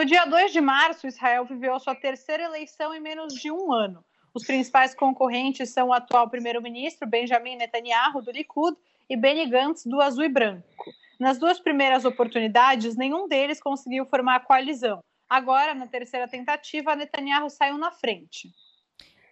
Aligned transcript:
No 0.00 0.06
dia 0.06 0.24
2 0.24 0.50
de 0.50 0.62
março, 0.62 1.06
Israel 1.06 1.44
viveu 1.44 1.78
sua 1.78 1.94
terceira 1.94 2.44
eleição 2.44 2.94
em 2.94 3.00
menos 3.00 3.34
de 3.34 3.52
um 3.52 3.70
ano. 3.70 4.02
Os 4.32 4.46
principais 4.46 4.94
concorrentes 4.94 5.68
são 5.68 5.88
o 5.88 5.92
atual 5.92 6.26
primeiro-ministro 6.30 7.06
Benjamin 7.06 7.56
Netanyahu, 7.56 8.22
do 8.22 8.30
Likud, 8.30 8.74
e 9.10 9.14
Benny 9.14 9.44
Gantz, 9.44 9.84
do 9.84 10.00
Azul 10.00 10.24
e 10.24 10.28
Branco. 10.30 10.64
Nas 11.18 11.38
duas 11.38 11.60
primeiras 11.60 12.06
oportunidades, 12.06 12.96
nenhum 12.96 13.28
deles 13.28 13.60
conseguiu 13.60 14.06
formar 14.06 14.36
a 14.36 14.40
coalizão. 14.40 15.04
Agora, 15.28 15.74
na 15.74 15.86
terceira 15.86 16.26
tentativa, 16.26 16.96
Netanyahu 16.96 17.50
saiu 17.50 17.76
na 17.76 17.90
frente. 17.90 18.48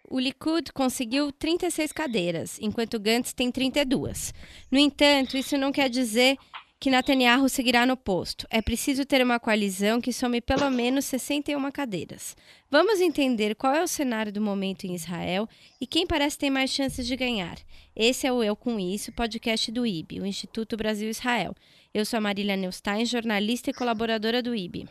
O 0.07 0.21
Likud 0.21 0.71
conseguiu 0.75 1.32
36 1.32 1.93
cadeiras, 1.93 2.59
enquanto 2.61 3.00
Gantz 3.00 3.32
tem 3.32 3.50
32. 3.50 4.35
No 4.71 4.79
entanto, 4.79 5.35
isso 5.35 5.57
não 5.57 5.73
quer 5.73 5.89
dizer 5.89 6.37
que 6.80 6.91
Netanyahu 6.91 7.48
seguirá 7.48 7.84
no 7.84 7.96
posto. 7.96 8.46
É 8.50 8.62
preciso 8.62 9.05
ter 9.05 9.23
uma 9.23 9.41
coalizão 9.41 10.00
que 10.00 10.12
some 10.12 10.41
pelo 10.41 10.70
menos 10.70 11.04
61 11.06 11.70
cadeiras. 11.73 12.37
Vamos 12.70 13.01
entender 13.01 13.56
qual 13.56 13.74
é 13.74 13.82
o 13.82 13.88
cenário 13.88 14.32
do 14.32 14.41
momento 14.41 14.84
em 14.84 14.95
Israel 14.95 15.48
e 15.80 15.87
quem 15.87 16.06
parece 16.06 16.38
ter 16.38 16.51
mais 16.51 16.70
chances 16.70 17.06
de 17.06 17.16
ganhar. 17.16 17.56
Esse 17.96 18.27
é 18.27 18.32
o 18.32 18.45
Eu 18.45 18.54
Com 18.54 18.78
Isso, 18.78 19.12
podcast 19.12 19.73
do 19.73 19.84
IB, 19.84 20.20
o 20.20 20.27
Instituto 20.27 20.77
Brasil-Israel. 20.77 21.54
Eu 21.92 22.04
sou 22.04 22.18
a 22.18 22.20
Marília 22.20 22.56
Neustein, 22.56 23.04
jornalista 23.04 23.70
e 23.70 23.74
colaboradora 23.74 24.40
do 24.40 24.54
IB. 24.54 24.88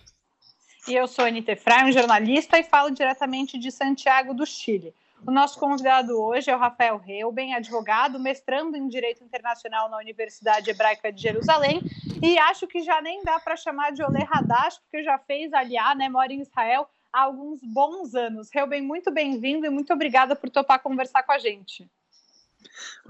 E 0.90 0.94
eu 0.94 1.08
sou 1.08 1.24
a 1.24 1.30
Anita 1.30 1.54
Efraim, 1.54 1.92
jornalista 1.92 2.60
e 2.60 2.64
falo 2.64 2.90
diretamente 2.90 3.58
de 3.58 3.72
Santiago 3.72 4.34
do 4.34 4.46
Chile. 4.46 4.94
O 5.28 5.32
nosso 5.32 5.60
convidado 5.60 6.18
hoje 6.18 6.50
é 6.50 6.56
o 6.56 6.60
Rafael 6.60 6.98
Reuben, 6.98 7.54
advogado, 7.54 8.18
mestrando 8.18 8.78
em 8.78 8.88
Direito 8.88 9.22
Internacional 9.22 9.90
na 9.90 9.98
Universidade 9.98 10.70
Hebraica 10.70 11.12
de 11.12 11.22
Jerusalém. 11.22 11.84
E 12.24 12.40
acho 12.40 12.66
que 12.66 12.82
já 12.82 13.02
nem 13.02 13.22
dá 13.26 13.38
para 13.38 13.58
chamar 13.58 13.92
de 13.92 14.02
Olê 14.02 14.26
Hadash, 14.26 14.80
porque 14.80 15.04
já 15.04 15.20
fez 15.20 15.52
aliar, 15.52 15.98
né? 15.98 16.08
Mora 16.08 16.32
em 16.32 16.40
Israel 16.40 16.88
há 17.12 17.24
alguns 17.24 17.60
bons 17.62 18.16
anos. 18.16 18.48
Reuben, 18.54 18.82
muito 18.82 19.12
bem-vindo 19.12 19.66
e 19.66 19.70
muito 19.70 19.92
obrigada 19.92 20.34
por 20.34 20.50
topar 20.50 20.80
conversar 20.80 21.24
com 21.24 21.34
a 21.34 21.38
gente. 21.38 21.86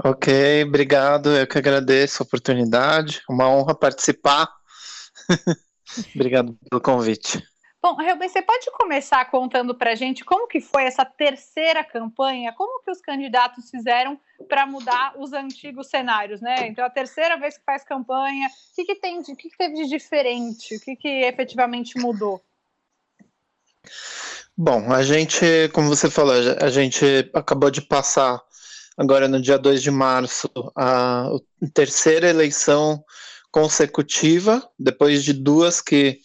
Ok, 0.04 0.64
obrigado. 0.64 1.30
Eu 1.30 1.46
que 1.46 1.60
agradeço 1.60 2.24
a 2.24 2.26
oportunidade. 2.26 3.22
Uma 3.30 3.48
honra 3.48 3.76
participar. 3.76 4.50
obrigado 6.16 6.58
pelo 6.68 6.82
convite. 6.82 7.48
Bom, 7.82 7.96
Reuben, 7.96 8.28
você 8.28 8.42
pode 8.42 8.72
começar 8.72 9.24
contando 9.26 9.76
para 9.76 9.92
a 9.92 9.96
gente 9.96 10.26
como 10.26 10.48
que 10.48 10.60
foi 10.60 10.84
essa 10.84 11.06
terceira 11.06 11.84
campanha? 11.84 12.52
Como 12.54 12.84
que 12.84 12.90
os 12.90 13.00
candidatos 13.00 13.70
fizeram 13.70 14.20
para 14.50 14.66
mudar 14.66 15.14
os 15.18 15.32
antigos 15.32 15.88
cenários, 15.88 16.42
né? 16.42 16.68
Então, 16.68 16.84
a 16.84 16.90
terceira 16.90 17.38
vez 17.38 17.58
que 17.58 17.64
faz 17.64 17.84
campanha, 17.84 18.48
o 18.48 18.76
que, 18.76 18.84
que 18.84 18.96
tem, 18.96 19.20
o 19.20 19.24
que, 19.24 19.50
que 19.50 19.58
teve 19.58 19.76
de 19.76 19.88
diferente? 19.88 20.76
O 20.76 20.80
que, 20.80 20.96
que 20.96 21.08
efetivamente 21.08 22.00
mudou? 22.00 22.42
Bom, 24.58 24.92
a 24.92 25.04
gente, 25.04 25.46
como 25.72 25.88
você 25.88 26.10
falou, 26.10 26.34
a 26.60 26.70
gente 26.70 27.30
acabou 27.32 27.70
de 27.70 27.82
passar 27.82 28.42
agora 28.98 29.28
no 29.28 29.40
dia 29.40 29.58
2 29.58 29.84
de 29.84 29.92
março 29.92 30.50
a 30.76 31.30
terceira 31.76 32.28
eleição 32.28 33.04
consecutiva, 33.52 34.68
depois 34.80 35.24
de 35.24 35.32
duas 35.32 35.80
que 35.80 36.20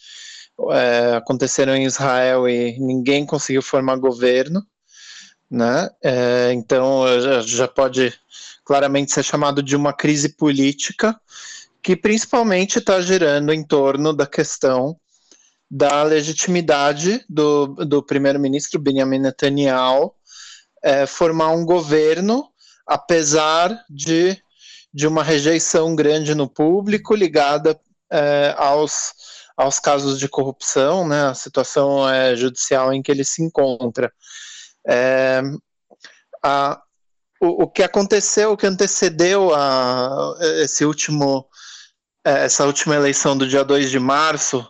é, 0.71 1.15
aconteceram 1.15 1.75
em 1.75 1.85
Israel 1.85 2.47
e 2.47 2.77
ninguém 2.79 3.25
conseguiu 3.25 3.61
formar 3.61 3.95
governo, 3.97 4.65
né? 5.49 5.89
É, 6.03 6.51
então 6.53 7.03
já, 7.41 7.67
pode 7.67 8.13
claramente 8.63 9.11
ser 9.11 9.23
chamado 9.23 9.61
de 9.61 9.75
uma 9.75 9.93
crise 9.93 10.29
política 10.29 11.19
que 11.81 11.95
principalmente 11.95 12.79
está 12.79 13.01
girando 13.01 13.51
em 13.51 13.63
torno 13.63 14.13
da 14.13 14.25
questão 14.25 14.97
da 15.69 16.03
legitimidade 16.03 17.25
do, 17.27 17.67
do 17.67 18.03
primeiro-ministro 18.03 18.79
Benjamin 18.79 19.19
Netanyahu 19.19 20.13
é, 20.83 21.05
formar 21.05 21.49
um 21.49 21.65
governo, 21.65 22.47
apesar 22.85 23.83
de, 23.89 24.37
de 24.93 25.07
uma 25.07 25.23
rejeição 25.23 25.95
grande 25.95 26.35
no 26.35 26.47
público 26.47 27.15
ligada 27.15 27.79
é, 28.11 28.53
aos 28.57 29.13
aos 29.55 29.79
casos 29.79 30.19
de 30.19 30.27
corrupção, 30.27 31.07
né, 31.07 31.27
a 31.27 31.33
situação 31.33 32.09
é, 32.09 32.35
judicial 32.35 32.93
em 32.93 33.01
que 33.01 33.11
ele 33.11 33.23
se 33.23 33.43
encontra. 33.43 34.11
É, 34.87 35.41
a, 36.43 36.81
o, 37.39 37.63
o, 37.63 37.67
que 37.67 37.83
aconteceu, 37.83 38.51
o 38.51 38.57
que 38.57 38.67
antecedeu 38.67 39.53
a, 39.53 40.35
esse 40.61 40.85
último, 40.85 41.47
é, 42.25 42.45
essa 42.45 42.65
última 42.65 42.95
eleição 42.95 43.37
do 43.37 43.47
dia 43.47 43.63
2 43.63 43.91
de 43.91 43.99
março 43.99 44.67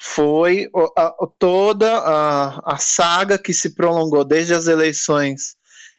foi 0.00 0.68
a, 0.96 1.14
toda 1.38 1.98
a, 1.98 2.74
a 2.74 2.78
saga 2.78 3.38
que 3.38 3.54
se 3.54 3.74
prolongou 3.74 4.24
desde 4.24 4.54
as 4.54 4.66
eleições 4.66 5.54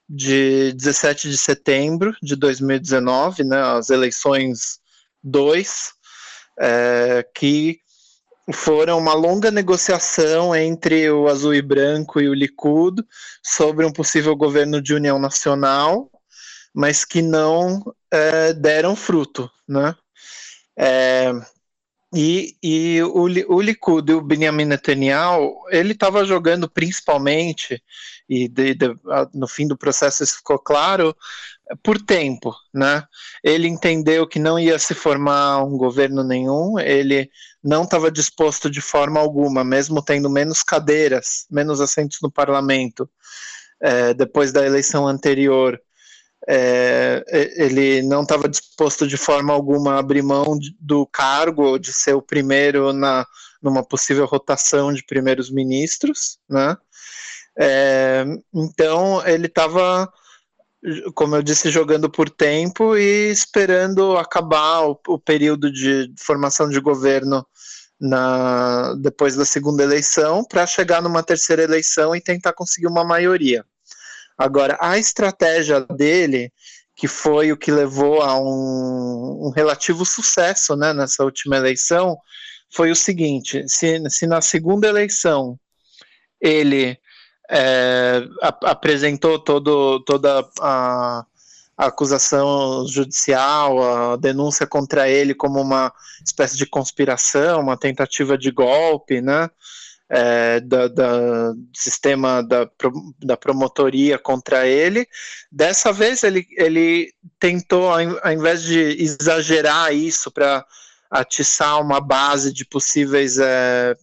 de 0.10 0.74
17 0.74 1.30
de 1.30 1.38
setembro 1.38 2.14
de 2.22 2.36
2019, 2.36 3.46
né, 3.46 3.62
as 3.62 3.90
eleições 3.90 4.80
2, 5.24 5.94
é, 6.60 7.26
que 7.34 7.80
foram 8.52 8.98
uma 8.98 9.14
longa 9.14 9.50
negociação 9.50 10.56
entre 10.56 11.10
o 11.10 11.28
Azul 11.28 11.54
e 11.54 11.62
Branco 11.62 12.20
e 12.20 12.28
o 12.28 12.34
Likud 12.34 13.02
sobre 13.42 13.86
um 13.86 13.92
possível 13.92 14.36
governo 14.36 14.82
de 14.82 14.94
união 14.94 15.18
nacional, 15.18 16.10
mas 16.74 17.06
que 17.06 17.22
não 17.22 17.82
é, 18.12 18.54
deram 18.54 18.96
fruto, 18.96 19.50
né? 19.68 19.96
É, 20.78 21.32
e, 22.14 22.56
e 22.62 23.02
o, 23.02 23.24
o 23.24 23.62
Likud 23.62 24.12
e 24.12 24.16
o 24.16 24.22
Benjamin 24.22 24.66
Netanyahu, 24.66 25.56
ele 25.70 25.94
estava 25.94 26.26
jogando 26.26 26.70
principalmente, 26.70 27.82
e 28.30 28.48
de, 28.48 28.76
de, 28.76 28.96
no 29.34 29.48
fim 29.48 29.68
do 29.68 29.78
processo 29.78 30.24
isso 30.24 30.38
ficou 30.38 30.60
claro, 30.60 31.16
por 31.82 32.02
tempo, 32.02 32.54
né? 32.74 33.04
Ele 33.44 33.68
entendeu 33.68 34.28
que 34.28 34.40
não 34.40 34.60
ia 34.60 34.78
se 34.78 34.94
formar 34.94 35.64
um 35.64 35.78
governo 35.78 36.24
nenhum, 36.24 36.78
ele 36.80 37.30
não 37.64 37.84
estava 37.84 38.12
disposto 38.12 38.70
de 38.70 38.82
forma 38.82 39.20
alguma, 39.20 39.64
mesmo 39.64 40.02
tendo 40.02 40.30
menos 40.30 40.62
cadeiras, 40.64 41.46
menos 41.50 41.80
assentos 41.80 42.20
no 42.22 42.32
parlamento, 42.32 43.10
é, 43.82 44.14
depois 44.14 44.52
da 44.52 44.66
eleição 44.66 45.08
anterior, 45.08 45.80
é, 46.48 47.24
ele 47.56 48.02
não 48.02 48.24
estava 48.24 48.50
disposto 48.50 49.08
de 49.08 49.16
forma 49.16 49.54
alguma 49.54 49.94
a 49.94 50.00
abrir 50.00 50.22
mão 50.22 50.58
do 50.80 51.06
cargo 51.08 51.78
de 51.78 51.94
ser 51.94 52.14
o 52.14 52.22
primeiro 52.22 52.92
na 52.92 53.26
numa 53.62 53.82
possível 53.82 54.26
rotação 54.26 54.92
de 54.92 55.06
primeiros 55.06 55.50
ministros, 55.50 56.38
né? 56.50 56.76
É, 57.58 58.26
então 58.54 59.26
ele 59.26 59.46
estava 59.46 60.12
como 61.14 61.36
eu 61.36 61.44
disse, 61.44 61.72
jogando 61.72 62.10
por 62.10 62.30
tempo 62.30 62.98
e 62.98 63.32
esperando 63.32 64.18
acabar 64.18 64.82
o, 64.82 65.00
o 65.08 65.20
período 65.20 65.72
de 65.72 66.14
formação 66.18 66.68
de 66.70 66.80
governo 66.80 67.46
na, 68.00 68.94
depois 68.96 69.36
da 69.36 69.46
segunda 69.46 69.84
eleição 69.84 70.44
para 70.44 70.68
chegar 70.68 71.02
numa 71.02 71.24
terceira 71.24 71.64
eleição 71.64 72.16
e 72.16 72.22
tentar 72.22 72.54
conseguir 72.54 72.88
uma 72.88 73.04
maioria. 73.04 73.66
Agora, 74.38 74.78
a 74.82 74.98
estratégia 74.98 75.82
dele, 75.82 76.52
que 76.96 77.08
foi 77.08 77.52
o 77.52 77.58
que 77.58 77.72
levou 77.72 78.22
a 78.22 78.38
um, 78.38 79.48
um 79.48 79.52
relativo 79.56 80.06
sucesso 80.06 80.76
né, 80.76 80.94
nessa 80.94 81.24
última 81.24 81.56
eleição, 81.56 82.18
foi 82.74 82.92
o 82.92 82.96
seguinte: 82.96 83.64
se, 83.68 84.02
se 84.10 84.28
na 84.28 84.42
segunda 84.42 84.88
eleição 84.88 85.58
ele 86.42 86.98
é, 87.54 88.28
apresentou 88.64 89.38
todo, 89.38 90.00
toda 90.00 90.44
a, 90.60 91.24
a, 91.78 91.86
acusação 91.86 92.88
judicial, 92.88 94.14
a 94.14 94.16
denúncia 94.16 94.66
contra 94.66 95.08
ele 95.08 95.36
como 95.36 95.62
uma 95.62 95.94
espécie 96.26 96.58
de 96.58 96.66
conspiração, 96.66 97.62
uma 97.62 97.78
tentativa 97.78 98.36
de 98.38 98.50
golpe, 98.52 99.22
né? 99.22 99.50
É, 100.10 100.60
da, 100.60 100.88
da, 100.90 101.54
sistema 101.74 102.44
da, 102.44 102.70
da 103.20 103.38
promotoria 103.38 104.20
contra 104.20 104.68
ele. 104.68 105.08
Dessa 105.52 105.92
vez 105.92 106.22
ele, 106.24 106.46
ele 106.56 107.12
tentou, 107.40 107.90
ao 107.90 108.32
invés 108.32 108.62
de 108.64 108.80
exagerar 109.02 109.92
isso 109.94 110.30
para 110.30 110.64
atiçar 111.10 111.82
uma 111.82 112.00
base 112.00 112.54
de 112.54 112.66
possíveis 112.66 113.40
é, 113.40 113.96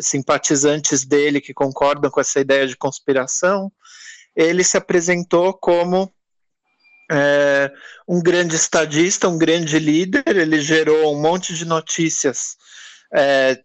simpatizantes 0.00 1.04
dele 1.04 1.40
que 1.40 1.54
concordam 1.54 2.10
com 2.10 2.20
essa 2.20 2.40
ideia 2.40 2.66
de 2.66 2.76
conspiração, 2.76 3.72
ele 4.36 4.62
se 4.62 4.76
apresentou 4.76 5.52
como 5.54 6.12
é, 7.10 7.70
um 8.06 8.22
grande 8.22 8.54
estadista, 8.54 9.28
um 9.28 9.38
grande 9.38 9.78
líder, 9.78 10.24
ele 10.28 10.60
gerou 10.60 11.14
um 11.14 11.20
monte 11.20 11.54
de 11.54 11.64
notícias 11.64 12.56
é, 13.12 13.60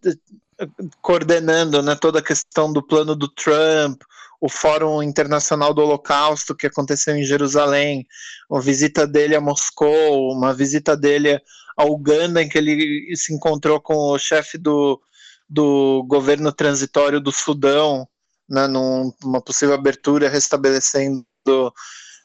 coordenando 1.02 1.82
né, 1.84 1.96
toda 1.96 2.20
a 2.20 2.24
questão 2.24 2.74
do 2.74 2.82
plano 2.82 3.16
do 3.16 3.28
Trump, 3.28 4.02
o 4.42 4.50
Fórum 4.50 5.04
Internacional 5.04 5.74
do 5.74 5.82
Holocausto 5.82 6.56
que 6.56 6.68
aconteceu 6.68 7.16
em 7.16 7.24
Jerusalém, 7.24 8.06
uma 8.50 8.62
visita 8.62 9.06
dele 9.06 9.36
a 9.36 9.42
Moscou, 9.42 10.32
uma 10.32 10.54
visita 10.54 10.98
dele 10.98 11.40
a 11.78 11.84
Uganda, 11.84 12.42
em 12.42 12.48
que 12.48 12.58
ele 12.58 13.16
se 13.16 13.34
encontrou 13.34 13.82
com 13.82 14.12
o 14.12 14.18
chefe 14.18 14.58
do, 14.58 15.00
do 15.48 16.04
governo 16.08 16.52
transitório 16.52 17.20
do 17.20 17.32
Sudão, 17.32 18.08
né, 18.50 18.68
numa 18.68 19.42
possível 19.42 19.76
abertura 19.76 20.30
restabelecendo 20.30 21.26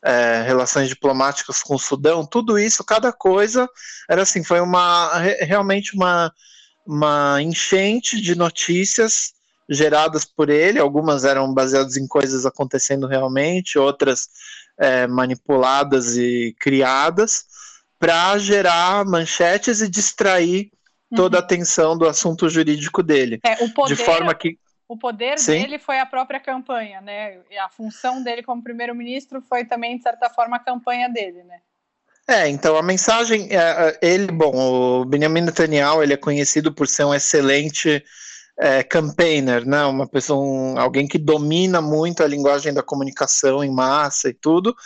é, 0.05 0.43
relações 0.43 0.89
diplomáticas 0.89 1.63
com 1.63 1.75
o 1.75 1.79
Sudão, 1.79 2.27
tudo 2.27 2.59
isso, 2.59 2.85
cada 2.85 3.13
coisa 3.13 3.69
era 4.09 4.23
assim, 4.23 4.43
foi 4.43 4.61
uma 4.61 5.19
realmente 5.41 5.95
uma, 5.95 6.33
uma 6.87 7.43
enchente 7.43 8.21
de 8.21 8.35
notícias 8.35 9.33
geradas 9.69 10.25
por 10.25 10.51
ele, 10.51 10.81
algumas 10.81 11.25
eram 11.25 11.53
baseadas 11.55 11.97
em 11.97 12.07
coisas 12.07 12.45
acontecendo 12.45 13.07
realmente, 13.07 13.79
outras 13.79 14.29
é, 14.79 15.07
manipuladas 15.07 16.17
e 16.17 16.57
criadas 16.59 17.45
para 17.99 18.37
gerar 18.39 19.05
manchetes 19.05 19.81
e 19.83 19.89
distrair 19.89 20.71
toda 21.15 21.39
a 21.39 21.41
uhum. 21.41 21.45
atenção 21.45 21.99
do 21.99 22.09
assunto 22.09 22.49
jurídico 22.49 23.03
dele. 23.03 23.41
É, 23.43 23.57
poder, 23.69 23.95
de 23.95 24.03
forma 24.03 24.35
que 24.35 24.59
o 24.91 24.97
poder 24.97 25.39
Sim. 25.39 25.61
dele 25.61 25.79
foi 25.79 26.01
a 26.01 26.07
própria 26.07 26.41
campanha, 26.41 27.01
né? 27.01 27.39
E 27.49 27.57
a 27.57 27.69
função 27.69 28.23
dele 28.25 28.43
como 28.43 28.61
primeiro-ministro 28.61 29.41
foi 29.41 29.65
também, 29.65 29.97
de 29.97 30.03
certa 30.03 30.29
forma, 30.29 30.57
a 30.57 30.61
campanha 30.61 31.09
dele, 31.09 31.45
né? 31.45 31.61
É, 32.27 32.49
então 32.49 32.77
a 32.77 32.83
mensagem, 32.83 33.49
é, 33.51 33.57
é, 33.57 33.99
ele, 34.03 34.33
bom, 34.33 34.53
o 34.55 35.05
Benjamin 35.05 35.43
Netanyahu, 35.43 36.03
ele 36.03 36.15
é 36.15 36.17
conhecido 36.17 36.73
por 36.73 36.89
ser 36.89 37.05
um 37.05 37.15
excelente 37.15 38.05
é, 38.61 38.83
campaigner, 38.83 39.67
né? 39.67 39.83
Uma 39.87 40.07
pessoa, 40.07 40.45
um, 40.45 40.79
alguém 40.79 41.09
que 41.09 41.17
domina 41.17 41.81
muito 41.81 42.23
a 42.23 42.27
linguagem 42.27 42.75
da 42.75 42.83
comunicação 42.83 43.65
em 43.65 43.71
massa 43.71 44.29
e 44.29 44.35
tudo. 44.35 44.77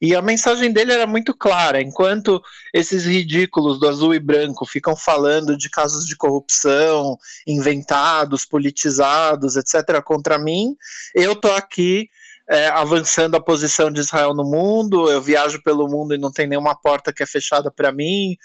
E 0.00 0.14
a 0.14 0.22
mensagem 0.22 0.72
dele 0.72 0.92
era 0.92 1.04
muito 1.04 1.34
clara. 1.34 1.82
Enquanto 1.82 2.40
esses 2.72 3.04
ridículos 3.04 3.80
do 3.80 3.88
azul 3.88 4.14
e 4.14 4.20
branco 4.20 4.64
ficam 4.64 4.94
falando 4.94 5.56
de 5.56 5.68
casos 5.68 6.06
de 6.06 6.16
corrupção 6.16 7.18
inventados, 7.44 8.44
politizados, 8.44 9.56
etc., 9.56 10.00
contra 10.04 10.38
mim, 10.38 10.76
eu 11.12 11.34
tô 11.34 11.50
aqui 11.50 12.08
é, 12.48 12.68
avançando 12.68 13.36
a 13.36 13.40
posição 13.40 13.90
de 13.90 14.00
Israel 14.00 14.34
no 14.34 14.44
mundo, 14.44 15.10
eu 15.10 15.20
viajo 15.20 15.62
pelo 15.62 15.88
mundo 15.88 16.14
e 16.14 16.18
não 16.18 16.30
tem 16.30 16.46
nenhuma 16.46 16.74
porta 16.74 17.12
que 17.12 17.22
é 17.22 17.26
fechada 17.26 17.70
para 17.70 17.90
mim, 17.90 18.36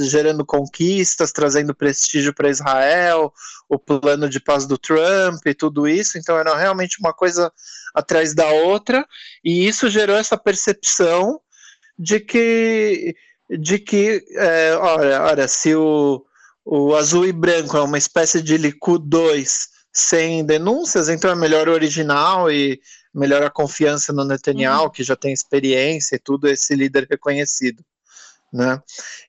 gerando 0.00 0.44
conquistas, 0.44 1.32
trazendo 1.32 1.74
prestígio 1.74 2.34
para 2.34 2.48
Israel, 2.48 3.32
o 3.68 3.78
plano 3.78 4.28
de 4.28 4.40
paz 4.40 4.66
do 4.66 4.78
Trump 4.78 5.46
e 5.46 5.54
tudo 5.54 5.86
isso, 5.86 6.16
então 6.16 6.38
era 6.38 6.56
realmente 6.56 6.98
uma 6.98 7.12
coisa 7.12 7.52
atrás 7.94 8.34
da 8.34 8.48
outra, 8.48 9.06
e 9.44 9.66
isso 9.66 9.90
gerou 9.90 10.16
essa 10.16 10.36
percepção 10.36 11.38
de 11.98 12.20
que, 12.20 13.14
de 13.50 13.78
que 13.78 14.24
é, 14.30 14.74
olha, 14.76 15.22
olha, 15.22 15.48
se 15.48 15.74
o, 15.74 16.24
o 16.64 16.94
azul 16.94 17.26
e 17.26 17.32
branco 17.32 17.76
é 17.76 17.82
uma 17.82 17.98
espécie 17.98 18.40
de 18.40 18.56
Likud 18.56 19.04
2 19.06 19.68
sem 19.92 20.42
denúncias, 20.42 21.10
então 21.10 21.30
é 21.30 21.34
melhor 21.34 21.68
o 21.68 21.72
original 21.72 22.50
e 22.50 22.80
melhora 23.14 23.46
a 23.46 23.50
confiança 23.50 24.12
no 24.12 24.24
Netanyahu, 24.24 24.84
uhum. 24.84 24.90
que 24.90 25.02
já 25.02 25.16
tem 25.16 25.32
experiência 25.32 26.16
e 26.16 26.18
tudo, 26.18 26.48
esse 26.48 26.74
líder 26.74 27.06
reconhecido. 27.08 27.84
Né? 28.52 28.80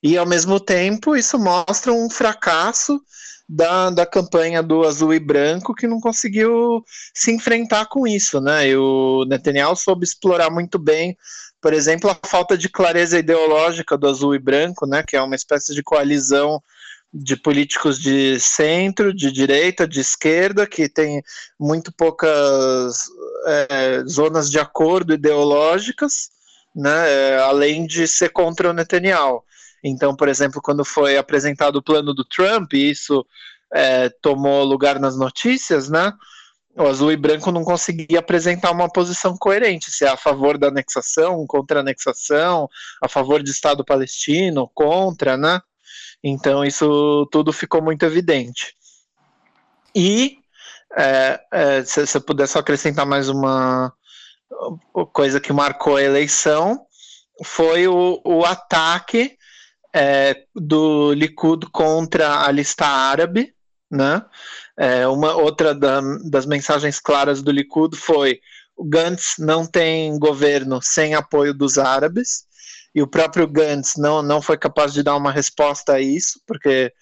E 0.01 0.17
ao 0.17 0.25
mesmo 0.25 0.59
tempo, 0.59 1.15
isso 1.15 1.39
mostra 1.39 1.91
um 1.91 2.09
fracasso 2.09 3.01
da, 3.47 3.89
da 3.89 4.05
campanha 4.05 4.63
do 4.63 4.83
azul 4.83 5.13
e 5.13 5.19
branco 5.19 5.75
que 5.75 5.87
não 5.87 5.99
conseguiu 5.99 6.83
se 7.13 7.31
enfrentar 7.31 7.85
com 7.87 8.07
isso, 8.07 8.39
né? 8.39 8.69
E 8.69 8.75
o 8.75 9.25
Netanyahu 9.25 9.75
soube 9.75 10.05
explorar 10.05 10.49
muito 10.49 10.79
bem, 10.79 11.17
por 11.61 11.73
exemplo, 11.73 12.09
a 12.09 12.27
falta 12.27 12.57
de 12.57 12.69
clareza 12.69 13.19
ideológica 13.19 13.97
do 13.97 14.07
azul 14.07 14.33
e 14.33 14.39
branco, 14.39 14.85
né? 14.85 15.03
Que 15.05 15.15
é 15.15 15.21
uma 15.21 15.35
espécie 15.35 15.73
de 15.73 15.83
coalizão 15.83 16.61
de 17.13 17.35
políticos 17.35 17.99
de 17.99 18.39
centro, 18.39 19.13
de 19.13 19.31
direita, 19.31 19.87
de 19.87 19.99
esquerda, 19.99 20.65
que 20.65 20.89
tem 20.89 21.21
muito 21.59 21.93
poucas 21.93 23.03
é, 23.45 24.03
zonas 24.09 24.49
de 24.49 24.59
acordo 24.59 25.13
ideológicas, 25.13 26.31
né, 26.75 27.11
é, 27.11 27.37
além 27.39 27.85
de 27.85 28.07
ser 28.07 28.29
contra 28.29 28.69
o 28.69 28.73
Netanyahu. 28.73 29.43
Então, 29.83 30.15
por 30.15 30.27
exemplo, 30.27 30.59
quando 30.61 30.83
foi 30.83 31.17
apresentado 31.17 31.75
o 31.75 31.83
plano 31.83 32.15
do 32.15 32.25
Trump, 32.25 32.73
e 32.73 32.89
isso 32.89 33.23
é, 33.71 34.09
tomou 34.09 34.63
lugar 34.63 34.99
nas 34.99 35.15
notícias, 35.15 35.89
né, 35.89 36.11
o 36.75 36.87
azul 36.87 37.11
e 37.11 37.17
branco 37.17 37.51
não 37.51 37.63
conseguia 37.63 38.17
apresentar 38.17 38.71
uma 38.71 38.91
posição 38.91 39.37
coerente, 39.37 39.91
se 39.91 40.05
é 40.05 40.09
a 40.09 40.17
favor 40.17 40.57
da 40.57 40.69
anexação, 40.69 41.45
contra 41.45 41.79
a 41.79 41.81
anexação, 41.81 42.67
a 43.01 43.07
favor 43.07 43.43
de 43.43 43.51
Estado 43.51 43.85
palestino, 43.85 44.67
contra, 44.73 45.37
né? 45.37 45.61
Então 46.23 46.63
isso 46.63 47.27
tudo 47.31 47.51
ficou 47.51 47.81
muito 47.81 48.03
evidente. 48.05 48.73
E 49.93 50.37
é, 50.95 51.39
é, 51.51 51.83
se 51.83 52.05
você 52.05 52.19
puder 52.19 52.47
só 52.47 52.59
acrescentar 52.59 53.05
mais 53.05 53.27
uma 53.27 53.91
coisa 55.11 55.39
que 55.39 55.51
marcou 55.51 55.97
a 55.97 56.03
eleição, 56.03 56.85
foi 57.43 57.87
o, 57.87 58.21
o 58.23 58.45
ataque 58.45 59.35
é, 59.93 60.45
do 60.55 61.13
Likud 61.13 61.67
contra 61.71 62.45
a 62.45 62.51
lista 62.51 62.85
árabe, 62.85 63.53
né? 63.89 64.23
É, 64.77 65.07
uma 65.07 65.35
outra 65.35 65.73
da, 65.73 66.01
das 66.29 66.45
mensagens 66.45 66.99
claras 66.99 67.41
do 67.41 67.51
Likud 67.51 67.95
foi 67.95 68.39
o 68.75 68.83
Gantz 68.83 69.35
não 69.37 69.67
tem 69.67 70.17
governo 70.17 70.81
sem 70.81 71.13
apoio 71.13 71.53
dos 71.53 71.77
árabes 71.77 72.45
e 72.93 73.01
o 73.01 73.07
próprio 73.07 73.47
Gantz 73.47 73.95
não, 73.97 74.21
não 74.21 74.41
foi 74.41 74.57
capaz 74.57 74.93
de 74.93 75.01
dar 75.01 75.15
uma 75.15 75.31
resposta 75.31 75.93
a 75.93 76.01
isso, 76.01 76.39
porque 76.45 76.93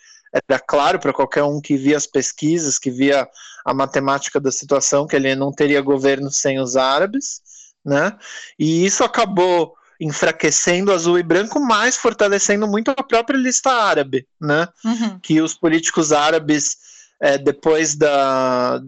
era 0.50 0.60
claro 0.60 1.00
para 1.00 1.12
qualquer 1.12 1.44
um 1.44 1.60
que 1.60 1.76
via 1.76 1.98
as 1.98 2.08
pesquisas, 2.08 2.80
que 2.80 2.90
via 2.90 3.28
a 3.66 3.74
matemática 3.74 4.40
da 4.40 4.52
situação, 4.52 5.06
que 5.06 5.16
ele 5.16 5.36
não 5.36 5.52
teria 5.52 5.82
governo 5.82 6.32
sem 6.32 6.60
os 6.60 6.76
árabes, 6.78 7.42
né? 7.84 8.18
E 8.58 8.86
isso 8.86 9.04
acabou 9.04 9.74
enfraquecendo 10.00 10.92
azul 10.92 11.20
e 11.20 11.24
branco, 11.24 11.60
mas 11.60 11.98
fortalecendo 11.98 12.68
muito 12.68 12.90
a 12.90 13.04
própria 13.04 13.38
lista 13.38 13.70
árabe, 13.70 14.26
né? 14.40 14.68
Uhum. 14.84 15.20
Que 15.20 15.42
os 15.42 15.54
políticos 15.54 16.12
árabes, 16.12 16.78
é, 17.22 17.38
depois 17.38 17.96
da, 17.96 18.82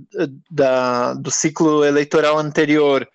da, 0.50 1.14
do 1.14 1.30
ciclo 1.30 1.84
eleitoral 1.86 2.40
anterior, 2.40 3.08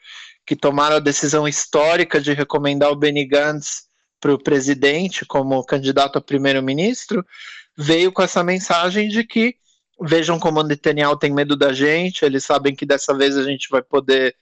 que 0.49 0.57
tomaram 0.57 0.97
a 0.97 1.01
decisão 1.01 1.47
histórica 1.47 2.19
de 2.19 2.33
recomendar 2.33 2.91
o 2.91 2.97
Benny 2.97 3.27
Gantz 3.27 3.83
para 4.19 4.33
o 4.33 4.43
presidente 4.43 5.27
como 5.27 5.63
candidato 5.63 6.17
a 6.17 6.23
primeiro-ministro, 6.23 7.23
veio 7.77 8.11
com 8.11 8.23
essa 8.23 8.43
mensagem 8.43 9.11
de 9.11 9.25
que 9.25 9.57
vejam 10.01 10.39
como 10.39 10.61
o 10.61 10.63
Netanyahu 10.63 11.19
tem 11.19 11.31
medo 11.35 11.55
da 11.55 11.75
gente, 11.75 12.25
eles 12.25 12.47
sabem 12.47 12.75
que 12.75 12.87
dessa 12.87 13.13
vez 13.15 13.37
a 13.37 13.43
gente 13.43 13.69
vai 13.71 13.83
poder 13.83 14.35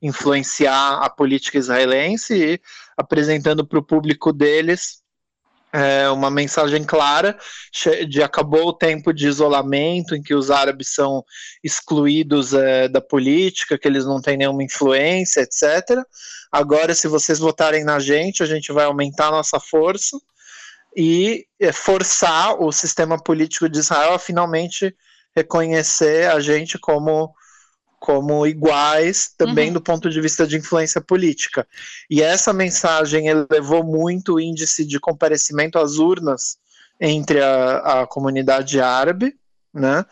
influenciar 0.00 0.94
a 1.04 1.10
política 1.10 1.58
israelense 1.58 2.34
e 2.34 2.60
apresentando 2.96 3.62
para 3.62 3.78
o 3.78 3.84
público 3.84 4.32
deles 4.32 4.99
é, 5.72 6.08
uma 6.10 6.30
mensagem 6.30 6.84
clara 6.84 7.38
de 8.08 8.22
acabou 8.22 8.68
o 8.68 8.72
tempo 8.72 9.12
de 9.12 9.28
isolamento 9.28 10.14
em 10.14 10.22
que 10.22 10.34
os 10.34 10.50
árabes 10.50 10.94
são 10.94 11.24
excluídos 11.62 12.52
é, 12.52 12.88
da 12.88 13.00
política, 13.00 13.78
que 13.78 13.86
eles 13.86 14.04
não 14.04 14.20
têm 14.20 14.36
nenhuma 14.36 14.64
influência, 14.64 15.40
etc. 15.40 16.02
Agora, 16.50 16.94
se 16.94 17.06
vocês 17.06 17.38
votarem 17.38 17.84
na 17.84 17.98
gente, 18.00 18.42
a 18.42 18.46
gente 18.46 18.72
vai 18.72 18.84
aumentar 18.84 19.28
a 19.28 19.32
nossa 19.32 19.60
força 19.60 20.16
e 20.96 21.46
é, 21.60 21.72
forçar 21.72 22.60
o 22.60 22.72
sistema 22.72 23.22
político 23.22 23.68
de 23.68 23.78
Israel 23.78 24.14
a 24.14 24.18
finalmente 24.18 24.94
reconhecer 25.36 26.28
a 26.28 26.40
gente 26.40 26.78
como 26.78 27.32
como 28.00 28.46
iguais 28.46 29.30
também 29.36 29.68
uhum. 29.68 29.74
do 29.74 29.80
ponto 29.80 30.08
de 30.08 30.20
vista 30.20 30.46
de 30.46 30.56
influência 30.56 31.02
política. 31.02 31.68
E 32.08 32.22
essa 32.22 32.50
mensagem 32.50 33.28
elevou 33.28 33.84
muito 33.84 34.34
o 34.34 34.40
índice 34.40 34.86
de 34.86 34.98
comparecimento 34.98 35.78
às 35.78 35.98
urnas 35.98 36.56
entre 36.98 37.42
a, 37.42 38.02
a 38.02 38.06
comunidade 38.06 38.80
árabe, 38.80 39.34
né, 39.72 40.04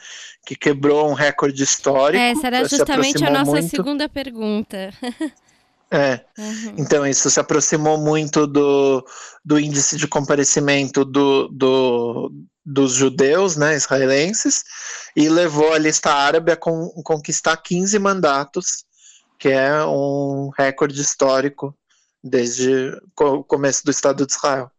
que 0.46 0.54
quebrou 0.54 1.10
um 1.10 1.14
recorde 1.14 1.62
histórico. 1.62 2.22
Essa 2.22 2.46
era 2.46 2.68
justamente 2.68 3.24
a 3.24 3.30
nossa 3.30 3.50
muito. 3.52 3.68
segunda 3.68 4.08
pergunta. 4.08 4.92
É, 5.90 6.20
uhum. 6.36 6.74
então 6.76 7.06
isso 7.06 7.30
se 7.30 7.40
aproximou 7.40 7.96
muito 7.96 8.46
do, 8.46 9.02
do 9.42 9.58
índice 9.58 9.96
de 9.96 10.06
comparecimento 10.06 11.02
do, 11.02 11.48
do, 11.48 12.30
dos 12.70 12.92
judeus, 12.92 13.56
né, 13.56 13.74
israelenses, 13.74 14.62
e 15.16 15.28
levou 15.28 15.72
a 15.72 15.78
lista 15.78 16.12
árabe 16.12 16.52
a 16.52 16.56
con 16.56 16.90
conquistar 17.02 17.56
15 17.56 17.98
mandatos, 17.98 18.84
que 19.38 19.48
é 19.48 19.84
um 19.84 20.50
recorde 20.50 21.00
histórico 21.00 21.74
desde 22.22 22.92
o 23.18 23.42
começo 23.44 23.84
do 23.84 23.90
Estado 23.90 24.26
de 24.26 24.32
Israel. 24.32 24.70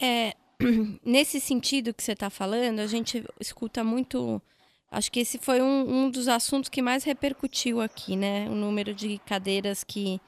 É, 0.00 0.34
nesse 1.02 1.40
sentido 1.40 1.94
que 1.94 2.02
você 2.02 2.12
está 2.12 2.28
falando, 2.28 2.80
a 2.80 2.86
gente 2.86 3.24
escuta 3.40 3.82
muito 3.82 4.42
Acho 4.94 5.10
que 5.10 5.18
esse 5.18 5.38
foi 5.38 5.60
um, 5.60 6.04
um 6.04 6.10
dos 6.10 6.28
assuntos 6.28 6.70
que 6.70 6.80
mais 6.80 7.02
repercutiu 7.02 7.80
aqui, 7.80 8.14
né? 8.14 8.48
O 8.48 8.54
número 8.54 8.94
de 8.94 9.18
cadeiras 9.26 9.82
que, 9.82 10.20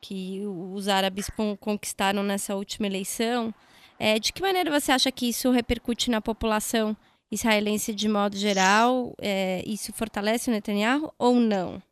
que 0.00 0.42
os 0.46 0.88
árabes 0.88 1.28
conquistaram 1.60 2.22
nessa 2.22 2.54
última 2.54 2.86
eleição. 2.86 3.54
É, 3.98 4.18
de 4.18 4.32
que 4.32 4.40
maneira 4.40 4.70
você 4.70 4.92
acha 4.92 5.10
que 5.10 5.28
isso 5.28 5.50
repercute 5.50 6.10
na 6.10 6.20
população 6.20 6.96
israelense 7.30 7.94
de 7.94 8.08
modo 8.08 8.36
geral? 8.36 9.14
É, 9.20 9.62
isso 9.66 9.92
fortalece 9.92 10.50
o 10.50 10.52
Netanyahu 10.52 11.12
ou 11.18 11.34
não? 11.34 11.82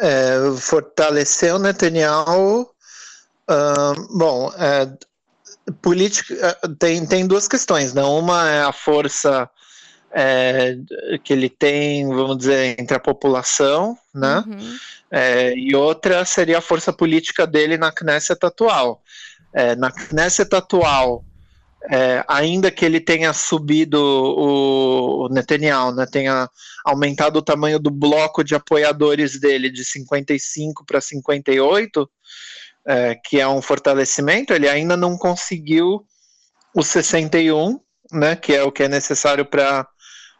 É, 0.00 0.36
fortalecer 0.58 1.54
o 1.54 1.58
Netanyahu. 1.58 2.70
Uh, 3.48 4.18
bom, 4.18 4.50
é, 4.58 4.90
política 5.82 6.34
é, 6.34 6.68
tem, 6.78 7.06
tem 7.06 7.26
duas 7.26 7.46
questões, 7.46 7.92
né? 7.92 8.02
Uma 8.02 8.48
é 8.48 8.62
a 8.62 8.72
força 8.72 9.48
é, 10.10 10.76
que 11.22 11.32
ele 11.32 11.48
tem, 11.48 12.06
vamos 12.08 12.38
dizer, 12.38 12.78
entre 12.78 12.96
a 12.96 13.00
população, 13.00 13.98
né? 14.14 14.44
Uhum. 14.46 14.78
É, 15.16 15.54
e 15.56 15.76
outra 15.76 16.24
seria 16.24 16.58
a 16.58 16.60
força 16.60 16.92
política 16.92 17.46
dele 17.46 17.78
na 17.78 17.92
Knesset 17.92 18.44
atual. 18.44 19.00
É, 19.54 19.76
na 19.76 19.88
Knesset 19.88 20.52
atual, 20.56 21.24
é, 21.88 22.24
ainda 22.26 22.68
que 22.68 22.84
ele 22.84 22.98
tenha 22.98 23.32
subido 23.32 23.96
o, 23.96 25.26
o 25.26 25.28
Netanyahu, 25.28 25.94
né, 25.94 26.04
tenha 26.04 26.50
aumentado 26.84 27.36
o 27.36 27.42
tamanho 27.42 27.78
do 27.78 27.92
bloco 27.92 28.42
de 28.42 28.56
apoiadores 28.56 29.38
dele 29.38 29.70
de 29.70 29.84
55 29.84 30.84
para 30.84 31.00
58, 31.00 32.10
é, 32.84 33.14
que 33.14 33.40
é 33.40 33.46
um 33.46 33.62
fortalecimento, 33.62 34.52
ele 34.52 34.68
ainda 34.68 34.96
não 34.96 35.16
conseguiu 35.16 36.04
o 36.74 36.82
61, 36.82 37.78
né, 38.10 38.34
que 38.34 38.52
é 38.52 38.64
o 38.64 38.72
que 38.72 38.82
é 38.82 38.88
necessário 38.88 39.44
para 39.44 39.86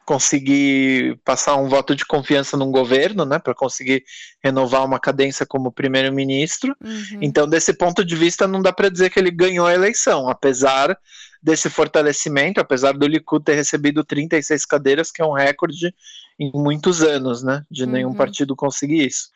conseguir 0.05 1.19
passar 1.25 1.57
um 1.57 1.69
voto 1.69 1.95
de 1.95 2.05
confiança 2.05 2.57
num 2.57 2.71
governo, 2.71 3.25
né, 3.25 3.39
para 3.39 3.55
conseguir 3.55 4.05
renovar 4.43 4.85
uma 4.85 5.01
cadência 5.01 5.47
como 5.47 5.73
primeiro-ministro. 5.73 6.77
Uhum. 6.83 7.19
Então, 7.23 7.49
desse 7.49 7.73
ponto 7.73 8.05
de 8.05 8.15
vista, 8.15 8.47
não 8.47 8.61
dá 8.61 8.73
para 8.73 8.91
dizer 8.91 9.11
que 9.11 9.19
ele 9.19 9.31
ganhou 9.31 9.67
a 9.67 9.75
eleição, 9.75 10.29
apesar 10.29 10.97
desse 11.43 11.69
fortalecimento, 11.71 12.61
apesar 12.61 12.93
do 12.93 13.07
Likud 13.07 13.45
ter 13.45 13.55
recebido 13.55 14.05
36 14.05 14.65
cadeiras, 14.65 15.11
que 15.11 15.23
é 15.23 15.25
um 15.25 15.33
recorde 15.33 15.95
em 16.39 16.51
muitos 16.55 17.03
anos, 17.03 17.43
né, 17.43 17.63
de 17.71 17.87
nenhum 17.87 18.11
uhum. 18.11 18.17
partido 18.17 18.55
conseguir 18.55 19.07
isso. 19.07 19.31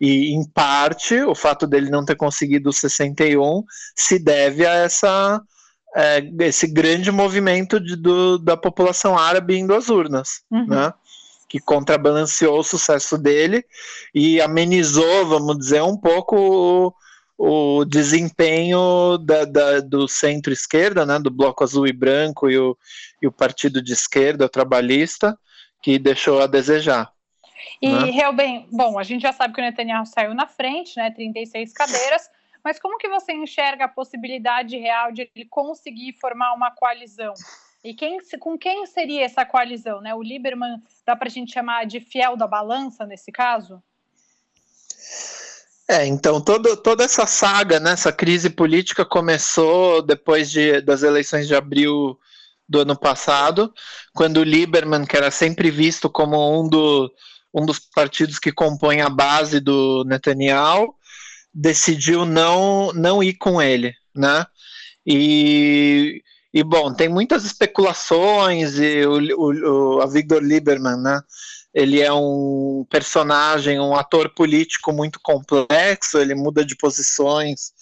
E, 0.00 0.34
em 0.34 0.44
parte, 0.48 1.20
o 1.22 1.34
fato 1.34 1.66
dele 1.66 1.90
não 1.90 2.04
ter 2.04 2.16
conseguido 2.16 2.72
61 2.72 3.64
se 3.94 4.18
deve 4.18 4.66
a 4.66 4.74
essa 4.74 5.42
é, 5.96 6.22
esse 6.40 6.66
grande 6.66 7.10
movimento 7.10 7.80
de, 7.80 7.96
do, 7.96 8.38
da 8.38 8.56
população 8.56 9.18
árabe 9.18 9.58
indo 9.58 9.74
às 9.74 9.88
urnas, 9.88 10.42
uhum. 10.50 10.66
né? 10.66 10.92
que 11.48 11.58
contrabalanceou 11.58 12.58
o 12.58 12.64
sucesso 12.64 13.16
dele 13.16 13.64
e 14.14 14.40
amenizou, 14.40 15.26
vamos 15.26 15.56
dizer, 15.56 15.82
um 15.82 15.96
pouco 15.96 16.36
o, 17.38 17.78
o 17.78 17.84
desempenho 17.84 19.16
da, 19.18 19.44
da, 19.44 19.80
do 19.80 20.08
centro-esquerda, 20.08 21.06
né, 21.06 21.18
do 21.18 21.30
Bloco 21.30 21.62
Azul 21.62 21.86
e 21.86 21.92
Branco 21.92 22.50
e 22.50 22.58
o, 22.58 22.76
e 23.22 23.26
o 23.26 23.32
Partido 23.32 23.80
de 23.80 23.92
Esquerda, 23.92 24.44
o 24.44 24.50
Trabalhista, 24.50 25.38
que 25.80 25.98
deixou 25.98 26.42
a 26.42 26.46
desejar. 26.46 27.10
E, 27.80 27.88
né? 27.88 28.64
bom, 28.72 28.98
a 28.98 29.02
gente 29.02 29.22
já 29.22 29.32
sabe 29.32 29.54
que 29.54 29.60
o 29.60 29.64
Netanyahu 29.64 30.04
saiu 30.04 30.34
na 30.34 30.46
frente, 30.46 30.96
né, 30.96 31.10
36 31.10 31.72
cadeiras, 31.72 32.28
mas 32.66 32.80
como 32.80 32.98
que 32.98 33.08
você 33.08 33.32
enxerga 33.32 33.84
a 33.84 33.88
possibilidade 33.88 34.76
real 34.76 35.12
de 35.12 35.30
ele 35.32 35.44
conseguir 35.48 36.14
formar 36.20 36.52
uma 36.52 36.68
coalizão? 36.68 37.32
E 37.84 37.94
quem, 37.94 38.18
com 38.40 38.58
quem 38.58 38.84
seria 38.86 39.24
essa 39.24 39.46
coalizão? 39.46 40.00
Né? 40.00 40.12
O 40.12 40.20
Lieberman 40.20 40.82
dá 41.06 41.14
para 41.14 41.28
a 41.28 41.30
gente 41.30 41.52
chamar 41.52 41.86
de 41.86 42.00
fiel 42.00 42.36
da 42.36 42.44
balança 42.44 43.06
nesse 43.06 43.30
caso? 43.30 43.80
É, 45.88 46.08
então 46.08 46.40
todo, 46.40 46.76
toda 46.76 47.04
essa 47.04 47.24
saga, 47.24 47.78
né, 47.78 47.92
essa 47.92 48.12
crise 48.12 48.50
política 48.50 49.04
começou 49.04 50.02
depois 50.02 50.50
de, 50.50 50.80
das 50.80 51.04
eleições 51.04 51.46
de 51.46 51.54
abril 51.54 52.18
do 52.68 52.80
ano 52.80 52.98
passado, 52.98 53.72
quando 54.12 54.38
o 54.38 54.42
Lieberman, 54.42 55.06
que 55.06 55.16
era 55.16 55.30
sempre 55.30 55.70
visto 55.70 56.10
como 56.10 56.60
um, 56.60 56.68
do, 56.68 57.14
um 57.54 57.64
dos 57.64 57.78
partidos 57.78 58.40
que 58.40 58.50
compõem 58.50 59.02
a 59.02 59.08
base 59.08 59.60
do 59.60 60.02
Netanyahu, 60.04 60.96
decidiu 61.56 62.26
não, 62.26 62.92
não 62.92 63.22
ir 63.22 63.34
com 63.34 63.62
ele, 63.62 63.94
né? 64.14 64.44
E, 65.06 66.22
e 66.52 66.62
bom, 66.62 66.92
tem 66.92 67.08
muitas 67.08 67.46
especulações 67.46 68.78
e 68.78 69.06
o, 69.06 69.96
o, 69.96 70.02
a 70.02 70.06
Victor 70.06 70.42
Lieberman, 70.42 70.98
né? 70.98 71.18
Ele 71.72 72.02
é 72.02 72.12
um 72.12 72.86
personagem, 72.90 73.80
um 73.80 73.96
ator 73.96 74.28
político 74.34 74.92
muito 74.92 75.18
complexo, 75.22 76.18
ele 76.18 76.34
muda 76.34 76.64
de 76.64 76.76
posições, 76.76 77.72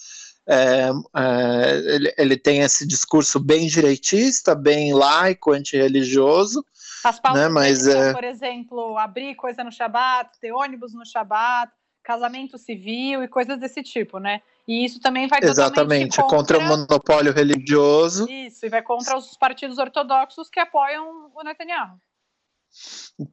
é, 0.47 0.89
é, 1.15 1.95
ele, 1.95 2.13
ele, 2.17 2.37
tem 2.37 2.59
esse 2.59 2.87
discurso 2.87 3.39
bem 3.39 3.67
direitista, 3.67 4.55
bem 4.55 4.93
laico, 4.93 5.51
antirreligioso. 5.51 6.63
As 7.03 7.19
pautas 7.19 7.41
né, 7.41 7.49
mas, 7.49 7.87
é... 7.87 8.13
por 8.13 8.23
exemplo, 8.23 8.97
abrir 8.97 9.35
coisa 9.35 9.63
no 9.63 9.71
Shabat, 9.71 10.29
ter 10.39 10.51
ônibus 10.51 10.93
no 10.93 11.05
Shabat, 11.05 11.71
casamento 12.05 12.57
civil 12.57 13.23
e 13.23 13.27
coisas 13.27 13.59
desse 13.59 13.81
tipo, 13.81 14.19
né? 14.19 14.41
E 14.67 14.85
isso 14.85 14.99
também 14.99 15.27
vai 15.27 15.39
Exatamente, 15.41 16.21
contra... 16.21 16.37
contra 16.37 16.59
o 16.59 16.61
monopólio 16.61 17.33
religioso. 17.33 18.29
Isso, 18.29 18.65
e 18.65 18.69
vai 18.69 18.81
contra 18.81 19.17
os 19.17 19.35
partidos 19.35 19.77
ortodoxos 19.77 20.49
que 20.49 20.59
apoiam 20.59 21.31
o 21.35 21.43
Netanyahu. 21.43 21.99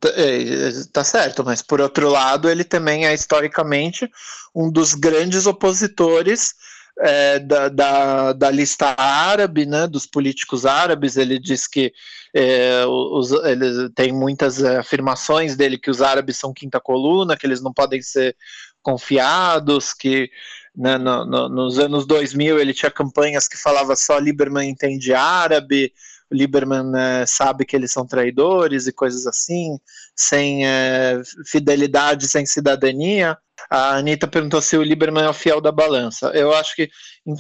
Tá, 0.00 0.08
é, 0.10 0.70
tá 0.92 1.04
certo, 1.04 1.44
mas 1.44 1.62
por 1.62 1.80
outro 1.80 2.08
lado, 2.08 2.48
ele 2.48 2.64
também 2.64 3.06
é 3.06 3.12
historicamente 3.12 4.10
um 4.54 4.70
dos 4.70 4.94
grandes 4.94 5.46
opositores 5.46 6.54
é, 7.00 7.38
da, 7.38 7.68
da, 7.68 8.32
da, 8.32 8.50
lista 8.50 8.94
árabe, 8.98 9.66
né, 9.66 9.86
dos 9.86 10.06
políticos 10.06 10.66
árabes. 10.66 11.16
Ele 11.16 11.38
diz 11.38 11.66
que 11.66 11.92
é, 12.34 12.84
os, 12.86 13.30
ele 13.30 13.90
tem 13.90 14.12
muitas 14.12 14.62
é, 14.62 14.78
afirmações 14.78 15.56
dele 15.56 15.78
que 15.78 15.90
os 15.90 16.02
árabes 16.02 16.36
são 16.36 16.52
quinta 16.52 16.80
coluna, 16.80 17.36
que 17.36 17.46
eles 17.46 17.62
não 17.62 17.72
podem 17.72 18.02
ser 18.02 18.36
confiados, 18.82 19.92
que 19.92 20.30
né, 20.74 20.98
no, 20.98 21.24
no, 21.24 21.48
nos 21.48 21.78
anos 21.78 22.06
2000 22.06 22.58
ele 22.58 22.74
tinha 22.74 22.90
campanhas 22.90 23.46
que 23.46 23.56
falava 23.56 23.94
só 23.94 24.18
Lieberman 24.18 24.68
entende 24.68 25.14
árabe, 25.14 25.92
Lieberman 26.32 26.92
é, 26.96 27.26
sabe 27.26 27.64
que 27.64 27.76
eles 27.76 27.92
são 27.92 28.06
traidores 28.06 28.86
e 28.86 28.92
coisas 28.92 29.26
assim, 29.26 29.78
sem 30.16 30.66
é, 30.66 31.20
fidelidade, 31.46 32.26
sem 32.28 32.46
cidadania. 32.46 33.36
A 33.70 33.96
Anitta 33.96 34.26
perguntou 34.26 34.60
se 34.60 34.76
o 34.76 34.82
Lieberman 34.82 35.24
é 35.24 35.28
o 35.28 35.34
fiel 35.34 35.60
da 35.60 35.72
balança. 35.72 36.30
Eu 36.34 36.52
acho 36.54 36.74
que, 36.74 36.90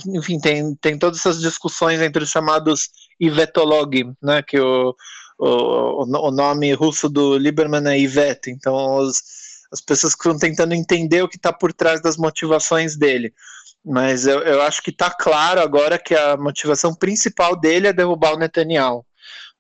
enfim, 0.08 0.38
tem, 0.38 0.74
tem 0.76 0.98
todas 0.98 1.20
essas 1.20 1.40
discussões 1.40 2.00
entre 2.00 2.22
os 2.22 2.30
chamados 2.30 2.88
Ivetolog, 3.20 4.12
né, 4.22 4.42
que 4.42 4.58
o, 4.58 4.94
o, 5.38 6.04
o 6.04 6.30
nome 6.30 6.72
russo 6.72 7.08
do 7.08 7.36
Lieberman 7.36 7.86
é 7.88 7.98
Ivet, 7.98 8.48
então 8.48 8.96
os, 8.96 9.22
as 9.72 9.80
pessoas 9.80 10.14
que 10.14 10.20
estão 10.20 10.38
tentando 10.38 10.74
entender 10.74 11.22
o 11.22 11.28
que 11.28 11.36
está 11.36 11.52
por 11.52 11.72
trás 11.72 12.00
das 12.00 12.16
motivações 12.16 12.96
dele. 12.96 13.32
Mas 13.84 14.26
eu, 14.26 14.40
eu 14.40 14.62
acho 14.62 14.82
que 14.82 14.90
está 14.90 15.10
claro 15.10 15.60
agora 15.60 15.98
que 15.98 16.14
a 16.14 16.36
motivação 16.36 16.94
principal 16.94 17.56
dele 17.56 17.88
é 17.88 17.92
derrubar 17.92 18.34
o 18.34 18.38
Netanyahu 18.38 19.04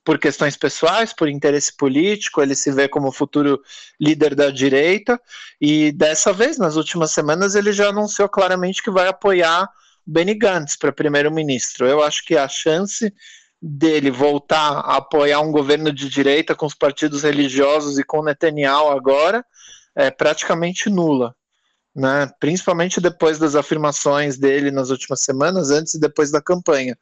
por 0.04 0.18
questões 0.18 0.56
pessoais, 0.56 1.12
por 1.12 1.28
interesse 1.28 1.76
político, 1.76 2.42
ele 2.42 2.54
se 2.54 2.72
vê 2.72 2.88
como 2.88 3.12
futuro 3.12 3.60
líder 4.00 4.34
da 4.34 4.50
direita, 4.50 5.20
e 5.60 5.92
dessa 5.92 6.32
vez, 6.32 6.58
nas 6.58 6.76
últimas 6.76 7.12
semanas, 7.12 7.54
ele 7.54 7.72
já 7.72 7.88
anunciou 7.88 8.28
claramente 8.28 8.82
que 8.82 8.90
vai 8.90 9.06
apoiar 9.08 9.68
Benny 10.06 10.34
Gantz 10.34 10.76
para 10.76 10.92
primeiro-ministro. 10.92 11.86
Eu 11.86 12.02
acho 12.02 12.24
que 12.24 12.36
a 12.36 12.48
chance 12.48 13.12
dele 13.60 14.10
voltar 14.10 14.80
a 14.80 14.96
apoiar 14.96 15.40
um 15.40 15.52
governo 15.52 15.92
de 15.92 16.08
direita 16.08 16.54
com 16.54 16.66
os 16.66 16.74
partidos 16.74 17.22
religiosos 17.22 17.96
e 17.96 18.02
com 18.02 18.22
Netanyahu 18.22 18.88
agora 18.88 19.44
é 19.94 20.10
praticamente 20.10 20.90
nula 20.90 21.32
né? 21.94 22.30
principalmente 22.40 23.00
depois 23.00 23.38
das 23.38 23.54
afirmações 23.54 24.38
dele 24.38 24.70
nas 24.70 24.90
últimas 24.90 25.20
semanas, 25.20 25.70
antes 25.70 25.94
e 25.94 26.00
depois 26.00 26.30
da 26.30 26.40
campanha. 26.40 26.96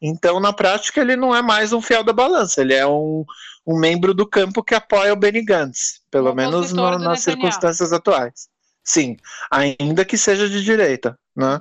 Então, 0.00 0.40
na 0.40 0.52
prática, 0.52 1.00
ele 1.00 1.16
não 1.16 1.34
é 1.34 1.40
mais 1.40 1.72
um 1.72 1.80
fiel 1.80 2.02
da 2.02 2.12
balança, 2.12 2.60
ele 2.60 2.74
é 2.74 2.86
um, 2.86 3.24
um 3.66 3.78
membro 3.78 4.12
do 4.12 4.26
campo 4.26 4.62
que 4.62 4.74
apoia 4.74 5.12
o 5.12 5.16
Benny 5.16 5.44
Gantz, 5.44 6.00
pelo 6.10 6.32
um 6.32 6.34
menos 6.34 6.72
no, 6.72 6.98
nas 6.98 7.20
circunstâncias 7.20 7.92
atuais. 7.92 8.48
Sim, 8.84 9.16
ainda 9.50 10.04
que 10.04 10.18
seja 10.18 10.48
de 10.48 10.62
direita. 10.62 11.16
Né? 11.36 11.60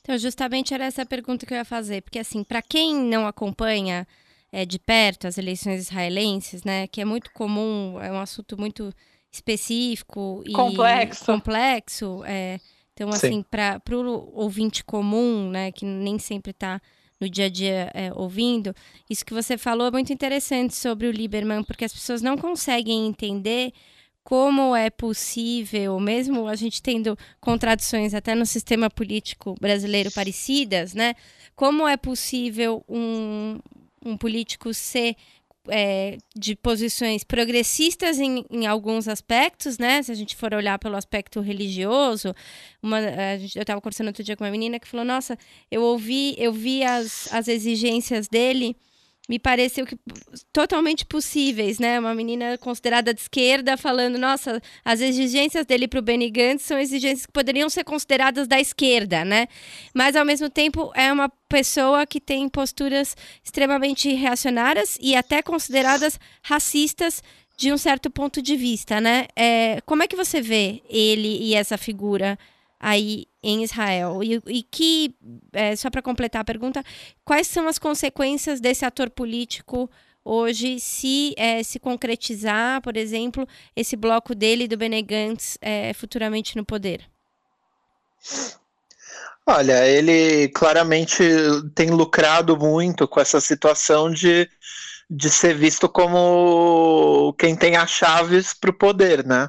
Então, 0.00 0.16
justamente 0.18 0.72
era 0.72 0.84
essa 0.84 1.04
pergunta 1.04 1.44
que 1.44 1.52
eu 1.52 1.58
ia 1.58 1.64
fazer, 1.64 2.02
porque 2.02 2.18
assim, 2.18 2.42
para 2.42 2.62
quem 2.62 2.94
não 2.94 3.26
acompanha 3.26 4.06
é, 4.50 4.64
de 4.64 4.78
perto 4.78 5.26
as 5.26 5.36
eleições 5.36 5.80
israelenses, 5.80 6.62
né, 6.62 6.86
que 6.86 7.00
é 7.00 7.04
muito 7.04 7.30
comum, 7.32 7.98
é 8.00 8.12
um 8.12 8.20
assunto 8.20 8.58
muito 8.58 8.94
específico 9.34 10.42
e 10.46 10.52
complexo. 10.52 11.24
complexo 11.24 12.22
é, 12.24 12.58
então, 12.94 13.08
assim, 13.08 13.42
para 13.42 13.80
o 13.90 14.30
ouvinte 14.34 14.84
comum, 14.84 15.50
né, 15.50 15.72
que 15.72 15.84
nem 15.84 16.18
sempre 16.18 16.52
está 16.52 16.80
no 17.20 17.28
dia 17.28 17.46
a 17.46 17.48
dia 17.48 17.90
é, 17.92 18.12
ouvindo, 18.14 18.74
isso 19.10 19.24
que 19.24 19.34
você 19.34 19.58
falou 19.58 19.88
é 19.88 19.90
muito 19.90 20.12
interessante 20.12 20.74
sobre 20.74 21.06
o 21.06 21.10
Lieberman, 21.10 21.64
porque 21.64 21.84
as 21.84 21.92
pessoas 21.92 22.22
não 22.22 22.36
conseguem 22.36 23.06
entender 23.06 23.72
como 24.22 24.74
é 24.74 24.88
possível, 24.88 26.00
mesmo 26.00 26.48
a 26.48 26.56
gente 26.56 26.80
tendo 26.80 27.16
contradições 27.40 28.14
até 28.14 28.34
no 28.34 28.46
sistema 28.46 28.88
político 28.88 29.54
brasileiro 29.60 30.10
parecidas, 30.10 30.94
né? 30.94 31.14
Como 31.54 31.86
é 31.86 31.96
possível 31.96 32.82
um, 32.88 33.58
um 34.04 34.16
político 34.16 34.72
ser 34.72 35.14
é, 35.68 36.18
de 36.36 36.54
posições 36.56 37.24
progressistas 37.24 38.18
em, 38.18 38.44
em, 38.50 38.66
alguns 38.66 39.08
aspectos, 39.08 39.78
né? 39.78 40.02
Se 40.02 40.12
a 40.12 40.14
gente 40.14 40.36
for 40.36 40.52
olhar 40.54 40.78
pelo 40.78 40.96
aspecto 40.96 41.40
religioso, 41.40 42.34
uma, 42.82 43.00
gente, 43.38 43.56
eu 43.56 43.62
estava 43.62 43.80
conversando 43.80 44.08
outro 44.08 44.22
dia 44.22 44.36
com 44.36 44.44
uma 44.44 44.50
menina 44.50 44.78
que 44.78 44.88
falou: 44.88 45.04
Nossa, 45.04 45.38
eu 45.70 45.82
ouvi, 45.82 46.34
eu 46.38 46.52
vi 46.52 46.82
as, 46.82 47.32
as 47.32 47.48
exigências 47.48 48.28
dele 48.28 48.76
me 49.28 49.38
pareceu 49.38 49.86
que 49.86 49.96
totalmente 50.52 51.06
possíveis, 51.06 51.78
né? 51.78 51.98
Uma 51.98 52.14
menina 52.14 52.58
considerada 52.58 53.14
de 53.14 53.20
esquerda 53.20 53.76
falando, 53.76 54.18
nossa, 54.18 54.60
as 54.84 55.00
exigências 55.00 55.64
dele 55.64 55.88
para 55.88 55.98
o 55.98 56.02
Benny 56.02 56.30
Gantz 56.30 56.64
são 56.64 56.78
exigências 56.78 57.24
que 57.24 57.32
poderiam 57.32 57.70
ser 57.70 57.84
consideradas 57.84 58.46
da 58.46 58.60
esquerda, 58.60 59.24
né? 59.24 59.48
Mas 59.94 60.14
ao 60.14 60.26
mesmo 60.26 60.50
tempo 60.50 60.92
é 60.94 61.10
uma 61.10 61.30
pessoa 61.48 62.06
que 62.06 62.20
tem 62.20 62.48
posturas 62.50 63.16
extremamente 63.42 64.12
reacionárias 64.12 64.98
e 65.00 65.16
até 65.16 65.40
consideradas 65.40 66.20
racistas 66.42 67.22
de 67.56 67.72
um 67.72 67.78
certo 67.78 68.10
ponto 68.10 68.42
de 68.42 68.56
vista, 68.56 69.00
né? 69.00 69.26
É, 69.34 69.80
como 69.86 70.02
é 70.02 70.06
que 70.06 70.16
você 70.16 70.42
vê 70.42 70.82
ele 70.88 71.38
e 71.40 71.54
essa 71.54 71.78
figura 71.78 72.38
aí 72.84 73.24
em 73.42 73.64
Israel. 73.64 74.22
E, 74.22 74.42
e 74.46 74.62
que, 74.62 75.14
é, 75.54 75.74
só 75.74 75.88
para 75.88 76.02
completar 76.02 76.42
a 76.42 76.44
pergunta, 76.44 76.84
quais 77.24 77.46
são 77.46 77.66
as 77.66 77.78
consequências 77.78 78.60
desse 78.60 78.84
ator 78.84 79.08
político 79.08 79.90
hoje 80.22 80.78
se 80.78 81.34
é, 81.38 81.62
se 81.62 81.78
concretizar, 81.78 82.82
por 82.82 82.96
exemplo, 82.98 83.48
esse 83.74 83.96
bloco 83.96 84.34
dele 84.34 84.68
do 84.68 84.76
Benegantz 84.76 85.56
é, 85.62 85.94
futuramente 85.94 86.56
no 86.56 86.64
poder? 86.64 87.08
Olha, 89.46 89.86
ele 89.86 90.48
claramente 90.48 91.22
tem 91.74 91.90
lucrado 91.90 92.54
muito 92.56 93.08
com 93.08 93.18
essa 93.18 93.40
situação 93.40 94.10
de, 94.10 94.48
de 95.08 95.30
ser 95.30 95.54
visto 95.54 95.88
como 95.88 97.34
quem 97.38 97.56
tem 97.56 97.76
as 97.76 97.90
chaves 97.90 98.52
para 98.52 98.70
o 98.70 98.78
poder, 98.78 99.24
né? 99.24 99.48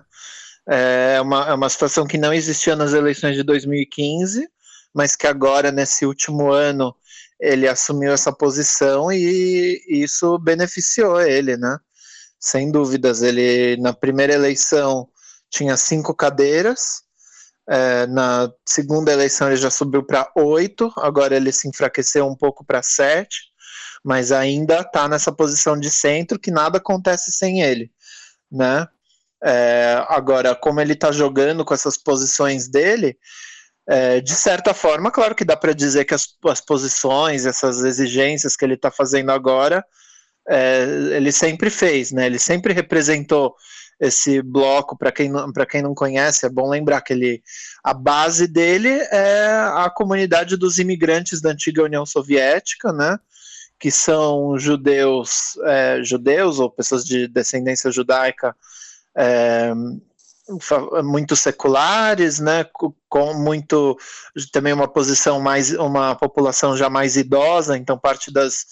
É 0.68 1.22
uma, 1.22 1.50
é 1.50 1.54
uma 1.54 1.70
situação 1.70 2.08
que 2.08 2.18
não 2.18 2.34
existia 2.34 2.76
nas 2.76 2.94
eleições 2.94 3.36
de 3.36 3.44
2015, 3.44 4.48
mas 4.94 5.16
que 5.16 5.28
agora, 5.28 5.72
nesse 5.72 6.06
último 6.06 6.52
ano, 6.52 6.96
ele 7.40 7.68
assumiu 7.68 8.14
essa 8.14 8.32
posição 8.32 9.12
e 9.12 9.82
isso 9.88 10.38
beneficiou 10.40 11.22
ele, 11.22 11.58
né? 11.58 11.78
Sem 12.40 12.72
dúvidas, 12.72 13.22
ele 13.22 13.78
na 13.82 13.94
primeira 13.94 14.34
eleição 14.34 15.08
tinha 15.50 15.78
cinco 15.78 16.14
cadeiras, 16.14 17.04
é, 17.68 18.06
na 18.08 18.52
segunda 18.66 19.12
eleição 19.12 19.48
ele 19.48 19.58
já 19.58 19.72
subiu 19.72 20.04
para 20.04 20.32
oito, 20.36 20.92
agora 20.98 21.36
ele 21.36 21.52
se 21.52 21.68
enfraqueceu 21.68 22.28
um 22.28 22.36
pouco 22.36 22.64
para 22.64 22.84
sete, 22.84 23.52
mas 24.04 24.32
ainda 24.32 24.82
está 24.82 25.08
nessa 25.08 25.32
posição 25.32 25.78
de 25.78 25.90
centro 25.90 26.40
que 26.40 26.52
nada 26.52 26.78
acontece 26.78 27.32
sem 27.32 27.62
ele, 27.62 27.92
né? 28.52 28.88
É, 29.48 30.04
agora, 30.10 30.56
como 30.56 30.82
ele 30.82 30.94
está 30.94 31.12
jogando 31.12 31.64
com 31.64 31.74
essas 31.74 31.96
posições 31.98 32.68
dele, 32.68 33.16
é, 33.88 34.20
de 34.20 34.34
certa 34.34 34.74
forma, 34.74 35.12
claro 35.12 35.36
que 35.36 35.46
dá 35.46 35.56
para 35.56 35.72
dizer 35.72 36.06
que 36.06 36.16
as, 36.16 36.28
as, 36.48 36.60
posições, 36.60 37.46
essas 37.46 37.84
exigências 37.84 38.56
que 38.56 38.66
ele 38.66 38.74
está 38.74 38.90
fazendo 38.90 39.32
agora, 39.32 39.86
é, 40.50 40.84
ele 41.12 41.32
sempre 41.32 41.70
fez, 41.70 42.12
né? 42.12 42.26
Ele 42.26 42.40
sempre 42.40 42.74
representou 42.74 43.54
esse 44.00 44.42
bloco. 44.42 44.98
Para 44.98 45.12
quem, 45.12 45.32
quem 45.70 45.82
não 45.84 45.94
conhece, 45.94 46.48
é 46.48 46.50
bom 46.50 46.68
lembrar 46.68 47.02
que 47.02 47.14
ele, 47.14 47.44
a 47.84 47.94
base 47.94 48.48
dele 48.48 48.90
é 48.90 49.48
a 49.76 49.92
comunidade 49.96 50.58
dos 50.58 50.80
imigrantes 50.80 51.40
da 51.40 51.52
antiga 51.52 51.84
União 51.84 52.04
Soviética, 52.04 52.92
né? 52.92 53.20
Que 53.80 53.92
são 53.92 54.58
judeus, 54.58 55.56
é, 55.66 56.00
judeus 56.04 56.58
ou 56.58 56.72
pessoas 56.72 57.06
de 57.06 57.28
descendência 57.28 57.92
judaica 57.92 58.56
é, 59.16 59.74
muito 61.04 61.36
seculares, 61.36 62.40
né, 62.40 62.66
com 63.10 63.34
muito 63.34 63.98
também 64.52 64.74
uma 64.74 64.88
posição 64.88 65.40
mais 65.40 65.72
uma 65.74 66.16
população 66.16 66.78
já 66.78 66.90
mais 66.90 67.18
idosa, 67.18 67.78
então 67.78 67.98
parte 67.98 68.32
das, 68.32 68.66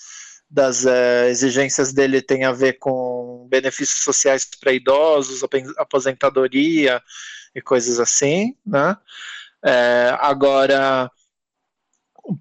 das 0.49 0.86
é, 0.86 1.29
exigências 1.29 1.91
dele 1.91 2.21
tem 2.21 2.43
a 2.43 2.51
ver 2.51 2.73
com 2.73 3.47
benefícios 3.49 4.03
sociais 4.03 4.45
para 4.60 4.71
idosos, 4.71 5.41
aposentadoria 5.77 7.01
e 7.56 7.62
coisas 7.62 7.99
assim, 7.99 8.56
né? 8.65 8.95
É, 9.65 10.15
agora 10.19 11.10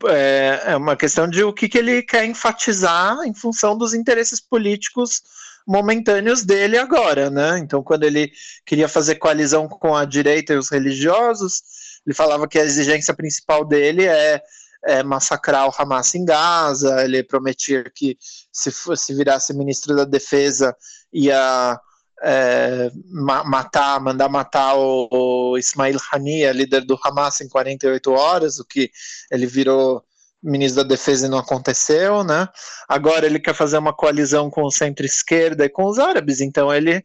é, 0.09 0.63
é, 0.67 0.77
uma 0.77 0.97
questão 0.97 1.29
de 1.29 1.43
o 1.43 1.53
que, 1.53 1.69
que 1.69 1.79
ele 1.79 2.03
quer 2.03 2.25
enfatizar 2.25 3.17
em 3.25 3.35
função 3.35 3.79
dos 3.79 3.95
interesses 3.95 4.41
políticos 4.41 5.23
momentâneos 5.67 6.45
dele 6.45 6.77
agora, 6.79 7.31
né? 7.31 7.59
Então, 7.59 7.83
quando 7.83 8.05
ele 8.05 8.33
queria 8.67 8.89
fazer 8.89 9.17
coalizão 9.17 9.69
com 9.69 9.95
a 9.95 10.05
direita 10.05 10.53
e 10.53 10.57
os 10.57 10.71
religiosos, 10.71 11.63
ele 12.07 12.15
falava 12.15 12.49
que 12.49 12.59
a 12.59 12.65
exigência 12.65 13.15
principal 13.15 13.65
dele 13.65 14.07
é, 14.07 14.43
é 14.85 15.03
massacrar 15.03 15.69
o 15.69 15.75
Hamas 15.77 16.15
em 16.15 16.25
Gaza. 16.25 17.05
Ele 17.05 17.23
prometia 17.23 17.85
que 17.95 18.17
se 18.53 18.71
fosse 18.71 19.15
virasse 19.15 19.55
ministro 19.55 19.95
da 19.95 20.05
Defesa 20.05 20.77
ia 21.13 21.81
é, 22.23 22.91
ma 23.07 23.43
matar, 23.45 24.01
mandar 24.01 24.29
matar 24.29 24.77
o, 24.77 25.09
o 25.11 25.59
Ismail 25.59 25.99
Haniya, 26.13 26.53
líder 26.53 26.85
do 26.85 26.99
Hamas, 27.03 27.41
em 27.41 27.49
48 27.49 28.13
horas, 28.13 28.59
o 28.59 28.65
que 28.65 28.91
ele 29.31 29.47
virou 29.47 30.05
ministro 30.43 30.83
da 30.83 30.89
Defesa 30.89 31.27
e 31.27 31.31
não 31.31 31.39
aconteceu, 31.39 32.25
né? 32.25 32.49
Agora 32.89 33.27
ele 33.27 33.39
quer 33.39 33.55
fazer 33.55 33.79
uma 33.79 33.93
coalizão 33.93 34.51
com 34.51 34.63
o 34.63 34.71
centro-esquerda 34.71 35.65
e 35.65 35.69
com 35.69 35.85
os 35.85 35.99
árabes, 35.99 36.41
então 36.41 36.73
ele 36.73 37.05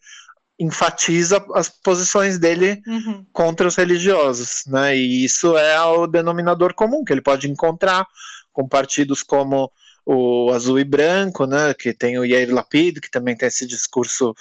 enfatiza 0.59 1.45
as 1.53 1.69
posições 1.69 2.39
dele 2.39 2.81
uhum. 2.87 3.25
contra 3.31 3.67
os 3.67 3.75
religiosos, 3.75 4.63
né? 4.65 4.97
E 4.97 5.23
isso 5.23 5.55
é 5.55 5.79
o 5.81 6.07
denominador 6.07 6.73
comum 6.73 7.03
que 7.03 7.13
ele 7.13 7.21
pode 7.21 7.49
encontrar 7.49 8.07
com 8.51 8.67
partidos 8.67 9.21
como 9.21 9.71
o 10.03 10.51
Azul 10.51 10.79
e 10.79 10.83
Branco, 10.83 11.45
né? 11.45 11.73
Que 11.75 11.93
tem 11.93 12.17
o 12.17 12.25
Yair 12.25 12.51
Lapid, 12.51 12.99
que 12.99 13.11
também 13.11 13.37
tem 13.37 13.47
esse 13.47 13.67
discurso 13.67 14.33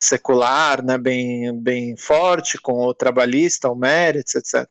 secular, 0.00 0.82
né? 0.82 0.96
Bem, 0.96 1.60
bem 1.60 1.96
forte, 1.96 2.56
com 2.56 2.86
o 2.86 2.94
trabalhista, 2.94 3.68
o 3.68 3.74
Meretz, 3.74 4.36
etc. 4.36 4.66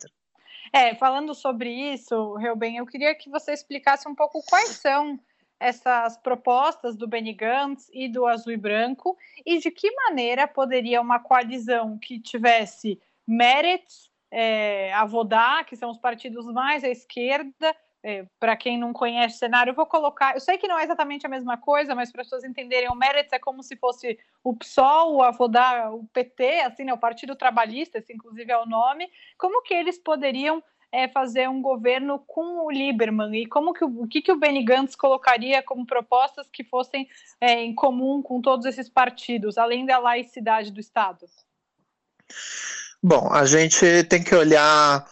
É, 0.71 0.95
falando 0.95 1.33
sobre 1.33 1.69
isso, 1.69 2.35
Reuben, 2.35 2.77
eu 2.77 2.85
queria 2.85 3.15
que 3.15 3.29
você 3.29 3.53
explicasse 3.53 4.07
um 4.07 4.15
pouco 4.15 4.41
quais 4.47 4.69
são 4.69 5.19
essas 5.59 6.17
propostas 6.17 6.95
do 6.95 7.07
Benny 7.07 7.33
Gantz 7.33 7.89
e 7.91 8.07
do 8.07 8.25
Azul 8.25 8.53
e 8.53 8.57
Branco 8.57 9.17
e 9.45 9.57
de 9.57 9.71
que 9.71 9.89
maneira 9.91 10.47
poderia 10.47 11.01
uma 11.01 11.19
coalizão 11.19 11.97
que 11.97 12.19
tivesse 12.19 12.99
Meretz, 13.27 14.09
é, 14.29 14.93
Avodá, 14.93 15.63
que 15.63 15.75
são 15.75 15.89
os 15.89 15.97
partidos 15.97 16.45
mais 16.53 16.83
à 16.83 16.89
esquerda, 16.89 17.75
é, 18.07 18.25
para 18.39 18.55
quem 18.55 18.79
não 18.79 18.93
conhece 18.93 19.35
o 19.35 19.39
cenário, 19.39 19.71
eu 19.71 19.75
vou 19.75 19.85
colocar. 19.85 20.33
Eu 20.33 20.39
sei 20.39 20.57
que 20.57 20.65
não 20.65 20.79
é 20.79 20.83
exatamente 20.85 21.25
a 21.25 21.29
mesma 21.29 21.57
coisa, 21.57 21.93
mas 21.93 22.09
para 22.09 22.21
as 22.21 22.27
pessoas 22.27 22.45
entenderem, 22.45 22.87
o 22.87 22.95
Meretz 22.95 23.33
é 23.33 23.37
como 23.37 23.61
se 23.61 23.75
fosse 23.75 24.17
o 24.41 24.55
PSOL, 24.55 25.15
o 25.15 25.21
Avodá, 25.21 25.91
o 25.91 26.07
PT, 26.13 26.61
assim, 26.61 26.85
né, 26.85 26.93
o 26.93 26.97
Partido 26.97 27.35
Trabalhista, 27.35 27.97
esse 27.97 28.13
inclusive 28.13 28.49
é 28.49 28.57
o 28.57 28.65
nome. 28.65 29.09
Como 29.37 29.61
que 29.61 29.73
eles 29.73 29.99
poderiam 29.99 30.63
é, 30.89 31.09
fazer 31.09 31.49
um 31.49 31.61
governo 31.61 32.17
com 32.25 32.65
o 32.65 32.71
Lieberman 32.71 33.35
e 33.35 33.45
como 33.45 33.73
que 33.73 33.83
o 33.83 34.07
que, 34.07 34.21
que 34.21 34.31
o 34.31 34.39
Benny 34.39 34.63
Gantz 34.63 34.95
colocaria 34.95 35.61
como 35.61 35.85
propostas 35.85 36.49
que 36.49 36.63
fossem 36.63 37.09
é, 37.41 37.61
em 37.61 37.75
comum 37.75 38.21
com 38.21 38.39
todos 38.39 38.65
esses 38.65 38.87
partidos, 38.87 39.57
além 39.57 39.85
da 39.85 39.99
laicidade 39.99 40.71
do 40.71 40.79
Estado? 40.79 41.25
Bom, 43.03 43.33
a 43.33 43.45
gente 43.45 44.05
tem 44.05 44.23
que 44.23 44.33
olhar 44.33 45.05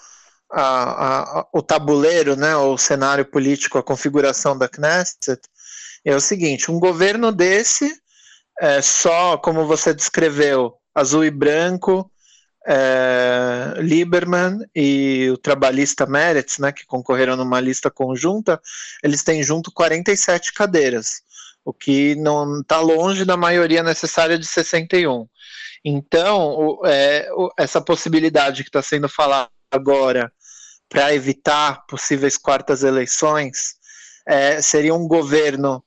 a, 0.52 1.40
a, 1.40 1.48
o 1.52 1.62
tabuleiro, 1.62 2.36
né, 2.36 2.56
o 2.56 2.78
cenário 2.78 3.26
político, 3.26 3.78
a 3.78 3.84
configuração 3.84 4.58
da 4.58 4.68
Knesset, 4.68 5.42
é 6.04 6.16
o 6.16 6.22
seguinte: 6.22 6.72
um 6.72 6.80
governo 6.80 7.32
desse, 7.32 7.92
é, 8.60 8.82
só 8.82 9.38
como 9.38 9.66
você 9.66 9.94
descreveu, 9.94 10.76
azul 10.94 11.26
e 11.26 11.32
branco, 11.32 12.10
é, 12.68 13.76
Lieberman 13.78 14.60
e 14.76 15.30
o 15.32 15.38
trabalhista 15.38 16.06
Meretz, 16.06 16.58
né, 16.58 16.72
que 16.72 16.86
concorreram 16.86 17.36
numa 17.36 17.60
lista 17.60 17.92
conjunta, 17.92 18.60
eles 19.04 19.24
têm 19.24 19.44
junto 19.44 19.72
47 19.72 20.54
cadeiras, 20.54 21.22
o 21.64 21.74
que 21.74 22.16
não 22.16 22.62
está 22.62 22.80
longe 22.80 23.26
da 23.26 23.38
maioria 23.38 23.84
necessária 23.84 24.38
de 24.38 24.46
61. 24.46 25.28
Então, 25.84 26.56
o, 26.56 26.86
é, 26.86 27.30
o, 27.34 27.52
essa 27.58 27.80
possibilidade 27.80 28.64
que 28.64 28.70
está 28.70 28.82
sendo 28.82 29.08
falada 29.08 29.50
agora 29.76 30.32
para 30.90 31.14
evitar 31.14 31.86
possíveis 31.88 32.38
quartas 32.38 32.84
eleições, 32.84 33.76
é, 34.28 34.62
seria 34.62 34.94
um 34.94 35.08
governo 35.08 35.84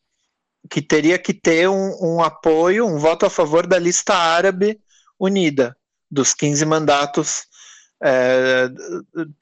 que 0.71 0.83
teria 0.83 1.19
que 1.19 1.33
ter 1.33 1.69
um, 1.69 1.97
um, 2.01 2.23
apoio, 2.23 2.87
um 2.87 2.99
voto 2.99 3.27
a 3.27 3.31
favor 3.31 3.67
da 3.67 3.79
lista 3.79 4.15
árabe 4.15 4.81
unida. 5.19 5.77
dos 6.11 6.33
15 6.35 6.65
mandatos 6.65 7.47
é, 8.03 8.69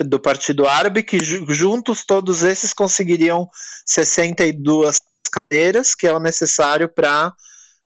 do 0.05 0.19
Partido 0.19 0.67
Árabe, 0.67 1.03
que 1.03 1.19
juntos 1.23 2.05
todos 2.05 2.43
esses 2.43 2.73
conseguiriam 2.73 3.49
62 3.85 5.01
cadeiras, 5.31 5.95
que 5.95 6.07
é 6.07 6.13
o 6.13 6.21
necessário 6.21 6.89
para 6.89 7.33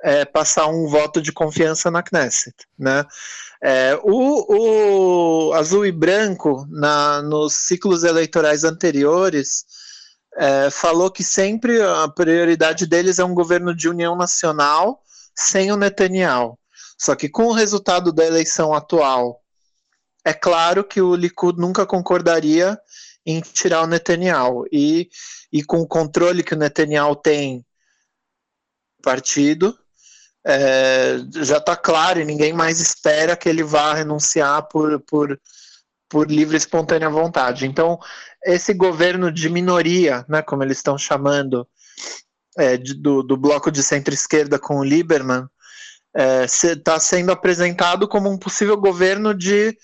é, 0.02 0.24
passar 0.24 0.66
um 0.66 0.86
voto 0.86 1.20
de 1.20 1.32
confiança 1.32 1.90
na 1.90 2.02
Knesset. 2.02 2.54
Né? 2.78 3.04
É, 3.62 3.98
o, 4.02 5.48
o, 5.48 5.52
azul 5.52 5.84
e 5.84 5.92
branco, 5.92 6.66
na, 6.70 7.20
nos 7.20 7.54
ciclos 7.54 8.04
eleitorais 8.04 8.64
anteriores, 8.64 9.66
é, 10.36 10.70
falou 10.70 11.10
que 11.10 11.22
sempre 11.22 11.82
a 11.82 12.08
prioridade 12.08 12.86
deles 12.86 13.18
é 13.18 13.24
um 13.24 13.34
governo 13.34 13.74
de 13.74 13.88
união 13.88 14.16
nacional 14.16 15.02
sem 15.34 15.70
o 15.70 15.76
Netanyahu. 15.76 16.58
Só 16.98 17.14
que 17.14 17.28
com 17.28 17.46
o 17.46 17.52
resultado 17.52 18.12
da 18.12 18.24
eleição 18.24 18.72
atual, 18.74 19.42
é 20.24 20.32
claro 20.32 20.84
que 20.84 21.00
o 21.00 21.14
Likud 21.14 21.58
nunca 21.58 21.86
concordaria 21.86 22.78
em 23.24 23.40
tirar 23.40 23.82
o 23.82 23.86
Netanyahu. 23.86 24.66
E, 24.72 25.08
e 25.52 25.62
com 25.62 25.80
o 25.80 25.86
controle 25.86 26.42
que 26.42 26.54
o 26.54 26.58
Netanyahu 26.58 27.16
tem 27.16 27.58
do 27.58 29.02
partido, 29.02 29.78
é, 30.46 31.18
já 31.42 31.58
está 31.58 31.76
claro 31.76 32.20
e 32.20 32.24
ninguém 32.24 32.52
mais 32.52 32.80
espera 32.80 33.36
que 33.36 33.48
ele 33.48 33.62
vá 33.62 33.94
renunciar 33.94 34.62
por, 34.68 35.00
por, 35.00 35.40
por 36.08 36.30
livre 36.30 36.56
e 36.56 36.58
espontânea 36.58 37.10
vontade. 37.10 37.66
Então, 37.66 37.98
esse 38.44 38.72
governo 38.72 39.30
de 39.30 39.48
minoria, 39.48 40.24
né, 40.28 40.42
como 40.42 40.62
eles 40.62 40.78
estão 40.78 40.96
chamando, 40.96 41.66
é, 42.56 42.76
de, 42.76 42.94
do, 42.94 43.22
do 43.22 43.36
bloco 43.36 43.70
de 43.70 43.82
centro-esquerda 43.82 44.58
com 44.58 44.78
o 44.78 44.84
Lieberman, 44.84 45.46
está 46.14 46.94
é, 46.94 46.98
sendo 46.98 47.30
apresentado 47.30 48.08
como 48.08 48.28
um 48.28 48.38
possível 48.38 48.76
governo 48.76 49.32
de, 49.32 49.76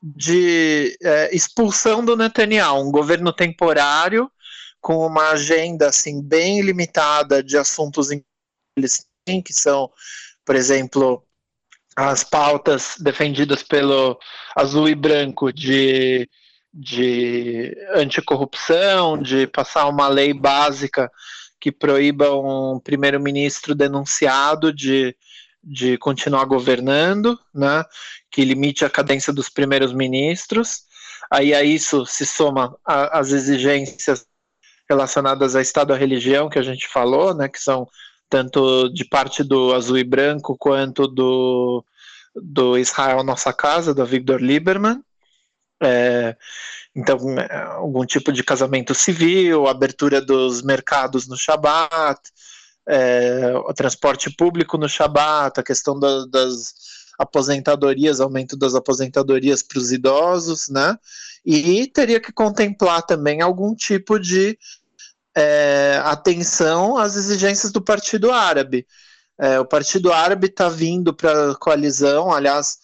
de 0.00 0.96
é, 1.02 1.34
expulsão 1.34 2.04
do 2.04 2.16
Netanyahu, 2.16 2.86
um 2.86 2.92
governo 2.92 3.32
temporário 3.32 4.30
com 4.80 5.06
uma 5.06 5.30
agenda 5.30 5.88
assim 5.88 6.20
bem 6.20 6.60
limitada 6.60 7.42
de 7.42 7.56
assuntos 7.56 8.08
eles 8.76 9.06
que 9.24 9.52
são, 9.52 9.90
por 10.44 10.56
exemplo, 10.56 11.24
as 11.96 12.24
pautas 12.24 12.96
defendidas 12.98 13.62
pelo 13.62 14.18
azul 14.56 14.88
e 14.88 14.94
branco 14.94 15.52
de, 15.52 16.28
de 16.72 17.76
anticorrupção, 17.94 19.20
de 19.20 19.46
passar 19.46 19.88
uma 19.88 20.08
lei 20.08 20.32
básica 20.32 21.10
que 21.60 21.70
proíba 21.70 22.34
um 22.34 22.80
primeiro-ministro 22.80 23.74
denunciado 23.74 24.72
de, 24.72 25.14
de 25.62 25.96
continuar 25.98 26.44
governando, 26.44 27.38
né, 27.54 27.84
que 28.30 28.44
limite 28.44 28.84
a 28.84 28.90
cadência 28.90 29.32
dos 29.32 29.48
primeiros 29.48 29.92
ministros. 29.92 30.82
Aí 31.30 31.54
a 31.54 31.62
isso 31.62 32.04
se 32.04 32.26
soma 32.26 32.76
a, 32.84 33.20
as 33.20 33.30
exigências 33.30 34.26
relacionadas 34.88 35.54
a 35.54 35.62
Estado 35.62 35.94
e 35.94 35.98
religião 35.98 36.48
que 36.48 36.58
a 36.58 36.62
gente 36.62 36.88
falou, 36.88 37.32
né, 37.32 37.48
que 37.48 37.60
são 37.60 37.86
tanto 38.32 38.88
de 38.88 39.04
parte 39.04 39.44
do 39.44 39.74
Azul 39.74 39.98
e 39.98 40.04
Branco 40.04 40.56
quanto 40.56 41.06
do, 41.06 41.84
do 42.34 42.78
Israel 42.78 43.22
Nossa 43.22 43.52
Casa, 43.52 43.92
do 43.92 44.06
Victor 44.06 44.40
Lieberman. 44.40 45.04
É, 45.82 46.34
então, 46.96 47.18
é, 47.38 47.62
algum 47.76 48.06
tipo 48.06 48.32
de 48.32 48.42
casamento 48.42 48.94
civil, 48.94 49.66
abertura 49.66 50.18
dos 50.18 50.62
mercados 50.62 51.28
no 51.28 51.36
Shabat, 51.36 52.22
é, 52.88 53.52
o 53.54 53.74
transporte 53.74 54.34
público 54.34 54.78
no 54.78 54.88
Shabat, 54.88 55.60
a 55.60 55.62
questão 55.62 56.00
da, 56.00 56.24
das 56.24 56.72
aposentadorias, 57.18 58.18
aumento 58.18 58.56
das 58.56 58.74
aposentadorias 58.74 59.62
para 59.62 59.78
os 59.78 59.92
idosos, 59.92 60.70
né? 60.70 60.96
E 61.44 61.86
teria 61.86 62.18
que 62.18 62.32
contemplar 62.32 63.02
também 63.02 63.42
algum 63.42 63.74
tipo 63.74 64.18
de 64.18 64.58
é, 65.36 66.00
atenção 66.04 66.96
às 66.96 67.16
exigências 67.16 67.72
do 67.72 67.80
Partido 67.80 68.30
Árabe. 68.30 68.86
É, 69.38 69.58
o 69.58 69.64
Partido 69.64 70.12
Árabe 70.12 70.46
está 70.46 70.68
vindo 70.68 71.14
para 71.14 71.52
a 71.52 71.54
coalizão. 71.56 72.32
Aliás, 72.32 72.78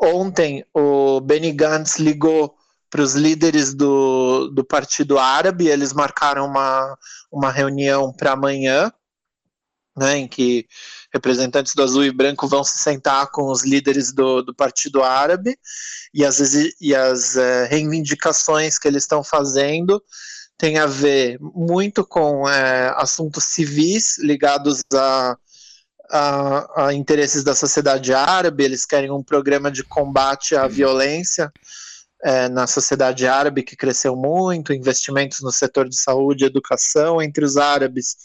ontem 0.00 0.64
o 0.74 1.20
Benny 1.20 1.52
Gantz 1.52 1.98
ligou 1.98 2.56
para 2.90 3.02
os 3.02 3.14
líderes 3.14 3.74
do, 3.74 4.48
do 4.48 4.64
Partido 4.64 5.18
Árabe. 5.18 5.68
Eles 5.68 5.92
marcaram 5.92 6.46
uma, 6.46 6.98
uma 7.30 7.50
reunião 7.50 8.12
para 8.12 8.32
amanhã, 8.32 8.92
né, 9.96 10.18
em 10.18 10.28
que 10.28 10.66
representantes 11.12 11.74
do 11.74 11.82
Azul 11.82 12.04
e 12.04 12.12
Branco 12.12 12.48
vão 12.48 12.64
se 12.64 12.78
sentar 12.78 13.30
com 13.30 13.50
os 13.50 13.62
líderes 13.62 14.12
do, 14.12 14.42
do 14.42 14.54
Partido 14.54 15.02
Árabe 15.02 15.58
e 16.14 16.24
as, 16.24 16.40
e 16.80 16.94
as 16.94 17.36
é, 17.36 17.66
reivindicações 17.66 18.78
que 18.78 18.88
eles 18.88 19.04
estão 19.04 19.22
fazendo 19.22 20.02
tem 20.62 20.78
a 20.78 20.86
ver 20.86 21.40
muito 21.40 22.06
com 22.06 22.48
é, 22.48 22.94
assuntos 22.96 23.42
civis 23.46 24.16
ligados 24.18 24.80
a, 24.94 25.36
a, 26.08 26.86
a, 26.86 26.94
interesses 26.94 27.42
da 27.42 27.52
sociedade 27.52 28.14
árabe, 28.14 28.62
eles 28.62 28.86
querem 28.86 29.10
um 29.10 29.24
programa 29.24 29.72
de 29.72 29.82
combate 29.82 30.54
à 30.54 30.68
violência 30.68 31.52
é, 32.22 32.48
na 32.48 32.68
sociedade 32.68 33.26
árabe 33.26 33.64
que 33.64 33.74
cresceu 33.74 34.14
muito, 34.14 34.72
investimentos 34.72 35.40
no 35.40 35.50
setor 35.50 35.88
de 35.88 36.00
saúde 36.00 36.44
e 36.44 36.46
educação 36.46 37.20
entre 37.20 37.44
os 37.44 37.56
árabes, 37.56 38.16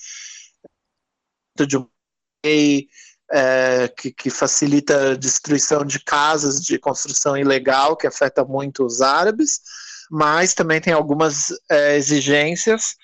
de 1.67 1.76
um 1.76 1.89
lei 2.45 2.88
é, 3.32 3.88
que, 3.88 4.12
que, 4.12 4.30
facilita 4.30 5.13
a 5.13 5.17
destruição 5.17 5.84
de 5.84 6.00
casas 6.04 6.63
de 6.63 6.78
construção 6.78 7.36
ilegal, 7.36 7.97
que 7.97 8.06
afeta 8.06 8.45
muito 8.45 8.86
os 8.86 9.02
árabes, 9.02 9.60
mas 10.10 10.54
também 10.54 10.80
tem 10.82 10.93
algumas 10.93 11.48
é, 11.70 11.96
exigências 11.96 12.96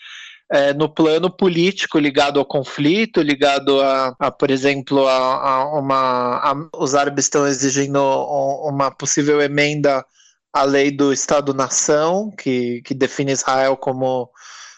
é, 0.51 0.73
no 0.73 0.87
plano 0.87 1.35
político 1.35 1.97
ligado 1.97 2.39
ao 2.39 2.45
conflito, 2.45 3.21
ligado 3.21 3.81
a, 3.81 4.15
a 4.19 4.31
por 4.31 4.51
exemplo, 4.51 5.07
a, 5.07 5.49
a 5.49 5.79
uma. 5.79 6.37
A, 6.37 6.69
os 6.77 6.93
árabes 6.95 7.25
estão 7.25 7.47
exigindo 7.47 7.99
uma 7.99 8.91
possível 8.91 9.41
emenda 9.41 10.05
à 10.53 10.63
lei 10.63 10.91
do 10.91 11.11
Estado-nação, 11.11 12.31
que, 12.37 12.81
que 12.83 12.93
define 12.93 13.31
Israel 13.31 13.75
como 13.77 14.29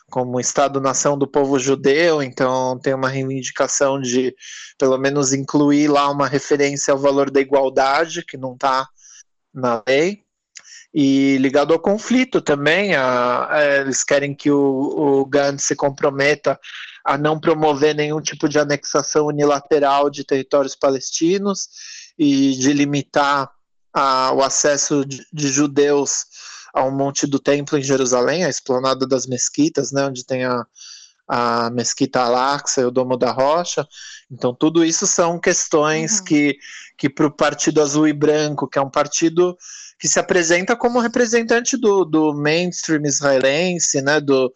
como 0.10 0.40
Estado-nação 0.40 1.18
do 1.18 1.28
povo 1.28 1.60
judeu, 1.60 2.24
então 2.24 2.80
tem 2.80 2.94
uma 2.94 3.10
reivindicação 3.10 4.00
de, 4.00 4.34
pelo 4.78 4.98
menos, 4.98 5.34
incluir 5.34 5.90
lá 5.90 6.10
uma 6.10 6.28
referência 6.28 6.94
ao 6.94 7.00
valor 7.00 7.30
da 7.30 7.42
igualdade, 7.42 8.24
que 8.24 8.38
não 8.38 8.54
está 8.54 8.88
na 9.54 9.84
lei 9.86 10.25
e 10.98 11.38
ligado 11.40 11.74
ao 11.74 11.80
conflito 11.80 12.40
também, 12.40 12.96
a, 12.96 13.52
a, 13.52 13.66
eles 13.82 14.02
querem 14.02 14.34
que 14.34 14.50
o, 14.50 15.28
o 15.28 15.30
se 15.60 15.76
comprometa 15.76 16.58
a 17.04 17.18
não 17.18 17.38
promover 17.38 17.94
nenhum 17.94 18.22
tipo 18.22 18.48
de 18.48 18.58
anexação 18.58 19.26
unilateral 19.26 20.10
de 20.10 20.24
territórios 20.24 20.74
palestinos 20.74 21.68
e 22.18 22.56
de 22.56 22.72
limitar 22.72 23.52
a, 23.94 24.32
o 24.36 24.42
acesso 24.42 25.06
de, 25.06 25.22
de, 25.34 25.50
judeus 25.50 26.28
ao 26.74 26.90
Monte 26.90 27.28
do 27.28 27.40
Templo 27.40 27.78
em 27.78 27.84
Jerusalém, 27.84 28.46
a 28.46 28.50
esplanada 28.50 29.06
das 29.06 29.28
mesquitas, 29.28 29.92
né, 29.92 30.06
onde 30.06 30.26
tem 30.26 30.46
a, 30.46 30.66
a 31.28 31.70
Mesquita 31.72 32.22
Al-Aqsa 32.22 32.82
e 32.82 32.86
o 32.86 32.92
Domo 32.92 33.18
da 33.18 33.32
Rocha. 33.32 33.88
Então, 34.32 34.54
tudo 34.54 34.84
isso 34.84 35.08
são 35.08 35.40
questões 35.40 36.20
uhum. 36.20 36.26
que, 36.26 36.58
que 36.98 37.10
para 37.10 37.28
o 37.28 37.32
Partido 37.32 37.82
Azul 37.82 38.08
e 38.08 38.14
Branco, 38.14 38.68
que 38.68 38.78
é 38.78 38.82
um 38.82 38.90
partido 38.90 39.58
que 40.00 40.08
se 40.08 40.20
apresenta 40.20 40.76
como 40.76 41.00
representante 41.00 41.78
do, 41.78 42.04
do 42.04 42.34
mainstream 42.34 43.06
israelense, 43.06 44.02
né, 44.02 44.20
do, 44.20 44.52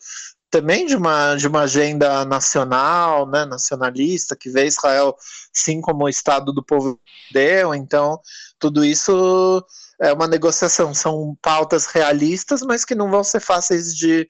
também 0.50 0.86
de 0.86 0.96
uma, 0.96 1.36
de 1.36 1.48
uma 1.48 1.62
agenda 1.62 2.26
nacional, 2.26 3.30
né, 3.30 3.46
nacionalista, 3.46 4.36
que 4.36 4.50
vê 4.50 4.66
Israel 4.66 5.16
sim 5.54 5.80
como 5.80 6.06
o 6.06 6.10
Estado 6.10 6.52
do 6.52 6.64
povo 6.64 7.00
judeu, 7.28 7.74
então 7.74 8.20
tudo 8.60 8.84
isso 8.84 9.66
é 10.02 10.12
uma 10.14 10.28
negociação, 10.28 10.94
são 10.94 11.38
pautas 11.42 11.86
realistas, 11.86 12.62
mas 12.62 12.84
que 12.84 12.96
não 12.96 13.10
vão 13.10 13.24
ser 13.24 13.40
fáceis 13.40 13.96
de, 13.96 14.30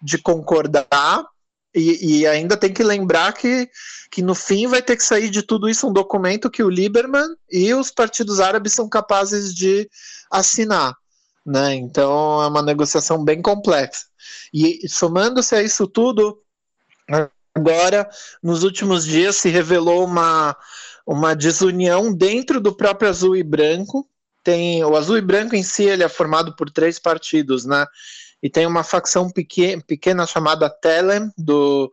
de 0.00 0.18
concordar, 0.18 1.24
e, 1.76 2.20
e, 2.20 2.26
ainda 2.26 2.56
tem 2.56 2.72
que 2.72 2.82
lembrar 2.82 3.34
que, 3.34 3.68
que 4.10 4.22
no 4.22 4.34
fim 4.34 4.66
vai 4.66 4.80
ter 4.80 4.96
que 4.96 5.04
sair 5.04 5.28
de 5.28 5.42
tudo 5.42 5.68
isso 5.68 5.86
um 5.86 5.92
documento 5.92 6.50
que 6.50 6.62
o 6.62 6.70
Lieberman 6.70 7.36
e 7.50 7.74
os 7.74 7.90
partidos 7.90 8.40
árabes 8.40 8.72
são 8.72 8.88
capazes 8.88 9.54
de 9.54 9.86
assinar. 10.30 10.94
Né? 11.44 11.74
Então 11.74 12.42
é 12.42 12.46
uma 12.46 12.62
negociação 12.62 13.22
bem 13.22 13.42
complexa. 13.42 14.06
E 14.54 14.88
somando-se 14.88 15.54
a 15.54 15.62
isso 15.62 15.86
tudo, 15.86 16.40
agora, 17.54 18.08
nos 18.42 18.62
últimos 18.62 19.04
dias, 19.04 19.36
se 19.36 19.50
revelou 19.50 20.04
uma, 20.04 20.56
uma 21.06 21.36
desunião 21.36 22.10
dentro 22.12 22.58
do 22.58 22.74
próprio 22.74 23.10
azul 23.10 23.36
e 23.36 23.42
branco. 23.42 24.08
Tem, 24.42 24.82
o 24.82 24.96
azul 24.96 25.18
e 25.18 25.22
branco 25.22 25.54
em 25.54 25.62
si 25.62 25.84
ele 25.84 26.02
é 26.02 26.08
formado 26.08 26.56
por 26.56 26.70
três 26.70 26.98
partidos, 26.98 27.66
né? 27.66 27.84
E 28.42 28.50
tem 28.50 28.66
uma 28.66 28.84
facção 28.84 29.30
pequena, 29.30 29.82
pequena 29.86 30.26
chamada 30.26 30.68
Telem, 30.68 31.30
do, 31.36 31.92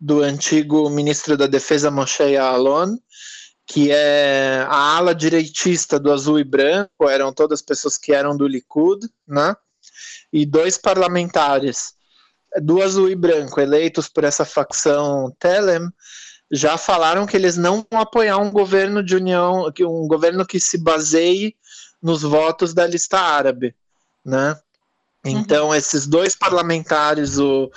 do 0.00 0.22
antigo 0.22 0.88
ministro 0.90 1.36
da 1.36 1.46
Defesa 1.46 1.90
Moshe 1.90 2.36
Alon, 2.36 2.96
que 3.66 3.90
é 3.90 4.66
a 4.68 4.96
ala 4.96 5.14
direitista 5.14 5.98
do 5.98 6.12
azul 6.12 6.38
e 6.38 6.44
branco, 6.44 7.08
eram 7.08 7.32
todas 7.32 7.62
pessoas 7.62 7.96
que 7.96 8.12
eram 8.12 8.36
do 8.36 8.46
Likud, 8.46 9.08
né? 9.26 9.54
E 10.32 10.44
dois 10.44 10.76
parlamentares 10.76 11.94
do 12.60 12.82
azul 12.82 13.08
e 13.08 13.14
branco 13.14 13.60
eleitos 13.60 14.08
por 14.08 14.24
essa 14.24 14.44
facção 14.44 15.34
Telem 15.38 15.88
já 16.50 16.76
falaram 16.76 17.26
que 17.26 17.36
eles 17.36 17.56
não 17.56 17.84
vão 17.90 18.00
apoiar 18.00 18.38
um 18.38 18.50
governo 18.50 19.02
de 19.02 19.16
união, 19.16 19.72
um 19.80 20.06
governo 20.06 20.46
que 20.46 20.60
se 20.60 20.78
baseie 20.78 21.56
nos 22.00 22.22
votos 22.22 22.74
da 22.74 22.86
lista 22.86 23.18
árabe, 23.18 23.74
né? 24.24 24.56
Então, 25.24 25.68
uhum. 25.68 25.74
esses 25.74 26.06
dois 26.06 26.36
parlamentares, 26.36 27.38
o, 27.38 27.70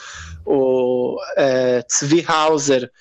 o 0.46 1.18
é, 1.38 1.82
Tzvi 1.84 2.26
Hauser 2.28 2.92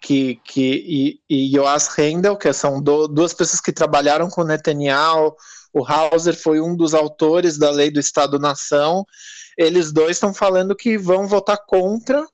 que, 0.00 0.40
que, 0.44 1.20
e, 1.28 1.46
e 1.46 1.50
Joas 1.52 1.86
Rendel, 1.88 2.36
que 2.36 2.52
são 2.52 2.82
do, 2.82 3.06
duas 3.06 3.32
pessoas 3.32 3.60
que 3.60 3.72
trabalharam 3.72 4.28
com 4.28 4.42
Netanyahu, 4.42 5.36
o 5.72 5.86
Hauser 5.86 6.36
foi 6.36 6.60
um 6.60 6.76
dos 6.76 6.92
autores 6.92 7.56
da 7.56 7.70
lei 7.70 7.90
do 7.90 8.00
Estado-nação, 8.00 9.06
eles 9.56 9.92
dois 9.92 10.16
estão 10.16 10.34
falando 10.34 10.76
que 10.76 10.98
vão 10.98 11.28
votar 11.28 11.58
contra, 11.66 12.26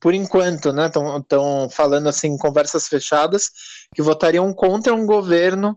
por 0.00 0.14
enquanto, 0.14 0.72
né? 0.72 0.86
Estão 0.86 1.68
falando 1.70 2.08
assim 2.08 2.28
em 2.28 2.38
conversas 2.38 2.86
fechadas, 2.86 3.50
que 3.94 4.02
votariam 4.02 4.52
contra 4.54 4.94
um 4.94 5.04
governo 5.04 5.76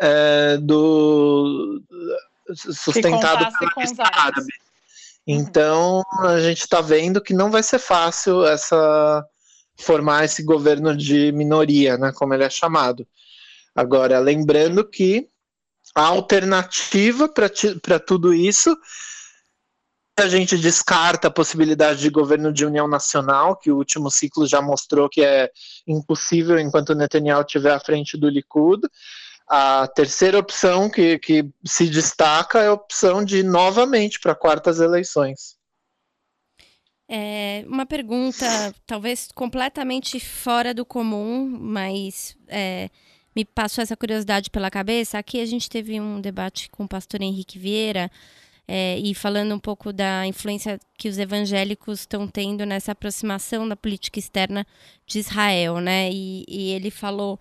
é, 0.00 0.56
do 0.58 1.80
sustentado 2.54 3.46
lista 3.78 4.02
árabe. 4.12 4.52
Então 5.26 6.02
a 6.20 6.40
gente 6.40 6.60
está 6.60 6.80
vendo 6.80 7.22
que 7.22 7.32
não 7.32 7.50
vai 7.50 7.62
ser 7.62 7.78
fácil 7.78 8.44
essa 8.44 9.24
formar 9.80 10.24
esse 10.24 10.42
governo 10.42 10.96
de 10.96 11.32
minoria, 11.32 11.96
né, 11.96 12.12
como 12.14 12.34
ele 12.34 12.44
é 12.44 12.50
chamado. 12.50 13.06
Agora, 13.74 14.18
lembrando 14.18 14.88
que 14.88 15.28
a 15.94 16.02
alternativa 16.02 17.28
para 17.28 17.98
tudo 17.98 18.32
isso 18.34 18.76
a 20.18 20.28
gente 20.28 20.58
descarta 20.58 21.28
a 21.28 21.30
possibilidade 21.30 22.00
de 22.00 22.10
governo 22.10 22.52
de 22.52 22.66
união 22.66 22.86
nacional, 22.86 23.56
que 23.56 23.70
o 23.70 23.76
último 23.76 24.10
ciclo 24.10 24.46
já 24.46 24.60
mostrou 24.60 25.08
que 25.08 25.24
é 25.24 25.50
impossível 25.86 26.58
enquanto 26.58 26.94
Netanyahu 26.94 27.40
estiver 27.40 27.72
à 27.72 27.80
frente 27.80 28.18
do 28.18 28.28
Likud. 28.28 28.86
A 29.48 29.86
terceira 29.88 30.38
opção 30.38 30.88
que, 30.88 31.18
que 31.18 31.48
se 31.64 31.88
destaca 31.88 32.60
é 32.60 32.68
a 32.68 32.72
opção 32.72 33.24
de 33.24 33.42
novamente 33.42 34.18
para 34.18 34.34
quartas 34.34 34.80
eleições. 34.80 35.56
É 37.08 37.64
uma 37.66 37.84
pergunta, 37.84 38.46
talvez 38.86 39.28
completamente 39.34 40.18
fora 40.18 40.72
do 40.72 40.84
comum, 40.84 41.46
mas 41.60 42.34
é, 42.48 42.88
me 43.36 43.44
passou 43.44 43.82
essa 43.82 43.96
curiosidade 43.96 44.50
pela 44.50 44.70
cabeça. 44.70 45.18
Aqui 45.18 45.40
a 45.40 45.46
gente 45.46 45.68
teve 45.68 46.00
um 46.00 46.20
debate 46.20 46.70
com 46.70 46.84
o 46.84 46.88
pastor 46.88 47.20
Henrique 47.20 47.58
Vieira 47.58 48.10
é, 48.66 48.98
e 48.98 49.14
falando 49.14 49.54
um 49.54 49.58
pouco 49.58 49.92
da 49.92 50.26
influência 50.26 50.78
que 50.96 51.08
os 51.08 51.18
evangélicos 51.18 52.00
estão 52.00 52.26
tendo 52.26 52.64
nessa 52.64 52.92
aproximação 52.92 53.68
da 53.68 53.76
política 53.76 54.18
externa 54.18 54.66
de 55.06 55.18
Israel, 55.18 55.80
né? 55.80 56.10
E, 56.10 56.44
e 56.48 56.70
ele 56.72 56.90
falou 56.90 57.38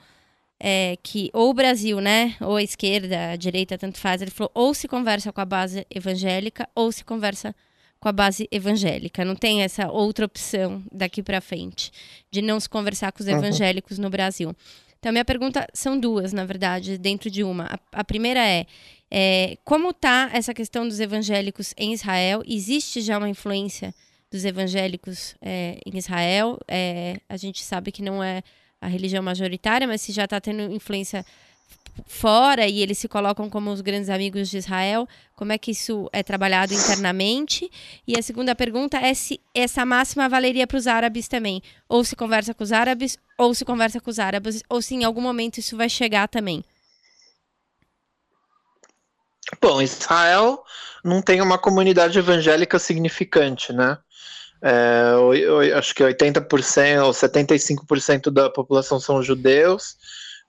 é, 0.63 0.95
que 1.01 1.31
ou 1.33 1.49
o 1.49 1.53
Brasil, 1.55 1.99
né, 1.99 2.35
ou 2.39 2.55
a 2.55 2.63
esquerda, 2.63 3.31
a 3.31 3.35
direita, 3.35 3.79
tanto 3.79 3.97
faz, 3.97 4.21
ele 4.21 4.29
falou 4.29 4.51
ou 4.53 4.73
se 4.75 4.87
conversa 4.87 5.33
com 5.33 5.41
a 5.41 5.45
base 5.45 5.87
evangélica 5.89 6.69
ou 6.75 6.91
se 6.91 7.03
conversa 7.03 7.55
com 7.99 8.07
a 8.07 8.11
base 8.11 8.47
evangélica. 8.51 9.25
Não 9.25 9.35
tem 9.35 9.63
essa 9.63 9.91
outra 9.91 10.25
opção 10.25 10.83
daqui 10.91 11.23
para 11.23 11.41
frente 11.41 11.91
de 12.29 12.43
não 12.43 12.59
se 12.59 12.69
conversar 12.69 13.11
com 13.11 13.23
os 13.23 13.27
uhum. 13.27 13.37
evangélicos 13.37 13.97
no 13.97 14.09
Brasil. 14.09 14.55
Então, 14.99 15.11
minha 15.11 15.25
pergunta 15.25 15.67
são 15.73 15.99
duas, 15.99 16.31
na 16.31 16.45
verdade, 16.45 16.95
dentro 16.95 17.31
de 17.31 17.43
uma. 17.43 17.65
A, 17.65 17.99
a 18.01 18.03
primeira 18.03 18.39
é, 18.39 18.67
é 19.09 19.57
como 19.65 19.89
está 19.89 20.29
essa 20.31 20.53
questão 20.53 20.87
dos 20.87 20.99
evangélicos 20.99 21.73
em 21.75 21.91
Israel? 21.91 22.43
Existe 22.45 23.01
já 23.01 23.17
uma 23.17 23.29
influência 23.29 23.95
dos 24.31 24.45
evangélicos 24.45 25.35
é, 25.41 25.79
em 25.83 25.97
Israel? 25.97 26.59
É, 26.67 27.17
a 27.27 27.35
gente 27.35 27.63
sabe 27.63 27.91
que 27.91 28.03
não 28.03 28.23
é 28.23 28.43
a 28.81 28.87
religião 28.87 29.23
majoritária, 29.23 29.87
mas 29.87 30.01
se 30.01 30.11
já 30.11 30.25
está 30.25 30.41
tendo 30.41 30.73
influência 30.73 31.23
fora 32.05 32.67
e 32.67 32.81
eles 32.81 32.97
se 32.97 33.07
colocam 33.07 33.49
como 33.49 33.71
os 33.71 33.81
grandes 33.81 34.09
amigos 34.09 34.49
de 34.49 34.57
Israel, 34.57 35.07
como 35.35 35.51
é 35.51 35.57
que 35.57 35.71
isso 35.71 36.09
é 36.11 36.23
trabalhado 36.23 36.73
internamente? 36.73 37.69
E 38.07 38.17
a 38.17 38.21
segunda 38.21 38.55
pergunta 38.55 38.97
é 38.97 39.13
se 39.13 39.39
essa 39.53 39.85
máxima 39.85 40.27
valeria 40.27 40.65
para 40.65 40.77
os 40.77 40.87
árabes 40.87 41.27
também, 41.27 41.61
ou 41.87 42.03
se 42.03 42.15
conversa 42.15 42.53
com 42.53 42.63
os 42.63 42.71
árabes, 42.71 43.17
ou 43.37 43.53
se 43.53 43.63
conversa 43.63 43.99
com 43.99 44.09
os 44.09 44.19
árabes, 44.19 44.63
ou 44.69 44.81
se 44.81 44.95
em 44.95 45.03
algum 45.03 45.21
momento 45.21 45.59
isso 45.59 45.77
vai 45.77 45.89
chegar 45.89 46.27
também. 46.27 46.63
Bom, 49.61 49.81
Israel 49.81 50.63
não 51.03 51.21
tem 51.21 51.41
uma 51.41 51.57
comunidade 51.57 52.17
evangélica 52.17 52.79
significante, 52.79 53.73
né? 53.73 53.97
É, 54.63 55.13
eu, 55.13 55.63
eu, 55.63 55.77
acho 55.77 55.95
que 55.95 56.03
80% 56.03 57.03
ou 57.03 57.11
75% 57.11 58.29
da 58.29 58.49
população 58.49 58.99
são 58.99 59.23
judeus, 59.23 59.95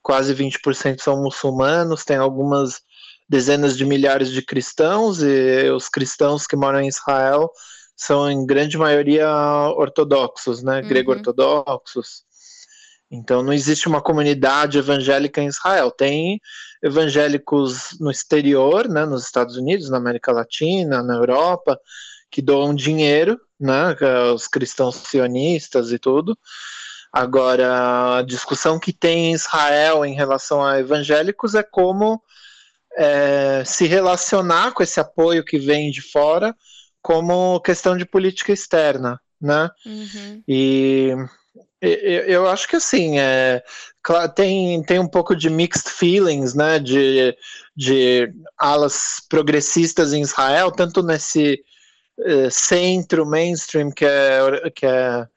quase 0.01 0.35
20% 0.35 1.01
são 1.01 1.21
muçulmanos, 1.21 2.05
tem 2.05 2.17
algumas 2.17 2.81
dezenas 3.27 3.75
de 3.75 3.85
milhares 3.85 4.29
de 4.29 4.41
cristãos, 4.41 5.23
e 5.23 5.69
os 5.71 5.89
cristãos 5.89 6.45
que 6.45 6.55
moram 6.55 6.81
em 6.81 6.87
Israel 6.87 7.49
são 7.95 8.29
em 8.29 8.45
grande 8.45 8.77
maioria 8.77 9.29
ortodoxos, 9.75 10.61
né, 10.61 10.81
uhum. 10.81 10.87
grego-ortodoxos. 10.87 12.23
Então 13.09 13.43
não 13.43 13.53
existe 13.53 13.87
uma 13.87 14.01
comunidade 14.01 14.77
evangélica 14.77 15.39
em 15.39 15.47
Israel. 15.47 15.91
Tem 15.91 16.41
evangélicos 16.81 17.95
no 17.99 18.09
exterior, 18.09 18.89
né, 18.89 19.05
nos 19.05 19.23
Estados 19.23 19.55
Unidos, 19.55 19.89
na 19.89 19.97
América 19.97 20.31
Latina, 20.31 21.03
na 21.03 21.15
Europa, 21.15 21.79
que 22.33 22.41
doam 22.41 22.75
dinheiro, 22.75 23.39
né, 23.59 23.95
os 24.33 24.47
cristãos 24.47 24.95
sionistas 24.95 25.91
e 25.91 25.99
tudo, 25.99 26.37
Agora, 27.13 28.17
a 28.17 28.21
discussão 28.23 28.79
que 28.79 28.91
tem 28.91 29.27
em 29.27 29.33
Israel 29.33 30.03
em 30.03 30.15
relação 30.15 30.65
a 30.65 30.79
evangélicos 30.79 31.53
é 31.53 31.61
como 31.61 32.19
é, 32.97 33.61
se 33.63 33.85
relacionar 33.85 34.71
com 34.71 34.81
esse 34.81 34.99
apoio 34.99 35.45
que 35.45 35.59
vem 35.59 35.91
de 35.91 36.01
fora 36.01 36.55
como 37.03 37.61
questão 37.61 37.95
de 37.95 38.03
política 38.03 38.51
externa, 38.51 39.21
né? 39.39 39.69
Uhum. 39.85 40.43
E 40.47 41.11
eu 41.79 42.47
acho 42.47 42.67
que 42.67 42.77
assim, 42.77 43.19
é, 43.19 43.61
tem, 44.33 44.81
tem 44.81 44.97
um 44.97 45.07
pouco 45.07 45.35
de 45.35 45.51
mixed 45.51 45.91
feelings, 45.91 46.55
né, 46.55 46.79
de, 46.79 47.37
de 47.75 48.33
alas 48.57 49.21
progressistas 49.29 50.13
em 50.13 50.21
Israel, 50.21 50.71
tanto 50.71 51.03
nesse 51.03 51.59
é, 52.19 52.49
centro 52.49 53.25
mainstream 53.25 53.91
que 53.91 54.05
é, 54.05 54.69
que 54.71 54.85
é 54.85 55.27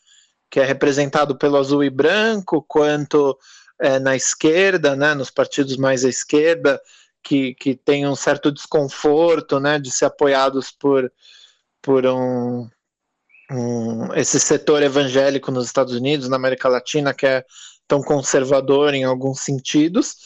que 0.51 0.61
é 0.61 0.65
representado 0.65 1.37
pelo 1.37 1.57
azul 1.57 1.83
e 1.83 1.91
branco, 1.91 2.65
quanto 2.67 3.37
é, 3.81 3.99
na 3.99 4.17
esquerda, 4.17 4.97
né, 4.97 5.15
nos 5.15 5.31
partidos 5.31 5.77
mais 5.77 6.05
à 6.05 6.09
esquerda, 6.09 6.81
que, 7.23 7.55
que 7.55 7.75
tem 7.75 8.07
um 8.07 8.15
certo 8.15 8.53
desconforto 8.53 9.59
né, 9.59 9.79
de 9.79 9.91
ser 9.91 10.07
apoiados 10.07 10.71
por, 10.71 11.13
por 11.83 12.07
um, 12.07 12.69
um, 13.51 14.15
esse 14.15 14.39
setor 14.39 14.83
evangélico 14.83 15.51
nos 15.51 15.67
Estados 15.67 15.95
Unidos, 15.95 16.29
na 16.29 16.37
América 16.37 16.69
Latina, 16.69 17.13
que 17.13 17.27
é 17.27 17.45
tão 17.89 18.01
conservador 18.03 18.95
em 18.95 19.05
alguns 19.05 19.41
sentidos, 19.41 20.17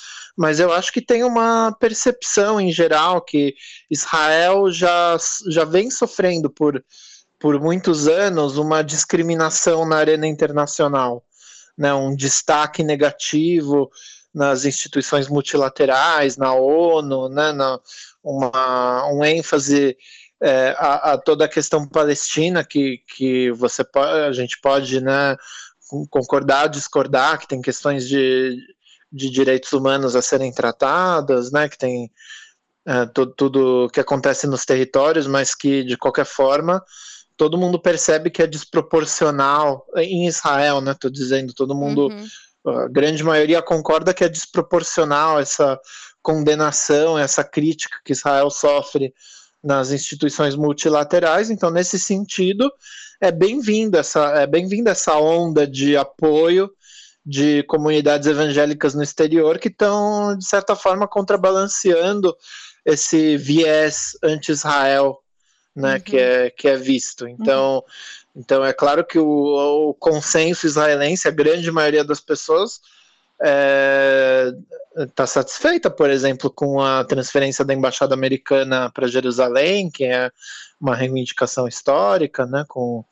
mas 0.40 0.58
eu 0.58 0.72
acho 0.72 0.90
que 0.90 1.02
tem 1.02 1.22
uma 1.22 1.70
percepção 1.78 2.58
em 2.58 2.72
geral 2.72 3.20
que 3.20 3.54
Israel 3.90 4.72
já, 4.72 5.14
já 5.50 5.66
vem 5.66 5.90
sofrendo 5.90 6.48
por 6.48 6.82
por 7.38 7.60
muitos 7.60 8.08
anos 8.08 8.56
uma 8.56 8.82
discriminação 8.82 9.86
na 9.86 9.96
arena 9.96 10.26
internacional, 10.26 11.24
né, 11.76 11.92
um 11.92 12.14
destaque 12.14 12.82
negativo 12.82 13.90
nas 14.32 14.64
instituições 14.66 15.26
multilaterais, 15.26 16.36
na 16.36 16.54
ONU, 16.54 17.30
né, 17.30 17.52
na, 17.52 17.78
uma, 18.22 19.10
um 19.10 19.24
ênfase 19.24 19.96
é, 20.42 20.74
a, 20.78 21.12
a, 21.12 21.18
toda 21.18 21.46
a 21.46 21.48
questão 21.48 21.86
palestina 21.86 22.64
que, 22.64 23.02
que 23.16 23.50
você 23.52 23.82
a 23.94 24.32
gente 24.32 24.58
pode 24.60 25.00
né, 25.02 25.36
concordar, 26.10 26.68
discordar, 26.68 27.38
que 27.38 27.48
tem 27.48 27.62
questões 27.62 28.06
de, 28.06 28.56
de 29.12 29.30
direitos 29.30 29.72
humanos 29.72 30.14
a 30.14 30.22
serem 30.22 30.52
tratadas, 30.52 31.50
né, 31.50 31.68
que 31.68 31.78
tem 31.78 32.10
é, 32.86 33.06
tudo, 33.06 33.32
tudo 33.36 33.90
que 33.92 34.00
acontece 34.00 34.46
nos 34.46 34.64
territórios, 34.64 35.26
mas 35.26 35.54
que 35.54 35.84
de 35.84 35.96
qualquer 35.96 36.26
forma 36.26 36.82
todo 37.40 37.56
mundo 37.56 37.80
percebe 37.80 38.28
que 38.28 38.42
é 38.42 38.46
desproporcional 38.46 39.86
em 39.96 40.26
Israel, 40.26 40.82
né? 40.82 40.92
Tô 40.92 41.08
dizendo, 41.08 41.54
todo 41.54 41.74
mundo, 41.74 42.08
uhum. 42.08 42.82
a 42.82 42.86
grande 42.86 43.24
maioria 43.24 43.62
concorda 43.62 44.12
que 44.12 44.22
é 44.22 44.28
desproporcional 44.28 45.40
essa 45.40 45.80
condenação, 46.20 47.18
essa 47.18 47.42
crítica 47.42 47.96
que 48.04 48.12
Israel 48.12 48.50
sofre 48.50 49.14
nas 49.64 49.90
instituições 49.90 50.54
multilaterais. 50.54 51.48
Então, 51.48 51.70
nesse 51.70 51.98
sentido, 51.98 52.70
é 53.18 53.32
bem-vinda 53.32 54.00
essa, 54.00 54.42
é 54.42 54.46
bem-vinda 54.46 54.90
essa 54.90 55.16
onda 55.16 55.66
de 55.66 55.96
apoio 55.96 56.70
de 57.24 57.62
comunidades 57.64 58.26
evangélicas 58.26 58.94
no 58.94 59.02
exterior 59.02 59.58
que 59.58 59.68
estão, 59.68 60.36
de 60.36 60.46
certa 60.46 60.74
forma, 60.74 61.06
contrabalanceando 61.06 62.34
esse 62.84 63.36
viés 63.36 64.16
anti-Israel 64.22 65.18
né, 65.74 65.94
uhum. 65.94 66.00
que, 66.00 66.16
é, 66.18 66.50
que 66.50 66.68
é 66.68 66.76
visto. 66.76 67.28
Então, 67.28 67.76
uhum. 67.76 67.82
então 68.36 68.64
é 68.64 68.72
claro 68.72 69.04
que 69.04 69.18
o, 69.18 69.90
o, 69.90 69.94
consenso 69.94 70.66
israelense, 70.66 71.28
a 71.28 71.32
grande 71.32 71.70
maioria 71.70 72.04
das 72.04 72.20
pessoas 72.20 72.80
está 74.98 75.24
é, 75.24 75.26
satisfeita, 75.26 75.90
por 75.90 76.10
exemplo, 76.10 76.50
com 76.50 76.80
a 76.80 77.04
transferência 77.04 77.64
da 77.64 77.72
embaixada 77.72 78.14
americana 78.14 78.90
para 78.90 79.08
Jerusalém, 79.08 79.90
que 79.90 80.04
é 80.04 80.30
uma 80.80 80.94
reivindicação 80.94 81.66
histórica, 81.66 82.44
né, 82.46 82.64
com, 82.68 83.04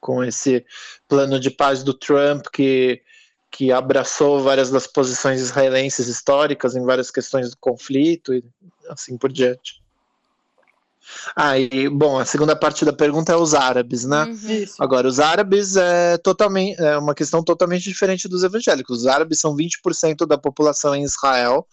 com 0.00 0.24
esse 0.24 0.64
plano 1.06 1.38
de 1.38 1.50
paz 1.50 1.82
do 1.82 1.94
Trump 1.94 2.46
que 2.52 3.02
que 3.50 3.72
abraçou 3.72 4.42
várias 4.42 4.70
das 4.70 4.86
posições 4.86 5.40
israelenses 5.40 6.06
históricas 6.06 6.76
em 6.76 6.84
várias 6.84 7.10
questões 7.10 7.50
do 7.50 7.56
conflito 7.58 8.34
e 8.34 8.44
assim 8.88 9.16
por 9.16 9.32
diante. 9.32 9.82
Ah, 11.34 11.58
e, 11.58 11.88
bom, 11.88 12.18
a 12.18 12.24
segunda 12.24 12.54
parte 12.54 12.84
da 12.84 12.92
pergunta 12.92 13.32
é 13.32 13.36
os 13.36 13.54
árabes, 13.54 14.04
né? 14.04 14.24
Uhum. 14.24 14.64
Agora, 14.78 15.08
os 15.08 15.18
árabes 15.18 15.76
é 15.76 16.18
totalmente 16.18 16.80
é 16.80 16.98
uma 16.98 17.14
questão 17.14 17.42
totalmente 17.42 17.84
diferente 17.84 18.28
dos 18.28 18.42
evangélicos. 18.42 19.00
Os 19.00 19.06
árabes 19.06 19.40
são 19.40 19.56
20% 19.56 20.26
da 20.26 20.36
população 20.36 20.94
em 20.94 21.04
Israel, 21.04 21.66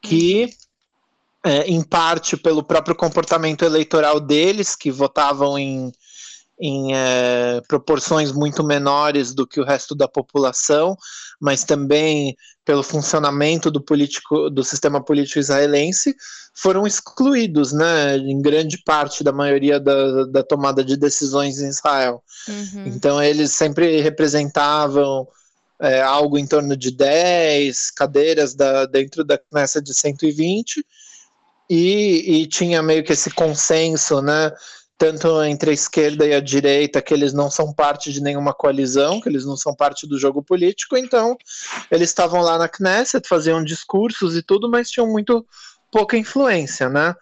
que, 0.00 0.44
uhum. 1.44 1.50
é, 1.50 1.62
em 1.66 1.82
parte 1.82 2.36
pelo 2.36 2.62
próprio 2.62 2.94
comportamento 2.94 3.64
eleitoral 3.64 4.20
deles, 4.20 4.76
que 4.76 4.90
votavam 4.90 5.58
em 5.58 5.92
em 6.60 6.94
é, 6.94 7.62
proporções 7.66 8.30
muito 8.30 8.62
menores 8.62 9.32
do 9.32 9.46
que 9.46 9.60
o 9.60 9.64
resto 9.64 9.94
da 9.94 10.06
população, 10.06 10.96
mas 11.40 11.64
também 11.64 12.36
pelo 12.64 12.82
funcionamento 12.82 13.70
do, 13.70 13.80
político, 13.80 14.50
do 14.50 14.62
sistema 14.62 15.02
político 15.02 15.38
israelense, 15.38 16.14
foram 16.54 16.86
excluídos, 16.86 17.72
né, 17.72 18.18
em 18.18 18.40
grande 18.42 18.76
parte 18.84 19.24
da 19.24 19.32
maioria 19.32 19.80
da, 19.80 20.26
da 20.26 20.42
tomada 20.42 20.84
de 20.84 20.96
decisões 20.96 21.60
em 21.60 21.68
Israel. 21.68 22.22
Uhum. 22.46 22.86
Então, 22.86 23.22
eles 23.22 23.52
sempre 23.52 24.00
representavam 24.02 25.26
é, 25.80 26.02
algo 26.02 26.38
em 26.38 26.46
torno 26.46 26.76
de 26.76 26.90
10 26.90 27.90
cadeiras 27.92 28.54
da, 28.54 28.84
dentro 28.84 29.24
da 29.24 29.38
Knesset 29.38 29.82
de 29.82 29.94
120, 29.94 30.84
e, 31.70 32.42
e 32.42 32.46
tinha 32.46 32.82
meio 32.82 33.04
que 33.04 33.12
esse 33.12 33.30
consenso, 33.30 34.20
né, 34.20 34.52
tanto 35.00 35.42
entre 35.44 35.70
a 35.70 35.72
esquerda 35.72 36.26
e 36.26 36.34
a 36.34 36.40
direita, 36.40 37.00
que 37.00 37.14
eles 37.14 37.32
não 37.32 37.50
são 37.50 37.72
parte 37.72 38.12
de 38.12 38.22
nenhuma 38.22 38.52
coalizão, 38.52 39.18
que 39.18 39.30
eles 39.30 39.46
não 39.46 39.56
são 39.56 39.74
parte 39.74 40.06
do 40.06 40.18
jogo 40.18 40.42
político, 40.42 40.94
então 40.94 41.38
eles 41.90 42.10
estavam 42.10 42.42
lá 42.42 42.58
na 42.58 42.68
Knesset, 42.68 43.26
faziam 43.26 43.64
discursos 43.64 44.36
e 44.36 44.42
tudo, 44.42 44.70
mas 44.70 44.90
tinham 44.90 45.10
muito 45.10 45.42
pouca 45.90 46.18
influência, 46.18 46.90
né? 46.90 47.14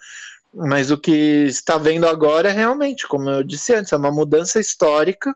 Mas 0.53 0.91
o 0.91 0.99
que 0.99 1.13
está 1.47 1.79
vendo 1.79 2.09
agora 2.09 2.49
é 2.49 2.53
realmente, 2.53 3.07
como 3.07 3.31
eu 3.31 3.45
disse 3.45 3.73
antes, 3.73 3.93
é 3.93 3.97
uma 3.97 4.11
mudança 4.11 4.59
histórica 4.59 5.33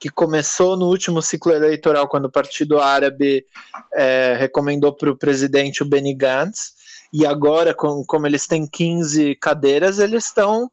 que 0.00 0.10
começou 0.10 0.76
no 0.76 0.88
último 0.88 1.22
ciclo 1.22 1.52
eleitoral, 1.52 2.08
quando 2.08 2.24
o 2.24 2.32
Partido 2.32 2.80
Árabe 2.80 3.46
é, 3.94 4.34
recomendou 4.36 4.92
para 4.92 5.08
o 5.08 5.16
presidente 5.16 5.84
o 5.84 5.86
Benny 5.86 6.14
Gantz, 6.14 6.74
e 7.12 7.24
agora, 7.24 7.72
com, 7.72 8.04
como 8.04 8.26
eles 8.26 8.48
têm 8.48 8.66
15 8.66 9.36
cadeiras, 9.36 10.00
eles 10.00 10.24
estão 10.24 10.68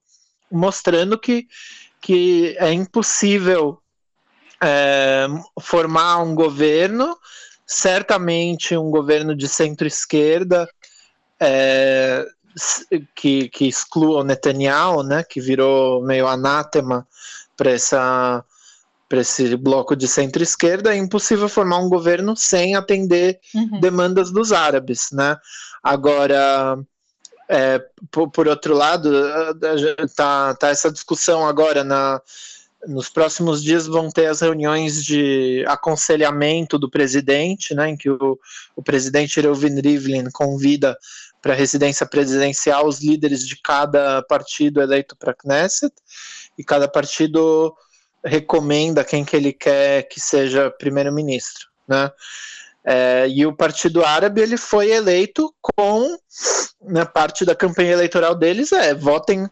mostrando 0.53 1.17
que, 1.17 1.47
que 1.99 2.55
é 2.59 2.71
impossível 2.71 3.79
é, 4.61 5.27
formar 5.59 6.19
um 6.19 6.33
governo, 6.33 7.17
certamente 7.65 8.77
um 8.77 8.89
governo 8.89 9.35
de 9.35 9.47
centro-esquerda, 9.47 10.69
é, 11.39 12.25
que, 13.15 13.49
que 13.49 13.67
exclua 13.67 14.21
o 14.21 14.23
Netanyahu, 14.23 15.03
né, 15.03 15.23
que 15.23 15.41
virou 15.41 16.03
meio 16.03 16.27
anátema 16.27 17.07
para 17.57 17.71
essa 17.71 18.45
para 19.09 19.21
esse 19.21 19.55
bloco 19.55 19.95
de 19.95 20.07
centro-esquerda, 20.07 20.91
é 20.91 20.97
impossível 20.97 21.47
formar 21.47 21.77
um 21.77 21.87
governo 21.87 22.35
sem 22.35 22.75
atender 22.75 23.39
uhum. 23.53 23.79
demandas 23.79 24.31
dos 24.31 24.51
árabes, 24.51 25.09
né? 25.11 25.37
Agora, 25.83 26.79
é, 27.49 27.83
por, 28.11 28.29
por, 28.29 28.47
outro 28.47 28.73
lado, 28.73 29.11
tá, 30.15 30.53
tá 30.55 30.69
essa 30.69 30.91
discussão 30.91 31.45
agora 31.45 31.83
na, 31.83 32.21
nos 32.87 33.09
próximos 33.09 33.63
dias 33.63 33.87
vão 33.87 34.09
ter 34.09 34.27
as 34.27 34.41
reuniões 34.41 35.03
de 35.03 35.63
aconselhamento 35.67 36.77
do 36.77 36.89
presidente, 36.89 37.73
né, 37.73 37.89
em 37.89 37.97
que 37.97 38.09
o, 38.09 38.39
o 38.75 38.83
presidente 38.83 39.39
Reuven 39.39 39.79
Rivlin 39.79 40.29
convida 40.31 40.97
para 41.41 41.53
a 41.53 41.55
residência 41.55 42.05
presidencial 42.05 42.87
os 42.87 43.01
líderes 43.01 43.45
de 43.45 43.57
cada 43.61 44.21
partido 44.23 44.81
eleito 44.81 45.15
para 45.15 45.31
a 45.31 45.35
Knesset, 45.35 45.93
e 46.57 46.63
cada 46.63 46.87
partido 46.87 47.75
recomenda 48.23 49.03
quem 49.03 49.25
que 49.25 49.35
ele 49.35 49.51
quer 49.51 50.03
que 50.03 50.19
seja 50.19 50.71
primeiro-ministro, 50.71 51.67
né? 51.87 52.09
É, 52.85 53.27
e 53.29 53.45
o 53.45 53.55
Partido 53.55 54.03
Árabe 54.03 54.41
ele 54.41 54.57
foi 54.57 54.91
eleito 54.91 55.53
com 55.61 56.17
na 56.81 56.99
né, 56.99 57.05
parte 57.05 57.45
da 57.45 57.55
campanha 57.55 57.93
eleitoral 57.93 58.35
deles 58.35 58.73
é 58.73 58.93
votem 58.93 59.49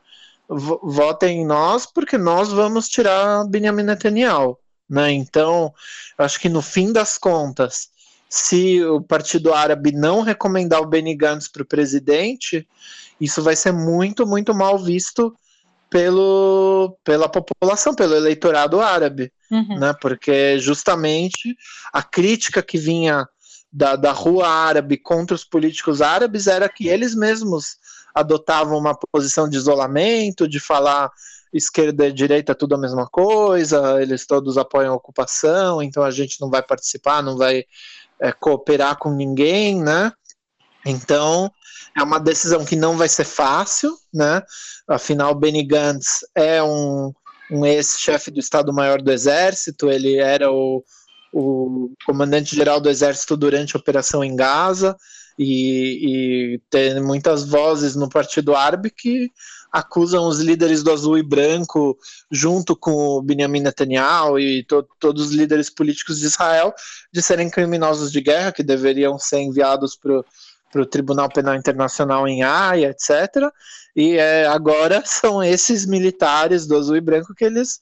votem 0.50 1.42
em 1.42 1.46
nós 1.46 1.86
porque 1.86 2.18
nós 2.18 2.52
vamos 2.52 2.90
tirar 2.90 3.46
Benjamin 3.48 3.84
Netanyahu, 3.84 4.58
né? 4.90 5.14
Então 5.14 5.74
acho 6.18 6.38
que 6.42 6.50
no 6.50 6.62
fim 6.62 6.92
das 6.92 7.18
contas, 7.18 7.90
se 8.30 8.84
o 8.84 9.02
Partido 9.02 9.54
Árabe 9.54 9.94
não 9.94 10.22
recomendar 10.24 10.82
o 10.82 10.86
Benny 10.86 11.16
Gantz 11.16 11.48
para 11.48 11.64
o 11.64 11.66
presidente, 11.66 12.68
isso 13.20 13.42
vai 13.42 13.56
ser 13.56 13.72
muito 13.72 14.28
muito 14.28 14.54
mal 14.54 14.78
visto 14.78 15.34
pelo, 15.92 16.98
pela 17.04 17.28
população, 17.28 17.94
pelo 17.94 18.16
eleitorado 18.16 18.80
árabe, 18.80 19.30
uhum. 19.52 19.78
né? 19.78 19.94
Porque 20.02 20.58
justamente 20.58 21.54
a 21.92 22.02
crítica 22.02 22.64
que 22.64 22.78
vinha 22.78 23.28
da, 23.72 23.98
da 23.98 24.14
rua 24.14 24.48
árabe 24.48 24.98
contra 24.98 25.36
os 25.36 25.44
políticos 25.44 26.02
árabes 26.02 26.48
era 26.48 26.70
que 26.70 26.88
eles 26.88 27.14
mesmos 27.14 27.76
adotavam 28.16 28.78
uma 28.78 28.98
posição 29.12 29.50
de 29.50 29.58
isolamento, 29.58 30.48
de 30.48 30.62
falar 30.62 31.12
esquerda 31.54 32.08
e 32.08 32.14
direita 32.14 32.56
tudo 32.56 32.76
a 32.76 32.78
mesma 32.78 33.06
coisa, 33.06 34.02
eles 34.02 34.26
todos 34.26 34.58
apoiam 34.58 34.94
a 34.94 34.96
ocupação, 34.96 35.84
então 35.84 36.04
a 36.04 36.12
gente 36.12 36.40
não 36.40 36.50
vai 36.50 36.64
participar, 36.64 37.22
não 37.22 37.38
vai 37.38 37.66
é, 38.18 38.32
cooperar 38.32 38.98
com 38.98 39.12
ninguém, 39.12 39.82
né? 39.82 40.14
Então, 40.86 41.52
é 41.98 42.04
uma 42.04 42.20
decisão 42.20 42.66
que 42.66 42.76
não 42.76 42.98
vai 42.98 43.10
ser 43.10 43.26
fácil, 43.26 43.96
né? 44.14 44.42
Afinal, 44.88 45.36
Benny 45.36 45.64
Gantz 45.64 46.26
é 46.36 46.62
um, 46.64 47.14
um 47.52 47.66
ex-chefe 47.66 48.32
do 48.32 48.40
Estado-Maior 48.40 49.02
do 49.02 49.12
Exército, 49.12 49.90
ele 49.90 50.18
era 50.18 50.52
o, 50.52 50.84
o 51.34 51.92
comandante-geral 52.06 52.80
do 52.80 52.90
Exército 52.90 53.36
durante 53.36 53.76
a 53.76 53.80
operação 53.80 54.24
em 54.24 54.36
Gaza, 54.36 54.96
e, 55.38 56.56
e 56.56 56.62
tem 56.70 57.02
muitas 57.02 57.48
vozes 57.48 57.96
no 57.96 58.10
Partido 58.10 58.56
Árabe 58.56 58.92
que 58.92 59.32
acusam 59.72 60.28
os 60.28 60.40
líderes 60.40 60.84
do 60.84 60.92
azul 60.92 61.18
e 61.18 61.24
branco, 61.24 61.98
junto 62.30 62.76
com 62.76 62.92
o 62.92 63.22
Benjamin 63.22 63.62
Netanyahu 63.62 64.38
e 64.38 64.64
to 64.66 64.86
todos 65.00 65.28
os 65.28 65.32
líderes 65.32 65.70
políticos 65.70 66.20
de 66.20 66.26
Israel, 66.26 66.74
de 67.12 67.22
serem 67.22 67.50
criminosos 67.50 68.12
de 68.12 68.20
guerra, 68.20 68.52
que 68.52 68.64
deveriam 68.64 69.18
ser 69.18 69.40
enviados 69.40 69.96
para 69.96 70.22
para 70.72 70.82
o 70.82 70.86
Tribunal 70.86 71.30
Penal 71.30 71.56
Internacional 71.56 72.28
em 72.28 72.44
Haia, 72.44 72.90
etc. 72.90 73.52
E 73.96 74.18
é, 74.18 74.48
agora 74.48 75.04
são 75.06 75.44
esses 75.44 75.86
militares 75.86 76.66
do 76.66 76.78
azul 76.78 76.96
e 76.96 77.02
branco 77.02 77.36
que 77.36 77.46
eles 77.46 77.82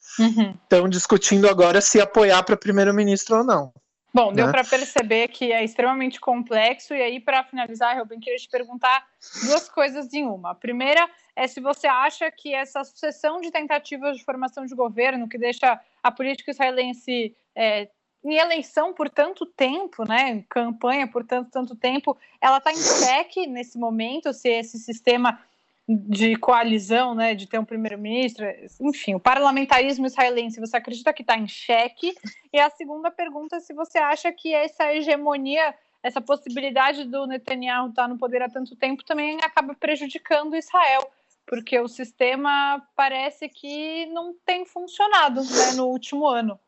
estão 0.64 0.84
uhum. 0.84 0.90
discutindo 0.90 1.48
agora 1.48 1.82
se 1.82 2.02
apoiar 2.02 2.44
para 2.44 2.58
primeiro-ministro 2.58 3.38
ou 3.38 3.44
não. 3.44 3.72
Bom, 4.12 4.34
deu 4.34 4.48
né? 4.48 4.52
para 4.52 4.64
perceber 4.64 5.28
que 5.28 5.52
é 5.52 5.64
extremamente 5.64 6.20
complexo. 6.20 6.96
E 6.96 7.02
aí, 7.02 7.20
para 7.20 7.44
finalizar, 7.44 7.98
Ruben, 7.98 8.20
queria 8.20 8.40
te 8.40 8.50
perguntar 8.50 9.06
duas 9.46 9.70
coisas 9.70 10.12
em 10.14 10.26
uma. 10.26 10.52
A 10.52 10.56
primeira 10.56 11.08
é 11.36 11.48
se 11.48 11.62
você 11.62 11.86
acha 11.86 12.30
que 12.32 12.54
essa 12.54 12.84
sucessão 12.84 13.40
de 13.40 13.52
tentativas 13.52 14.18
de 14.18 14.24
formação 14.24 14.66
de 14.66 14.74
governo, 14.74 15.30
que 15.30 15.38
deixa 15.38 15.80
a 16.02 16.12
política 16.12 16.50
israelense 16.50 17.36
é, 17.56 17.88
em 18.24 18.36
eleição 18.36 18.94
por 18.94 19.10
tanto 19.10 19.46
tempo, 19.46 20.04
né, 20.08 20.44
campanha 20.50 21.08
por 21.08 21.26
tanto, 21.26 21.50
tanto 21.50 21.76
tempo, 21.76 22.18
ela 22.42 22.58
está 22.58 22.72
em 22.72 22.78
xeque 22.78 23.48
nesse 23.48 23.78
momento, 23.78 24.34
se 24.34 24.50
esse 24.50 24.78
sistema 24.78 25.40
de 25.88 26.36
coalizão, 26.36 27.16
né, 27.16 27.34
de 27.34 27.48
ter 27.48 27.58
um 27.58 27.66
primeiro-ministro, 27.66 28.46
enfim, 28.82 29.16
o 29.16 29.20
parlamentarismo 29.20 30.06
israelense, 30.06 30.60
você 30.60 30.78
acredita 30.78 31.12
que 31.12 31.24
está 31.24 31.36
em 31.36 31.48
xeque? 31.48 32.14
E 32.54 32.60
a 32.60 32.70
segunda 32.70 33.10
pergunta 33.10 33.56
é 33.56 33.60
se 33.60 33.74
você 33.74 33.98
acha 33.98 34.32
que 34.32 34.54
essa 34.54 34.94
hegemonia, 34.94 35.74
essa 36.04 36.22
possibilidade 36.22 37.06
do 37.06 37.26
Netanyahu 37.26 37.90
estar 37.90 38.04
tá 38.04 38.08
no 38.08 38.20
poder 38.20 38.44
há 38.44 38.50
tanto 38.50 38.76
tempo 38.76 39.04
também 39.04 39.40
acaba 39.42 39.74
prejudicando 39.74 40.56
Israel, 40.56 41.10
porque 41.48 41.80
o 41.80 41.88
sistema 41.88 42.86
parece 42.96 43.50
que 43.50 44.06
não 44.08 44.36
tem 44.46 44.66
funcionado 44.66 45.42
né, 45.42 45.72
no 45.76 45.88
último 45.88 46.28
ano. 46.28 46.60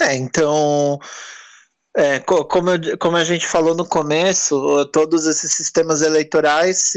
É, 0.00 0.14
então, 0.14 0.98
é, 1.96 2.20
como, 2.20 2.70
eu, 2.70 2.98
como 2.98 3.16
a 3.16 3.24
gente 3.24 3.46
falou 3.46 3.74
no 3.74 3.86
começo, 3.86 4.86
todos 4.86 5.26
esses 5.26 5.52
sistemas 5.52 6.02
eleitorais, 6.02 6.92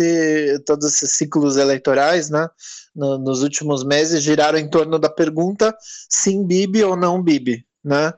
todos 0.65 0.85
esses 0.93 1.11
ciclos 1.11 1.57
eleitorais, 1.57 2.29
né, 2.29 2.47
no, 2.95 3.17
nos 3.17 3.43
últimos 3.43 3.83
meses 3.83 4.23
giraram 4.23 4.57
em 4.57 4.69
torno 4.69 4.97
da 4.97 5.09
pergunta 5.09 5.75
sim 6.09 6.45
Bibi 6.45 6.83
ou 6.83 6.95
não 6.95 7.21
Bibi, 7.21 7.65
né? 7.83 8.13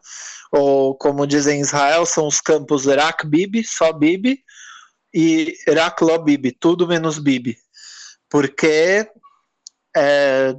Ou 0.52 0.96
como 0.96 1.28
dizem 1.28 1.60
em 1.60 1.62
Israel, 1.62 2.06
são 2.06 2.28
os 2.28 2.40
campos 2.40 2.86
Irak 2.86 3.28
Bibi, 3.28 3.64
só 3.66 3.92
Bibi, 3.92 4.40
e 5.14 5.58
Irak 5.68 6.04
Lo 6.04 6.20
Bibi, 6.20 6.52
tudo 6.52 6.88
menos 6.88 7.18
Bibi. 7.20 7.58
Porque 8.30 9.10
é, 9.96 10.56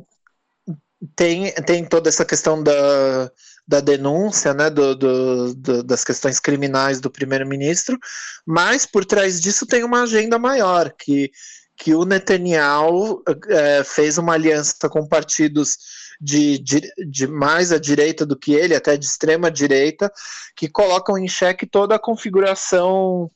tem, 1.15 1.53
tem 1.53 1.85
toda 1.85 2.09
essa 2.09 2.25
questão 2.25 2.63
da, 2.63 3.31
da 3.67 3.81
denúncia, 3.81 4.53
né, 4.53 4.69
do, 4.71 4.95
do, 4.95 5.55
do, 5.55 5.83
das 5.83 6.03
questões 6.05 6.41
criminais 6.41 7.01
do 7.01 7.11
primeiro-ministro, 7.11 7.99
mas 8.47 8.85
por 8.87 9.05
trás 9.05 9.41
disso 9.41 9.67
tem 9.67 9.85
uma 9.85 10.03
agenda 10.03 10.39
maior, 10.39 10.93
que, 10.99 11.31
que 11.77 11.95
o 11.95 12.05
Netanyahu 12.05 13.23
é, 13.49 13.85
fez 13.85 14.19
uma 14.19 14.35
aliança 14.35 14.89
com 14.89 15.07
partidos 15.07 15.77
de, 16.21 16.59
de, 16.59 16.81
de, 17.09 17.27
mais 17.29 17.71
à 17.71 17.79
direita 17.79 18.27
do 18.27 18.37
que 18.37 18.53
ele, 18.53 18.75
até 18.75 18.97
de 18.97 19.07
extrema 19.07 19.51
direita, 19.51 20.11
que 20.57 20.69
colocam 20.69 21.17
em 21.17 21.29
xeque 21.29 21.65
toda 21.65 21.95
a 21.95 22.01
configuração 22.01 23.31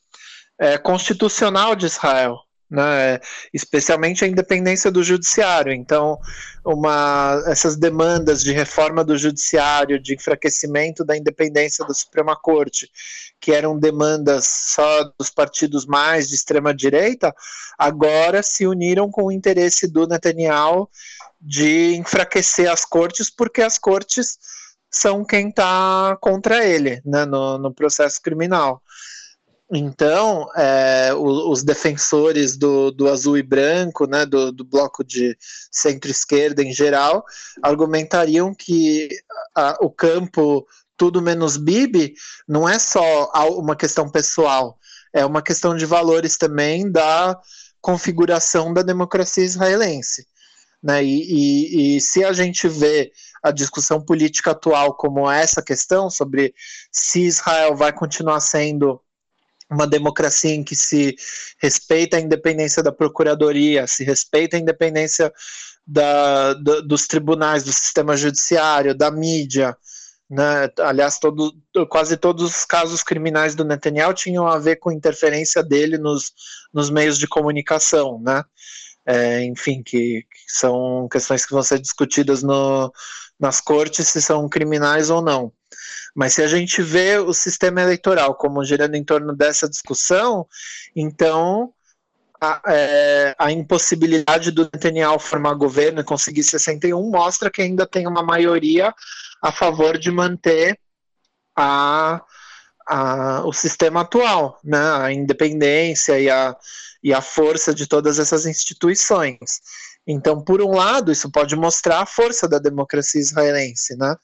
é, 0.59 0.77
constitucional 0.77 1.75
de 1.75 1.85
Israel 1.85 2.37
né, 2.73 3.19
especialmente 3.53 4.25
a 4.25 4.27
independência 4.27 4.89
do 4.89 5.03
judiciário. 5.03 5.71
Então, 5.71 6.17
uma, 6.65 7.43
essas 7.45 7.77
demandas 7.77 8.41
de 8.41 8.51
reforma 8.51 9.03
do 9.03 9.15
judiciário, 9.15 10.01
de 10.01 10.15
enfraquecimento 10.15 11.05
da 11.05 11.15
independência 11.15 11.85
da 11.85 11.93
Suprema 11.93 12.35
Corte, 12.35 12.89
que 13.39 13.51
eram 13.51 13.77
demandas 13.77 14.47
só 14.47 15.03
dos 15.19 15.29
partidos 15.29 15.85
mais 15.85 16.29
de 16.29 16.35
extrema 16.35 16.73
direita, 16.73 17.33
agora 17.77 18.41
se 18.41 18.65
uniram 18.65 19.11
com 19.11 19.25
o 19.25 19.31
interesse 19.31 19.87
do 19.87 20.07
Netanyahu 20.07 20.89
de 21.39 21.95
enfraquecer 21.95 22.71
as 22.71 22.85
cortes, 22.85 23.29
porque 23.29 23.61
as 23.61 23.77
cortes 23.77 24.39
são 24.89 25.23
quem 25.23 25.49
está 25.49 26.17
contra 26.19 26.65
ele 26.65 27.01
né, 27.05 27.25
no, 27.25 27.59
no 27.59 27.73
processo 27.73 28.19
criminal. 28.19 28.81
Então, 29.75 30.47
é, 30.55 31.11
os 31.15 31.63
defensores 31.63 32.55
do, 32.55 32.91
do, 32.91 33.09
azul 33.09 33.35
e 33.37 33.41
branco, 33.41 34.05
né, 34.05 34.23
do, 34.23 34.51
do 34.51 34.63
bloco 34.63 35.03
de 35.03 35.35
centro-esquerda 35.71 36.61
em 36.61 36.71
geral, 36.71 37.25
argumentariam 37.61 38.53
que 38.53 39.09
a, 39.55 39.77
o 39.81 39.89
campo 39.89 40.67
tudo 40.95 41.23
menos 41.23 41.57
Bibi 41.57 42.13
não 42.47 42.69
é 42.69 42.77
só 42.77 43.31
uma 43.57 43.75
questão 43.75 44.07
pessoal, 44.07 44.77
é 45.11 45.25
uma 45.25 45.41
questão 45.41 45.75
de 45.75 45.87
valores 45.87 46.37
também 46.37 46.91
da 46.91 47.39
configuração 47.81 48.71
da 48.71 48.83
democracia 48.83 49.43
israelense. 49.43 50.27
Né? 50.83 51.03
E, 51.03 51.95
e, 51.95 51.97
e 51.97 52.01
se 52.01 52.23
a 52.23 52.31
gente 52.31 52.67
vê 52.67 53.11
a 53.41 53.49
discussão 53.49 53.99
política 53.99 54.51
atual 54.51 54.93
como 54.95 55.29
essa 55.29 55.63
questão 55.63 56.11
sobre 56.11 56.53
se 56.91 57.21
Israel 57.21 57.75
vai 57.75 57.91
continuar 57.91 58.39
sendo 58.39 59.01
uma 59.69 59.87
democracia 59.87 60.53
em 60.53 60.63
que 60.63 60.75
se 60.75 61.15
respeita 61.61 62.17
a 62.17 62.19
independência 62.19 62.83
da 62.83 62.91
procuradoria, 62.91 63.87
se 63.87 64.03
respeita 64.03 64.57
a 64.57 64.59
independência 64.59 65.31
da, 65.85 66.53
do, 66.53 66.81
dos 66.81 67.07
tribunais, 67.07 67.63
do 67.63 67.73
sistema 67.73 68.15
judiciário, 68.15 68.95
da 68.95 69.11
mídia. 69.11 69.75
Né? 70.29 70.69
Aliás, 70.79 71.19
todo, 71.19 71.53
quase 71.89 72.17
todos 72.17 72.43
os 72.43 72.65
casos 72.65 73.03
criminais 73.03 73.55
do 73.55 73.65
Netanyahu 73.65 74.13
tinham 74.13 74.47
a 74.47 74.57
ver 74.57 74.77
com 74.77 74.91
interferência 74.91 75.63
dele 75.63 75.97
nos, 75.97 76.31
nos 76.73 76.89
meios 76.89 77.17
de 77.17 77.27
comunicação, 77.27 78.19
né? 78.21 78.43
É, 79.05 79.43
enfim, 79.43 79.83
que, 79.83 80.21
que, 80.21 80.27
são 80.47 81.09
questões 81.11 81.45
que 81.45 81.51
vão 81.51 81.61
ser 81.61 81.77
discutidas 81.77 82.41
no, 82.41 82.91
nas 83.37 83.59
cortes 83.59 84.07
se 84.07 84.21
são 84.21 84.47
criminais 84.47 85.09
ou 85.09 85.21
não. 85.21 85.51
Mas 86.15 86.33
se 86.33 86.43
a 86.43 86.47
gente 86.47 86.81
vê 86.81 87.17
o 87.17 87.33
sistema 87.33 87.81
eleitoral 87.81 88.35
como 88.35 88.63
girando 88.63 88.95
em 88.95 89.03
torno 89.03 89.35
dessa 89.35 89.67
discussão, 89.67 90.47
então 90.95 91.73
a, 92.39 92.61
é, 92.67 93.35
a 93.39 93.51
impossibilidade 93.51 94.51
do 94.51 94.63
Netanyahu 94.63 95.17
formar 95.17 95.53
governo 95.55 96.01
e 96.01 96.03
conseguir 96.03 96.43
61 96.43 97.09
mostra 97.09 97.49
que 97.49 97.61
ainda 97.61 97.87
tem 97.87 98.05
uma 98.05 98.21
maioria 98.21 98.93
a 99.41 99.51
favor 99.51 99.97
de 99.97 100.11
manter 100.11 100.77
a, 101.55 102.21
a, 102.85 103.43
o 103.45 103.53
sistema 103.53 104.01
atual, 104.01 104.59
né? 104.63 104.77
a 104.77 105.11
independência 105.11 106.19
e 106.19 106.29
a, 106.29 106.55
e 107.01 107.13
a 107.13 107.21
força 107.21 107.73
de 107.73 107.87
todas 107.87 108.19
essas 108.19 108.45
instituições. 108.45 109.61
Então, 110.05 110.43
por 110.43 110.61
um 110.61 110.75
lado, 110.75 111.11
isso 111.11 111.31
pode 111.31 111.55
mostrar 111.55 112.01
a 112.01 112.05
força 112.05 112.47
da 112.47 112.59
democracia 112.59 113.21
israelense, 113.21 113.95
né? 113.97 114.15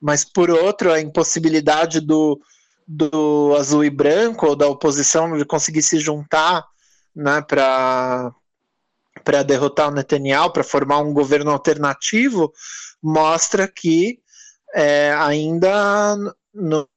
Mas 0.00 0.24
por 0.24 0.50
outro, 0.50 0.92
a 0.92 1.00
impossibilidade 1.00 2.00
do, 2.00 2.40
do 2.86 3.54
azul 3.58 3.84
e 3.84 3.90
branco, 3.90 4.46
ou 4.46 4.56
da 4.56 4.66
oposição, 4.66 5.36
de 5.36 5.44
conseguir 5.44 5.82
se 5.82 5.98
juntar 5.98 6.64
né, 7.14 7.42
para 7.42 8.32
derrotar 9.46 9.88
o 9.88 9.94
Netanyahu, 9.94 10.52
para 10.52 10.64
formar 10.64 10.98
um 10.98 11.12
governo 11.12 11.50
alternativo, 11.50 12.52
mostra 13.02 13.66
que 13.68 14.20
é, 14.74 15.12
ainda 15.12 16.16
no, 16.54 16.88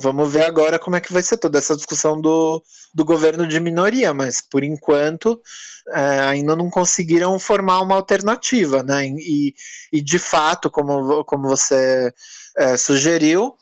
Vamos 0.00 0.32
ver 0.32 0.44
agora 0.44 0.78
como 0.78 0.94
é 0.94 1.00
que 1.00 1.12
vai 1.12 1.22
ser 1.22 1.38
toda 1.38 1.58
essa 1.58 1.74
discussão 1.74 2.20
do, 2.20 2.62
do 2.94 3.04
governo 3.04 3.46
de 3.46 3.58
minoria, 3.58 4.14
mas 4.14 4.40
por 4.40 4.62
enquanto 4.62 5.40
é, 5.88 6.20
ainda 6.20 6.54
não 6.54 6.70
conseguiram 6.70 7.36
formar 7.38 7.80
uma 7.80 7.96
alternativa, 7.96 8.82
né? 8.84 9.06
E, 9.06 9.54
e 9.92 10.00
de 10.00 10.20
fato, 10.20 10.70
como, 10.70 11.24
como 11.24 11.48
você 11.48 12.14
é, 12.56 12.76
sugeriu, 12.76 13.56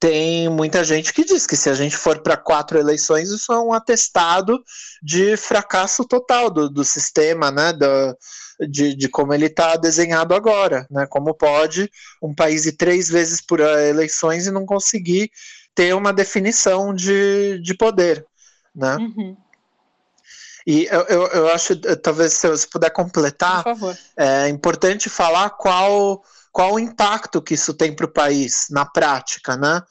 tem 0.00 0.48
muita 0.48 0.82
gente 0.82 1.12
que 1.12 1.24
diz 1.24 1.46
que 1.46 1.56
se 1.56 1.68
a 1.68 1.74
gente 1.74 1.94
for 1.94 2.22
para 2.22 2.36
quatro 2.36 2.78
eleições, 2.78 3.28
isso 3.28 3.52
é 3.52 3.60
um 3.60 3.72
atestado 3.72 4.58
de 5.02 5.36
fracasso 5.36 6.06
total 6.06 6.48
do, 6.48 6.70
do 6.70 6.82
sistema, 6.82 7.50
né? 7.50 7.74
Do, 7.74 8.16
de, 8.66 8.94
de 8.94 9.08
como 9.08 9.32
ele 9.34 9.46
está 9.46 9.76
desenhado 9.76 10.34
agora, 10.34 10.86
né? 10.90 11.06
Como 11.06 11.34
pode 11.34 11.90
um 12.22 12.34
país 12.34 12.64
ir 12.64 12.72
três 12.72 13.08
vezes 13.08 13.40
por 13.40 13.60
eleições 13.60 14.46
e 14.46 14.50
não 14.50 14.64
conseguir 14.64 15.30
ter 15.74 15.94
uma 15.94 16.12
definição 16.12 16.94
de, 16.94 17.60
de 17.60 17.74
poder, 17.74 18.26
né? 18.74 18.96
Uhum. 18.96 19.36
E 20.66 20.86
eu, 20.90 21.00
eu, 21.02 21.26
eu, 21.28 21.48
acho, 21.48 21.74
talvez 21.96 22.34
se 22.34 22.48
você 22.48 22.66
puder 22.66 22.90
completar, 22.90 23.64
é 24.16 24.48
importante 24.48 25.08
falar 25.08 25.50
qual, 25.50 26.22
qual 26.52 26.74
o 26.74 26.78
impacto 26.78 27.42
que 27.42 27.54
isso 27.54 27.74
tem 27.74 27.94
para 27.94 28.06
o 28.06 28.12
país 28.12 28.66
na 28.70 28.84
prática, 28.84 29.56
né? 29.56 29.82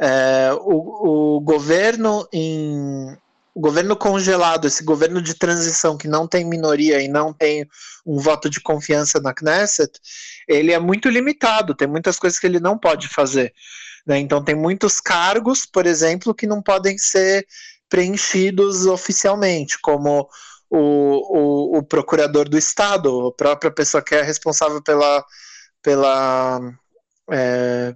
É, 0.00 0.50
o, 0.60 1.36
o 1.36 1.40
governo 1.40 2.26
em, 2.32 3.16
o 3.54 3.60
governo 3.60 3.96
congelado, 3.96 4.66
esse 4.66 4.82
governo 4.82 5.20
de 5.20 5.34
transição 5.34 5.96
que 5.96 6.08
não 6.08 6.26
tem 6.26 6.44
minoria 6.44 7.00
e 7.02 7.08
não 7.08 7.32
tem 7.32 7.68
um 8.06 8.18
voto 8.18 8.48
de 8.48 8.60
confiança 8.60 9.20
na 9.20 9.34
Knesset, 9.34 9.92
ele 10.48 10.72
é 10.72 10.78
muito 10.78 11.08
limitado, 11.08 11.74
tem 11.74 11.86
muitas 11.88 12.18
coisas 12.18 12.38
que 12.38 12.46
ele 12.46 12.60
não 12.60 12.78
pode 12.78 13.08
fazer. 13.08 13.52
Né? 14.06 14.18
Então, 14.18 14.42
tem 14.42 14.54
muitos 14.54 15.00
cargos, 15.00 15.66
por 15.66 15.86
exemplo, 15.86 16.34
que 16.34 16.46
não 16.46 16.62
podem 16.62 16.96
ser 16.96 17.46
preenchidos 17.88 18.86
oficialmente, 18.86 19.78
como 19.80 20.28
o, 20.70 20.78
o, 20.78 21.78
o 21.78 21.82
procurador 21.82 22.48
do 22.48 22.56
Estado, 22.56 23.26
a 23.26 23.32
própria 23.32 23.70
pessoa 23.70 24.02
que 24.02 24.14
é 24.14 24.22
responsável 24.22 24.82
pela. 24.82 25.24
Pela 25.82 26.60
é, 27.30 27.94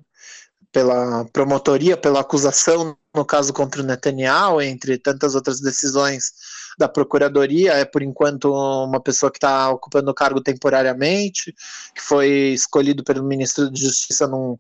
pela 0.75 1.25
promotoria, 1.33 1.97
pela 1.97 2.21
acusação, 2.21 2.97
no 3.15 3.25
caso 3.25 3.53
contra 3.53 3.81
o 3.81 3.85
Netanyahu, 3.85 4.61
entre 4.61 4.99
tantas 4.99 5.37
outras 5.37 5.61
decisões 5.61 6.33
da 6.77 6.89
Procuradoria, 6.89 7.75
é 7.75 7.85
por 7.85 8.03
enquanto 8.03 8.53
uma 8.53 9.01
pessoa 9.01 9.31
que 9.31 9.39
está 9.39 9.71
ocupando 9.71 10.11
o 10.11 10.15
cargo 10.15 10.41
temporariamente, 10.41 11.55
que 11.95 12.03
foi 12.03 12.29
escolhido 12.53 13.05
pelo 13.05 13.23
ministro 13.23 13.71
de 13.71 13.83
Justiça 13.83 14.27
num, 14.27 14.59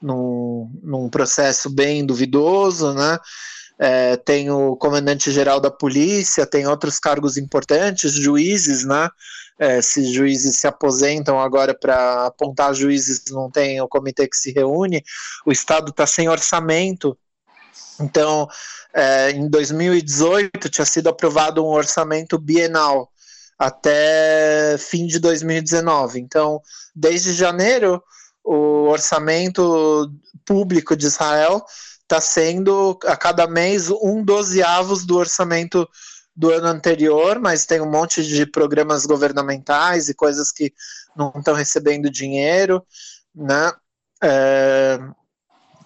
num, 0.00 0.70
num 0.84 1.08
processo 1.08 1.68
bem 1.68 2.06
duvidoso, 2.06 2.94
né? 2.94 3.18
É, 3.78 4.16
tem 4.16 4.48
o 4.50 4.76
comandante-geral 4.76 5.60
da 5.60 5.70
polícia, 5.70 6.46
tem 6.46 6.66
outros 6.66 6.98
cargos 6.98 7.36
importantes, 7.36 8.12
juízes, 8.12 8.84
né? 8.86 9.10
É, 9.58 9.80
se 9.80 10.12
juízes 10.12 10.56
se 10.56 10.66
aposentam 10.66 11.40
agora 11.40 11.74
para 11.74 12.26
apontar 12.26 12.74
juízes, 12.74 13.22
não 13.30 13.50
tem 13.50 13.80
o 13.80 13.88
comitê 13.88 14.28
que 14.28 14.36
se 14.36 14.52
reúne, 14.52 15.02
o 15.44 15.52
Estado 15.52 15.90
está 15.90 16.06
sem 16.06 16.28
orçamento. 16.28 17.16
Então, 18.00 18.46
é, 18.94 19.30
em 19.30 19.48
2018 19.48 20.68
tinha 20.68 20.84
sido 20.84 21.08
aprovado 21.08 21.64
um 21.64 21.68
orçamento 21.68 22.38
bienal 22.38 23.10
até 23.58 24.76
fim 24.78 25.06
de 25.06 25.18
2019. 25.18 26.20
Então, 26.20 26.60
desde 26.94 27.32
janeiro, 27.32 28.02
o 28.44 28.88
orçamento 28.88 30.12
público 30.44 30.94
de 30.94 31.06
Israel 31.06 31.64
está 32.02 32.20
sendo 32.20 32.96
a 33.04 33.16
cada 33.16 33.46
mês 33.46 33.90
um 33.90 34.22
dozeavos 34.22 35.04
do 35.04 35.16
orçamento 35.16 35.88
do 36.36 36.50
ano 36.52 36.66
anterior, 36.66 37.40
mas 37.40 37.64
tem 37.64 37.80
um 37.80 37.90
monte 37.90 38.22
de 38.22 38.44
programas 38.44 39.06
governamentais 39.06 40.08
e 40.08 40.14
coisas 40.14 40.52
que 40.52 40.72
não 41.16 41.32
estão 41.34 41.54
recebendo 41.54 42.10
dinheiro, 42.10 42.84
né? 43.34 43.72
É, 44.22 44.98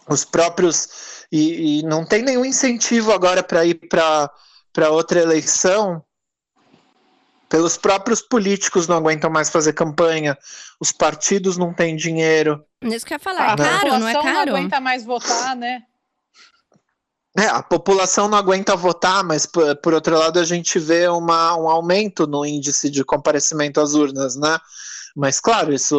os 0.08 0.24
próprios 0.24 0.88
e, 1.30 1.78
e, 1.78 1.82
não 1.84 2.04
tem 2.04 2.22
nenhum 2.22 2.44
incentivo 2.44 3.12
agora 3.12 3.42
para 3.42 3.64
ir 3.64 3.74
para 3.88 4.90
outra 4.90 5.20
eleição. 5.20 6.02
Pelos 7.48 7.76
próprios 7.76 8.20
políticos 8.20 8.86
não 8.86 8.96
aguentam 8.96 9.30
mais 9.30 9.50
fazer 9.50 9.72
campanha, 9.72 10.38
os 10.80 10.92
partidos 10.92 11.56
não 11.56 11.74
têm 11.74 11.96
dinheiro. 11.96 12.64
Isso 12.82 13.04
que 13.04 13.12
eu 13.12 13.16
ia 13.16 13.20
falar, 13.20 13.52
é 13.52 13.56
caro, 13.56 13.98
não 13.98 14.08
é 14.08 14.12
caro? 14.12 14.26
não 14.26 14.56
aguenta 14.56 14.80
mais 14.80 15.04
votar, 15.04 15.56
né? 15.56 15.82
É, 17.38 17.46
a 17.46 17.62
população 17.62 18.28
não 18.28 18.36
aguenta 18.36 18.74
votar, 18.74 19.22
mas 19.22 19.46
por, 19.46 19.76
por 19.76 19.94
outro 19.94 20.18
lado 20.18 20.38
a 20.40 20.44
gente 20.44 20.78
vê 20.78 21.06
uma, 21.08 21.56
um 21.56 21.68
aumento 21.68 22.26
no 22.26 22.44
índice 22.44 22.90
de 22.90 23.04
comparecimento 23.04 23.80
às 23.80 23.94
urnas, 23.94 24.34
né? 24.34 24.58
Mas 25.14 25.40
claro, 25.40 25.72
isso 25.72 25.96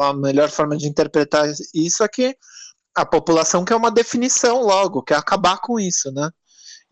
a 0.00 0.12
melhor 0.12 0.50
forma 0.50 0.76
de 0.76 0.86
interpretar 0.86 1.46
isso 1.74 2.02
é 2.02 2.08
que 2.08 2.36
a 2.94 3.06
população 3.06 3.64
quer 3.64 3.74
uma 3.74 3.90
definição 3.90 4.62
logo, 4.62 5.02
quer 5.02 5.16
acabar 5.16 5.58
com 5.60 5.80
isso, 5.80 6.10
né? 6.12 6.30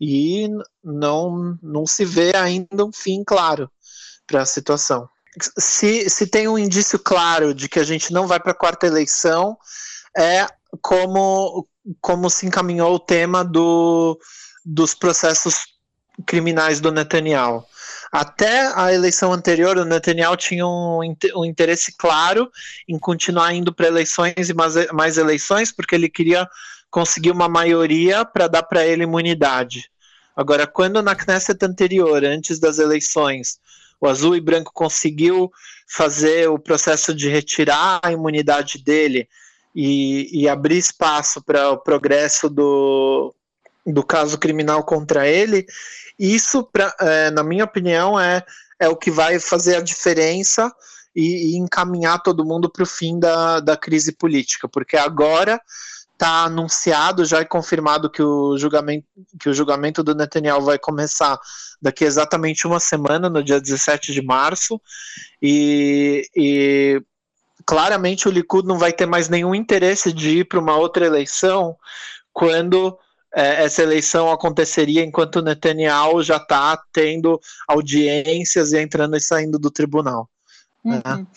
E 0.01 0.47
não, 0.83 1.57
não 1.61 1.85
se 1.85 2.05
vê 2.05 2.35
ainda 2.35 2.85
um 2.85 2.91
fim 2.93 3.23
claro 3.23 3.69
para 4.25 4.41
a 4.41 4.45
situação. 4.45 5.07
Se, 5.57 6.09
se 6.09 6.27
tem 6.27 6.47
um 6.47 6.57
indício 6.57 6.97
claro 6.97 7.53
de 7.53 7.69
que 7.69 7.79
a 7.79 7.83
gente 7.83 8.11
não 8.11 8.25
vai 8.25 8.39
para 8.39 8.51
a 8.51 8.57
quarta 8.57 8.87
eleição, 8.87 9.57
é 10.17 10.47
como, 10.81 11.67
como 12.01 12.29
se 12.29 12.45
encaminhou 12.45 12.95
o 12.95 12.99
tema 12.99 13.43
do, 13.43 14.19
dos 14.65 14.93
processos 14.93 15.55
criminais 16.25 16.79
do 16.79 16.91
Netanyahu. 16.91 17.63
Até 18.11 18.71
a 18.75 18.91
eleição 18.91 19.31
anterior, 19.31 19.77
o 19.77 19.85
Netanyahu 19.85 20.35
tinha 20.35 20.65
um, 20.65 20.99
um 21.35 21.45
interesse 21.45 21.95
claro 21.95 22.49
em 22.87 22.97
continuar 22.97 23.53
indo 23.53 23.73
para 23.73 23.87
eleições 23.87 24.49
e 24.49 24.53
mais, 24.53 24.73
mais 24.91 25.17
eleições, 25.17 25.71
porque 25.71 25.95
ele 25.95 26.09
queria 26.09 26.47
conseguir 26.89 27.31
uma 27.31 27.47
maioria 27.47 28.25
para 28.25 28.47
dar 28.47 28.63
para 28.63 28.85
ele 28.85 29.03
imunidade. 29.03 29.89
Agora, 30.35 30.65
quando 30.65 31.01
na 31.01 31.15
Knesset 31.15 31.63
anterior, 31.63 32.23
antes 32.23 32.59
das 32.59 32.79
eleições, 32.79 33.59
o 34.01 34.07
azul 34.07 34.35
e 34.35 34.41
branco 34.41 34.71
conseguiu 34.73 35.51
fazer 35.87 36.49
o 36.49 36.57
processo 36.57 37.13
de 37.13 37.29
retirar 37.29 37.99
a 38.01 38.11
imunidade 38.11 38.81
dele 38.83 39.27
e, 39.75 40.41
e 40.43 40.49
abrir 40.49 40.77
espaço 40.77 41.41
para 41.41 41.69
o 41.71 41.77
progresso 41.77 42.49
do, 42.49 43.33
do 43.85 44.03
caso 44.03 44.37
criminal 44.37 44.83
contra 44.83 45.27
ele, 45.27 45.65
isso, 46.17 46.63
pra, 46.63 46.93
é, 46.99 47.31
na 47.31 47.43
minha 47.43 47.63
opinião, 47.63 48.19
é, 48.19 48.43
é 48.79 48.89
o 48.89 48.95
que 48.95 49.09
vai 49.09 49.39
fazer 49.39 49.77
a 49.77 49.81
diferença 49.81 50.73
e, 51.15 51.53
e 51.53 51.57
encaminhar 51.57 52.21
todo 52.21 52.45
mundo 52.45 52.69
para 52.69 52.83
o 52.83 52.87
fim 52.87 53.19
da, 53.19 53.59
da 53.59 53.77
crise 53.77 54.11
política, 54.11 54.67
porque 54.67 54.97
agora 54.97 55.61
está 56.13 56.43
anunciado, 56.43 57.23
já 57.23 57.39
é 57.39 57.45
confirmado 57.45 58.09
que 58.09 58.21
o 58.21 58.57
julgamento, 58.57 59.05
que 59.39 59.47
o 59.47 59.53
julgamento 59.53 60.03
do 60.03 60.13
Netanyahu 60.13 60.61
vai 60.61 60.77
começar 60.77 61.39
daqui 61.81 62.03
exatamente 62.03 62.67
uma 62.67 62.79
semana, 62.79 63.29
no 63.29 63.41
dia 63.41 63.61
17 63.61 64.11
de 64.11 64.21
março, 64.21 64.81
e, 65.41 66.29
e 66.35 67.01
claramente 67.69 68.27
o 68.27 68.31
Likud 68.31 68.67
não 68.67 68.79
vai 68.79 68.91
ter 68.91 69.05
mais 69.05 69.29
nenhum 69.29 69.53
interesse 69.53 70.11
de 70.11 70.39
ir 70.39 70.45
para 70.45 70.59
uma 70.59 70.75
outra 70.75 71.05
eleição 71.05 71.77
quando 72.33 72.97
é, 73.31 73.63
essa 73.63 73.83
eleição 73.83 74.31
aconteceria 74.31 75.03
enquanto 75.03 75.35
o 75.35 75.41
Netanyahu 75.43 76.23
já 76.23 76.37
está 76.37 76.81
tendo 76.91 77.39
audiências 77.67 78.73
e 78.73 78.81
entrando 78.81 79.15
e 79.15 79.21
saindo 79.21 79.59
do 79.59 79.69
tribunal. 79.69 80.27
Né? 80.83 80.99
Uhum. 81.05 81.17
Né? 81.17 81.27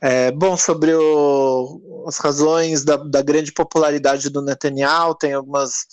É, 0.00 0.32
bom, 0.32 0.56
sobre 0.56 0.94
o, 0.94 2.04
as 2.08 2.16
razões 2.16 2.82
da, 2.82 2.96
da, 2.96 3.20
grande 3.20 3.52
popularidade 3.52 4.30
do 4.30 4.40
Netanyahu, 4.40 5.14
tem 5.14 5.34
algumas 5.34 5.84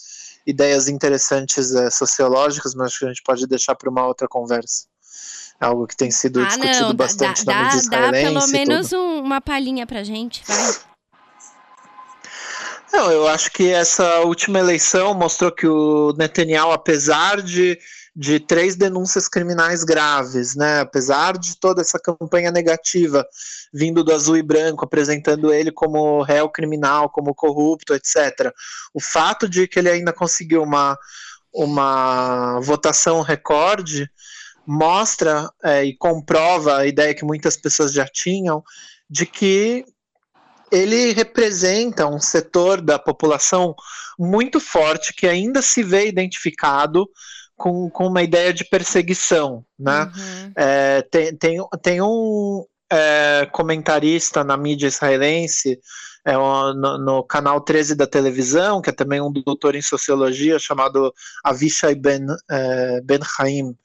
ideias 0.48 0.88
interessantes 0.88 1.76
é, 1.76 1.90
sociológicas, 1.90 2.74
mas 2.74 2.88
acho 2.88 3.00
que 3.00 3.06
a 3.06 3.10
gente 3.10 3.24
pode 3.24 3.46
deixar 3.48 3.76
para 3.76 3.90
uma 3.90 4.08
outra 4.08 4.30
conversa 4.30 4.86
algo 5.64 5.88
que 5.88 5.96
tem 5.96 6.12
sido 6.12 6.42
ah, 6.42 6.46
discutido 6.46 6.88
não, 6.88 6.94
bastante 6.94 7.46
dá, 7.46 7.54
na 7.54 7.64
mídia 7.64 7.78
israelense. 7.78 8.34
Dá 8.34 8.42
pelo 8.42 8.48
menos 8.52 8.94
um, 8.94 9.20
uma 9.20 9.42
palhinha 9.42 9.88
pra 9.88 10.04
gente, 10.04 10.44
vai. 10.46 10.74
Não, 12.94 13.12
eu 13.12 13.28
acho 13.28 13.52
que 13.52 13.72
essa 13.72 14.20
última 14.20 14.60
eleição 14.60 15.16
mostrou 15.16 15.52
que 15.52 15.66
o 15.66 16.14
Netanyahu, 16.16 16.72
apesar 16.72 17.42
de, 17.42 17.80
de 18.16 18.40
três 18.40 18.76
denúncias 18.76 19.28
criminais 19.28 19.84
graves, 19.84 20.56
né, 20.56 20.82
apesar 20.82 21.36
de 21.36 21.58
toda 21.58 21.82
essa 21.82 21.98
campanha 21.98 22.52
negativa 22.52 23.26
vindo 23.74 24.04
do 24.04 24.14
azul 24.14 24.38
e 24.38 24.44
branco, 24.44 24.86
apresentando 24.86 25.52
ele 25.52 25.72
como 25.72 26.22
réu 26.22 26.48
criminal, 26.48 27.10
como 27.10 27.34
corrupto, 27.34 27.96
etc., 27.96 28.54
o 28.94 29.02
fato 29.02 29.50
de 29.50 29.68
que 29.68 29.80
ele 29.80 29.90
ainda 29.90 30.14
conseguiu 30.14 30.62
uma, 30.62 30.96
uma 31.52 32.60
votação 32.60 33.22
recorde 33.22 34.08
mostra 34.66 35.50
é, 35.64 35.84
e 35.84 35.96
comprova 35.96 36.78
a 36.78 36.88
ideia 36.88 37.14
que 37.14 37.26
muitas 37.26 37.58
pessoas 37.58 37.92
já 37.92 38.06
tinham 38.06 38.64
de 39.10 39.26
que 39.26 39.86
ele 40.72 41.12
representa 41.14 42.08
um 42.08 42.20
setor 42.20 42.82
da 42.82 42.98
população 42.98 43.76
muito 44.18 44.60
forte 44.60 45.14
que 45.14 45.28
ainda 45.28 45.62
se 45.62 45.84
vê 45.84 46.08
identificado 46.08 47.08
com, 47.56 47.90
com 47.90 48.08
uma 48.08 48.24
ideia 48.24 48.54
de 48.54 48.66
perseguição, 48.66 49.64
né? 49.78 50.06
Uhum. 50.06 50.52
É, 50.56 51.02
tem, 51.04 51.36
tem, 51.36 51.58
tem 51.82 52.02
um 52.02 52.66
é, 52.92 53.48
comentarista 53.52 54.44
na 54.44 54.58
mídia 54.58 54.88
israelense, 54.88 55.80
é, 56.26 56.34
no, 56.34 56.98
no, 56.98 57.24
canal 57.24 57.62
13 57.62 57.96
da 57.96 58.08
televisão, 58.08 58.82
que 58.82 58.90
é 58.90 58.94
também 58.94 59.22
um 59.22 59.32
doutor 59.32 59.76
em 59.76 59.82
sociologia, 59.82 60.58
chamado 60.58 61.14
Avishai 61.44 61.96
Ben, 61.96 62.26
é, 62.50 63.02
ben 63.02 63.20
Haim, 63.38 63.76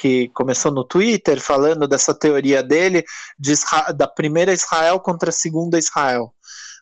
que 0.00 0.30
começou 0.30 0.72
no 0.72 0.82
Twitter 0.82 1.38
falando 1.38 1.86
dessa 1.86 2.14
teoria 2.14 2.62
dele 2.62 3.04
de 3.38 3.52
da 3.94 4.08
primeira 4.08 4.50
Israel 4.50 4.98
contra 4.98 5.28
a 5.28 5.32
segunda 5.32 5.78
Israel. 5.78 6.32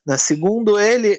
Né? 0.07 0.17
Segundo 0.17 0.79
ele, 0.79 1.19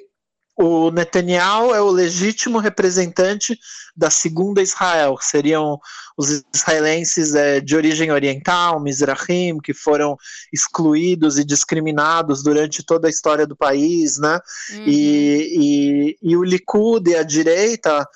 o 0.56 0.90
Netanyahu 0.90 1.74
é 1.74 1.80
o 1.80 1.90
legítimo 1.90 2.58
representante 2.58 3.58
da 3.94 4.08
segunda 4.08 4.62
Israel, 4.62 5.14
que 5.16 5.26
seriam 5.26 5.78
os 6.16 6.42
israelenses 6.54 7.34
é, 7.34 7.60
de 7.60 7.76
origem 7.76 8.10
oriental, 8.10 8.80
Mizrahim, 8.80 9.58
que 9.58 9.74
foram 9.74 10.16
excluídos 10.50 11.38
e 11.38 11.44
discriminados 11.44 12.42
durante 12.42 12.82
toda 12.82 13.08
a 13.08 13.10
história 13.10 13.46
do 13.46 13.56
país, 13.56 14.18
né? 14.18 14.38
Uhum. 14.70 14.84
E, 14.86 16.16
e, 16.22 16.30
e 16.30 16.36
o 16.36 16.42
Likud 16.42 17.10
e 17.10 17.16
a 17.16 17.22
direita 17.22 18.06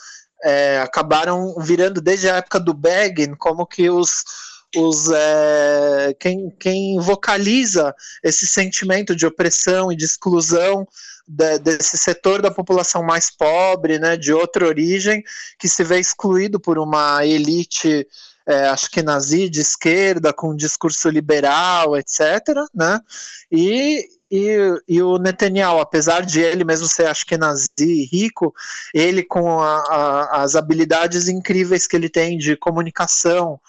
é, 0.45 0.79
acabaram 0.79 1.55
virando 1.59 2.01
desde 2.03 2.29
a 2.29 2.37
época 2.37 2.61
do 2.61 2.75
Begin 2.75 3.35
como 3.35 3.67
que 3.67 3.89
os, 3.89 4.23
os 4.77 5.11
é, 5.11 6.15
quem, 6.21 6.51
quem 6.61 7.01
vocaliza 7.01 7.95
esse 8.23 8.47
sentimento 8.47 9.17
de 9.17 9.27
opressão 9.27 9.91
e 9.91 9.97
de 9.97 10.05
exclusão 10.05 10.87
de, 11.27 11.59
desse 11.59 11.97
setor 11.97 12.43
da 12.43 12.51
população 12.51 13.03
mais 13.03 13.31
pobre, 13.31 13.99
né, 13.99 14.17
de 14.17 14.35
outra 14.35 14.67
origem, 14.67 15.25
que 15.59 15.69
se 15.69 15.83
vê 15.83 15.99
excluído 15.99 16.61
por 16.61 16.79
uma 16.79 17.25
elite 17.25 18.07
é, 18.47 18.69
acho 18.69 18.91
que 18.91 19.03
nazi 19.03 19.49
de 19.49 19.61
esquerda, 19.61 20.33
com 20.33 20.55
discurso 20.55 21.09
liberal, 21.09 21.97
etc. 21.97 22.21
Né? 22.75 23.01
E, 23.51 24.07
e, 24.31 24.57
e, 24.89 25.03
o 25.03 25.19
Netanyahu, 25.19 25.81
apesar 25.81 26.25
de 26.25 26.41
ele 26.41 26.65
mesmo 26.65 26.87
ser, 26.87 27.07
acho 27.07 27.25
que 27.25 27.39
nazi 27.39 28.09
rico, 28.11 28.55
ele 28.93 29.23
com 29.23 29.61
a, 29.61 29.79
a, 29.79 30.43
as 30.43 30.57
habilidades 30.57 31.29
incríveis 31.29 31.87
que 31.87 31.97
ele 31.97 32.09
tem 32.09 32.37
de 32.37 32.57
comunicação, 32.57 33.61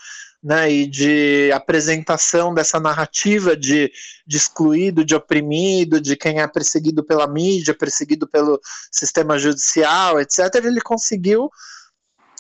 né, 0.46 0.72
e 0.72 0.86
de 0.86 1.52
apresentação 1.52 2.54
dessa 2.54 2.80
narrativa 2.80 3.58
de, 3.58 3.92
de, 4.28 4.38
excluído, 4.38 5.04
de 5.04 5.16
oprimido, 5.16 6.00
de 6.00 6.16
quem 6.16 6.40
é 6.40 6.48
perseguido 6.48 7.04
pela 7.04 7.26
mídia, 7.26 7.74
perseguido 7.74 8.28
pelo 8.28 8.62
sistema 8.92 9.40
judicial, 9.40 10.22
etc., 10.22 10.54
ele 10.64 10.82
conseguiu 10.82 11.50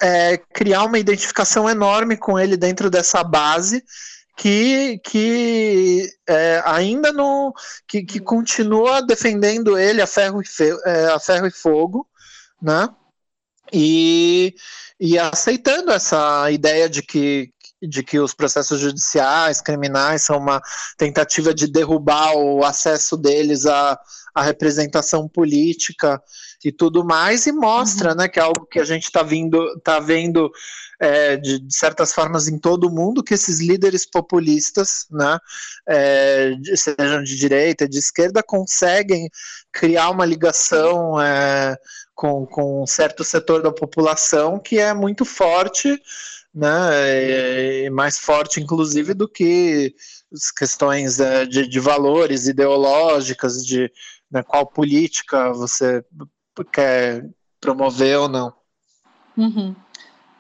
é, 0.02 0.38
criar 0.38 0.84
uma 0.84 1.00
identificação 1.00 1.70
enorme 1.70 2.18
com 2.18 2.39
ele 2.39 2.58
dentro 2.58 2.89
dessa 2.89 3.24
base 3.24 3.84
que, 4.36 5.00
que 5.04 6.10
é, 6.28 6.62
ainda 6.66 7.12
não 7.14 7.54
que, 7.88 8.04
que, 8.04 8.20
continua 8.20 9.02
defendendo 9.02 9.78
ele 9.78 10.02
a 10.02 10.08
ferro 10.08 10.41
e, 10.41 10.46
fe, 10.46 10.78
é, 10.86 11.06
a 11.08 11.20
ferro 11.20 11.48
e 11.48 11.52
fogo, 11.52 12.08
né? 12.62 12.89
E, 13.72 14.54
e 15.00 15.18
aceitando 15.18 15.91
essa 15.91 16.52
ideia 16.52 16.89
de 16.89 17.02
que 17.02 17.52
de 17.82 18.02
que 18.02 18.20
os 18.20 18.34
processos 18.34 18.80
judiciais, 18.80 19.62
criminais, 19.62 20.24
são 20.24 20.38
uma 20.38 20.62
tentativa 20.98 21.54
de 21.54 21.68
derrubar 21.68 22.34
o 22.36 22.64
acesso 22.64 23.16
deles 23.16 23.66
à, 23.66 24.00
à 24.34 24.41
representação 24.41 25.28
política 25.28 26.22
e 26.66 26.72
tudo 26.72 27.05
mais, 27.05 27.45
e 27.45 27.51
mostra 27.51 28.09
uhum. 28.09 28.18
né, 28.18 28.28
que 28.28 28.39
é 28.39 28.41
algo 28.41 28.66
que 28.66 28.80
a 28.80 28.84
gente 28.84 29.03
está 29.03 29.24
tá 29.84 29.99
vendo 29.99 30.51
é, 30.99 31.38
de, 31.38 31.59
de, 31.59 31.76
certas 31.76 32.11
formas 32.11 32.47
em 32.47 32.57
todo 32.57 32.88
o 32.88 32.91
mundo, 32.91 33.24
que 33.24 33.36
esses 33.36 33.59
líderes 33.59 34.03
populistas, 34.03 35.05
né, 35.11 35.38
é, 35.88 36.53
sejam 36.76 37.22
de 37.24 37.36
direita, 37.36 37.88
de 37.88 37.99
esquerda, 37.99 38.41
conseguem 38.41 39.30
criar 39.72 40.09
uma 40.09 40.26
ligação 40.26 41.22
é, 41.22 41.78
com, 42.16 42.47
com 42.47 42.82
um 42.82 42.88
certo 42.88 43.24
setor 43.24 43.61
da 43.61 43.72
população 43.72 44.57
que 44.57 44.80
é 44.80 44.91
muito 44.91 45.24
forte, 45.24 46.01
né, 46.51 47.86
e 47.86 47.89
mais 47.91 48.18
forte, 48.18 48.59
inclusive, 48.59 49.13
do 49.13 49.30
que 49.30 49.93
as 50.34 50.49
questões 50.49 51.20
é, 51.20 51.45
de, 51.45 51.68
de 51.68 51.80
valores 51.80 52.47
ideológicas, 52.47 53.63
de 53.63 53.91
né, 54.32 54.41
qual 54.41 54.66
política 54.66 55.53
você 55.53 56.03
quer 56.64 57.30
promover 57.60 58.20
ou 58.20 58.30
não. 58.30 58.53
Uhum. 59.38 59.76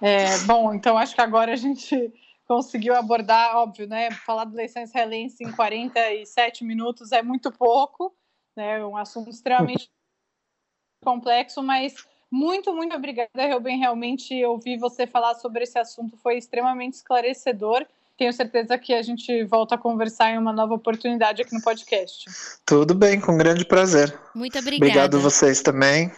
É, 0.01 0.37
bom, 0.45 0.73
então 0.73 0.97
acho 0.97 1.15
que 1.15 1.21
agora 1.21 1.53
a 1.53 1.55
gente 1.57 2.13
conseguiu 2.47 2.95
abordar, 2.95 3.57
óbvio, 3.57 3.87
né? 3.87 4.11
Falar 4.11 4.45
de 4.45 4.53
eleição 4.53 4.83
israelense 4.83 5.43
em 5.43 5.51
47 5.51 6.63
minutos 6.63 7.11
é 7.11 7.21
muito 7.21 7.51
pouco, 7.51 8.15
né? 8.55 8.79
É 8.79 8.85
um 8.85 8.95
assunto 8.95 9.29
extremamente 9.29 9.89
complexo, 11.03 11.61
mas 11.61 11.95
muito, 12.31 12.73
muito 12.73 12.95
obrigada, 12.95 13.29
Reuben. 13.35 13.79
Realmente 13.79 14.43
ouvir 14.45 14.77
você 14.77 15.07
falar 15.07 15.35
sobre 15.35 15.63
esse 15.63 15.77
assunto 15.77 16.17
foi 16.17 16.37
extremamente 16.37 16.93
esclarecedor. 16.93 17.85
Tenho 18.17 18.31
certeza 18.31 18.77
que 18.77 18.93
a 18.93 19.01
gente 19.01 19.43
volta 19.43 19.75
a 19.75 19.77
conversar 19.77 20.31
em 20.31 20.37
uma 20.37 20.53
nova 20.53 20.73
oportunidade 20.73 21.41
aqui 21.41 21.53
no 21.53 21.61
podcast. 21.61 22.25
Tudo 22.65 22.95
bem, 22.95 23.19
com 23.19 23.37
grande 23.37 23.65
prazer. 23.65 24.17
Muito 24.33 24.57
obrigada. 24.57 24.85
Obrigado 24.85 25.19
vocês 25.19 25.61
também. 25.61 26.11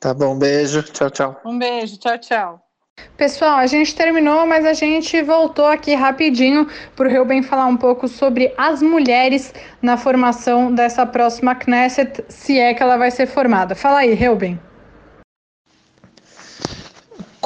Tá 0.00 0.12
bom, 0.12 0.36
beijo. 0.36 0.82
Tchau, 0.82 1.10
tchau. 1.10 1.40
Um 1.44 1.58
beijo. 1.58 1.98
Tchau, 1.98 2.18
tchau. 2.18 2.68
Pessoal, 3.16 3.58
a 3.58 3.66
gente 3.66 3.94
terminou, 3.94 4.44
mas 4.46 4.64
a 4.64 4.72
gente 4.72 5.22
voltou 5.22 5.66
aqui 5.66 5.94
rapidinho 5.94 6.68
para 6.96 7.08
o 7.08 7.10
Reuben 7.10 7.42
falar 7.42 7.66
um 7.66 7.76
pouco 7.76 8.08
sobre 8.08 8.52
as 8.56 8.82
mulheres 8.82 9.54
na 9.80 9.96
formação 9.96 10.74
dessa 10.74 11.06
próxima 11.06 11.54
Knesset, 11.54 12.24
se 12.28 12.58
é 12.58 12.74
que 12.74 12.82
ela 12.82 12.96
vai 12.96 13.10
ser 13.10 13.26
formada. 13.26 13.74
Fala 13.74 14.00
aí, 14.00 14.14
Reuben. 14.14 14.58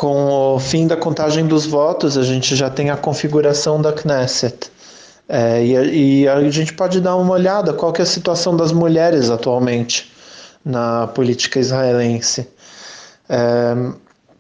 Com 0.03 0.57
o 0.57 0.59
fim 0.59 0.89
da 0.89 0.97
contagem 0.97 1.47
dos 1.47 1.65
votos, 1.65 2.19
a 2.19 2.25
gente 2.25 2.57
já 2.57 2.69
tem 2.69 2.91
a 2.91 2.97
configuração 2.97 3.81
da 3.81 3.93
Knesset. 3.93 4.69
É, 5.29 5.65
e, 5.65 6.23
e, 6.23 6.29
a 6.29 6.51
gente 6.51 6.73
pode 6.73 7.01
dar 7.01 7.15
uma 7.15 7.35
olhada 7.35 7.73
qual 7.73 7.95
é 7.97 8.03
a 8.03 8.05
situação 8.05 8.57
das 8.57 8.73
mulheres 8.73 9.31
atualmente 9.31 10.13
na 10.65 11.07
política 11.07 11.61
israelense. 11.61 12.49
É, 13.29 13.77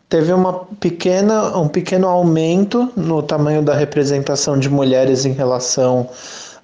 teve 0.08 0.32
uma 0.32 0.64
pequena, 0.80 1.56
um 1.56 1.68
pequeno 1.68 2.08
aumento 2.08 2.90
no 2.96 3.22
tamanho 3.22 3.62
da 3.62 3.72
representação 3.72 4.58
de 4.58 4.68
mulheres 4.68 5.24
em 5.24 5.32
relação 5.32 6.10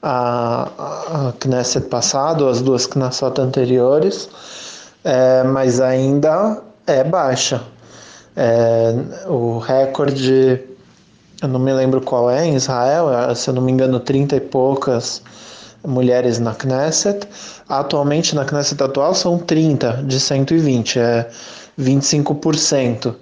à, 0.03 1.33
Knesset 1.39 1.87
passado, 1.87 2.49
as 2.49 2.61
duas 2.61 2.85
Knesset 2.85 3.41
anteriores, 3.41 4.29
é, 5.05 5.45
mas 5.45 5.81
ainda 5.81 6.61
é 6.85 7.05
baixa. 7.05 7.63
É, 8.41 8.95
o 9.27 9.59
recorde, 9.59 10.61
eu 11.43 11.49
não 11.49 11.59
me 11.59 11.73
lembro 11.73 12.01
qual 12.01 12.31
é, 12.31 12.47
em 12.47 12.55
Israel, 12.55 13.13
é, 13.13 13.35
se 13.35 13.51
eu 13.51 13.55
não 13.55 13.61
me 13.61 13.73
engano, 13.73 13.99
30 13.99 14.37
e 14.37 14.41
poucas 14.41 15.21
mulheres 15.85 16.39
na 16.39 16.55
Knesset. 16.55 17.27
Atualmente, 17.69 18.37
na 18.37 18.45
Knesset 18.45 18.81
atual, 18.81 19.13
são 19.13 19.39
30 19.39 20.05
de 20.07 20.21
120, 20.21 21.01
é 21.01 21.29
25%. 21.77 23.17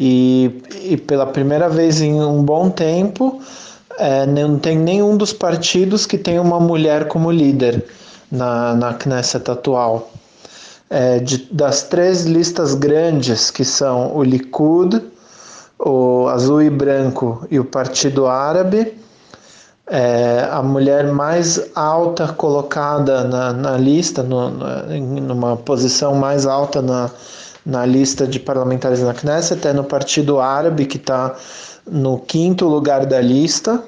E, 0.00 0.60
e 0.82 0.96
pela 0.96 1.26
primeira 1.26 1.68
vez 1.68 2.00
em 2.00 2.20
um 2.20 2.42
bom 2.42 2.68
tempo, 2.68 3.40
é, 3.96 4.26
não 4.26 4.58
tem 4.58 4.76
nenhum 4.76 5.16
dos 5.16 5.32
partidos 5.32 6.04
que 6.04 6.18
tem 6.18 6.40
uma 6.40 6.58
mulher 6.58 7.06
como 7.06 7.30
líder 7.30 7.84
na, 8.28 8.74
na 8.74 8.94
Knesset 8.94 9.48
atual. 9.48 10.10
É, 10.90 11.18
de, 11.18 11.38
das 11.52 11.82
três 11.82 12.24
listas 12.24 12.74
grandes, 12.74 13.50
que 13.50 13.64
são 13.64 14.16
o 14.16 14.22
Likud, 14.22 15.02
o 15.78 16.26
Azul 16.28 16.62
e 16.62 16.70
Branco 16.70 17.46
e 17.50 17.60
o 17.60 17.64
Partido 17.64 18.26
Árabe, 18.26 18.96
é, 19.90 20.48
a 20.50 20.62
mulher 20.62 21.06
mais 21.12 21.70
alta 21.74 22.28
colocada 22.28 23.24
na, 23.24 23.52
na 23.52 23.76
lista, 23.76 24.22
no, 24.22 24.50
numa 24.50 25.56
posição 25.56 26.14
mais 26.14 26.46
alta 26.46 26.82
na, 26.82 27.10
na 27.64 27.86
lista 27.86 28.26
de 28.26 28.38
parlamentares 28.38 29.00
na 29.00 29.14
Knesset, 29.14 29.66
é 29.66 29.72
no 29.72 29.84
Partido 29.84 30.40
Árabe, 30.40 30.86
que 30.86 30.96
está 30.96 31.34
no 31.86 32.18
quinto 32.18 32.66
lugar 32.66 33.06
da 33.06 33.20
lista. 33.20 33.82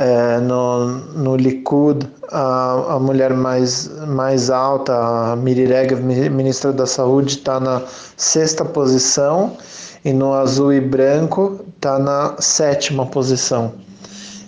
É, 0.00 0.38
no, 0.38 0.86
no 1.16 1.36
Likud, 1.36 2.06
a, 2.30 2.94
a 2.94 3.00
mulher 3.00 3.34
mais, 3.34 3.90
mais 4.06 4.48
alta, 4.48 4.94
a 4.94 5.34
Miri 5.34 5.66
Regev, 5.66 6.00
ministra 6.00 6.72
da 6.72 6.86
Saúde, 6.86 7.38
está 7.38 7.58
na 7.58 7.82
sexta 8.16 8.64
posição, 8.64 9.56
e 10.04 10.12
no 10.12 10.32
azul 10.32 10.72
e 10.72 10.80
branco 10.80 11.64
está 11.74 11.98
na 11.98 12.36
sétima 12.38 13.06
posição. 13.06 13.72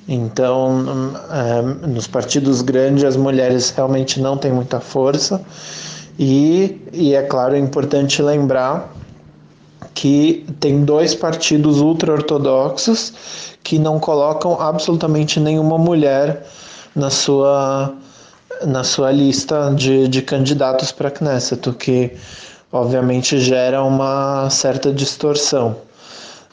Então, 0.09 0.85
é, 1.31 1.87
nos 1.87 2.07
partidos 2.07 2.63
grandes, 2.63 3.03
as 3.03 3.17
mulheres 3.17 3.71
realmente 3.71 4.21
não 4.21 4.37
têm 4.37 4.53
muita 4.53 4.79
força. 4.79 5.41
E, 6.19 6.81
e 6.93 7.15
é 7.15 7.23
claro, 7.23 7.55
é 7.55 7.59
importante 7.59 8.23
lembrar 8.23 8.93
que 9.95 10.47
tem 10.61 10.85
dois 10.85 11.15
partidos 11.15 11.81
ultra-ortodoxos 11.81 13.50
que 13.71 13.79
não 13.79 14.01
colocam 14.01 14.61
absolutamente 14.61 15.39
nenhuma 15.39 15.79
mulher 15.79 16.45
na 16.93 17.09
sua, 17.09 17.95
na 18.67 18.83
sua 18.83 19.13
lista 19.13 19.73
de, 19.77 20.09
de 20.09 20.23
candidatos 20.23 20.91
para 20.91 21.07
a 21.07 21.11
Knesset, 21.13 21.69
o 21.69 21.73
que 21.73 22.11
obviamente 22.73 23.39
gera 23.39 23.85
uma 23.85 24.51
certa 24.51 24.93
distorção. 24.93 25.77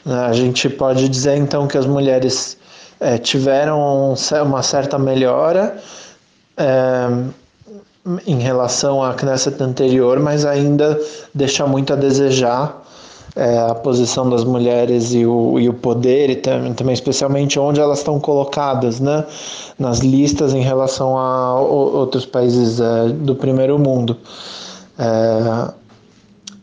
A 0.06 0.32
gente 0.32 0.68
pode 0.68 1.08
dizer 1.08 1.36
então 1.36 1.66
que 1.66 1.76
as 1.76 1.86
mulheres 1.86 2.56
é, 3.00 3.18
tiveram 3.18 4.14
uma 4.44 4.62
certa 4.62 4.96
melhora 4.96 5.76
é, 6.56 7.08
em 8.28 8.38
relação 8.38 9.02
à 9.02 9.12
Knesset 9.12 9.60
anterior, 9.60 10.20
mas 10.20 10.44
ainda 10.44 10.96
deixa 11.34 11.66
muito 11.66 11.92
a 11.92 11.96
desejar 11.96 12.80
é, 13.38 13.56
a 13.70 13.74
posição 13.74 14.28
das 14.28 14.42
mulheres 14.42 15.14
e 15.14 15.24
o, 15.24 15.60
e 15.60 15.68
o 15.68 15.72
poder, 15.72 16.28
e 16.28 16.36
também, 16.36 16.92
especialmente 16.92 17.56
onde 17.56 17.80
elas 17.80 17.98
estão 17.98 18.18
colocadas 18.18 18.98
né, 18.98 19.24
nas 19.78 20.00
listas 20.00 20.52
em 20.52 20.60
relação 20.60 21.16
a 21.16 21.60
outros 21.60 22.26
países 22.26 22.80
é, 22.80 23.10
do 23.10 23.36
primeiro 23.36 23.78
mundo. 23.78 24.16
É, 24.98 25.72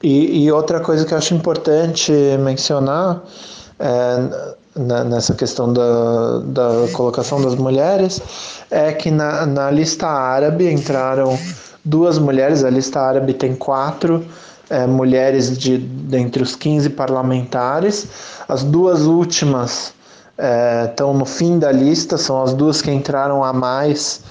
e, 0.04 0.44
e, 0.44 0.52
outra 0.52 0.82
coisa 0.82 1.06
que 1.06 1.14
eu 1.14 1.18
acho 1.18 1.34
importante 1.34 2.12
mencionar 2.40 3.24
é, 3.80 4.66
nessa 5.06 5.34
questão 5.34 5.72
da, 5.72 6.40
da 6.40 6.70
colocação 6.92 7.42
das 7.42 7.56
mulheres 7.56 8.22
é 8.70 8.92
que 8.92 9.10
na, 9.10 9.46
na 9.46 9.72
lista 9.72 10.08
árabe 10.08 10.70
entraram 10.70 11.40
duas 11.86 12.20
mulheres, 12.20 12.66
a 12.66 12.70
lista 12.70 13.00
árabe 13.00 13.34
tem 13.34 13.56
quatro 13.56 14.26
é, 14.70 14.86
mulheres 14.86 15.58
de 15.58 15.78
dentre 15.78 16.42
os 16.42 16.56
15 16.56 16.90
parlamentares, 16.92 18.08
as 18.48 18.64
duas 18.64 19.02
últimas 19.02 19.94
estão 20.90 21.12
é, 21.12 21.18
no 21.18 21.26
fim 21.26 21.58
da 21.60 21.72
lista, 21.72 22.18
são 22.18 22.44
as 22.44 22.54
duas 22.54 22.82
que 22.82 22.92
entraram 22.92 23.44
a 23.44 23.54
mais 23.54 24.22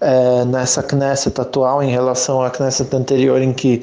é, 0.00 0.44
nessa 0.46 0.82
Knesset 0.82 1.38
atual 1.40 1.82
em 1.82 1.90
relação 1.90 2.42
à 2.42 2.50
Knesset 2.50 2.94
anterior 2.96 3.40
em 3.42 3.52
que 3.52 3.82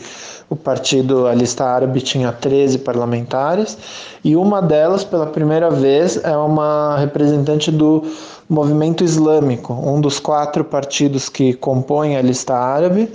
o 0.50 0.56
partido, 0.56 1.28
a 1.28 1.36
lista 1.36 1.66
árabe, 1.66 2.00
tinha 2.02 2.32
13 2.32 2.80
parlamentares, 2.80 3.78
e 4.24 4.36
uma 4.36 4.62
delas, 4.62 5.04
pela 5.04 5.26
primeira 5.26 5.70
vez, 5.70 6.18
é 6.24 6.36
uma 6.38 6.98
representante 6.98 7.70
do 7.70 8.04
movimento 8.50 9.04
islâmico, 9.04 9.74
um 9.74 10.00
dos 10.00 10.20
quatro 10.20 10.64
partidos 10.64 11.28
que 11.28 11.54
compõem 11.54 12.16
a 12.16 12.22
lista 12.22 12.56
árabe, 12.56 13.12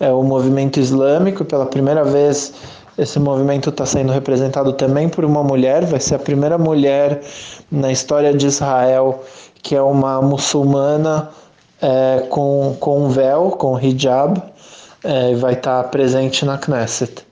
é 0.00 0.10
o 0.10 0.22
movimento 0.22 0.78
islâmico, 0.78 1.44
pela 1.44 1.66
primeira 1.66 2.04
vez 2.04 2.52
esse 2.96 3.18
movimento 3.18 3.70
está 3.70 3.84
sendo 3.84 4.12
representado 4.12 4.72
também 4.72 5.08
por 5.08 5.24
uma 5.24 5.42
mulher, 5.42 5.84
vai 5.84 5.98
ser 5.98 6.14
a 6.14 6.18
primeira 6.18 6.56
mulher 6.56 7.22
na 7.70 7.90
história 7.90 8.32
de 8.32 8.46
Israel 8.46 9.20
que 9.64 9.74
é 9.74 9.82
uma 9.82 10.20
muçulmana 10.20 11.30
é, 11.80 12.26
com, 12.28 12.76
com 12.78 13.08
véu, 13.08 13.50
com 13.52 13.80
hijab, 13.80 14.40
é, 15.02 15.34
vai 15.36 15.54
estar 15.54 15.82
presente 15.84 16.44
na 16.44 16.58
Knesset. 16.58 17.26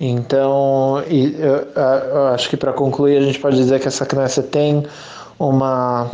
Então, 0.00 1.00
eu, 1.06 1.68
eu 2.10 2.26
acho 2.28 2.48
que 2.48 2.56
para 2.56 2.72
concluir, 2.72 3.18
a 3.18 3.20
gente 3.20 3.38
pode 3.38 3.56
dizer 3.56 3.78
que 3.80 3.86
essa 3.86 4.04
Knesset 4.06 4.48
tem 4.48 4.84
uma, 5.38 6.10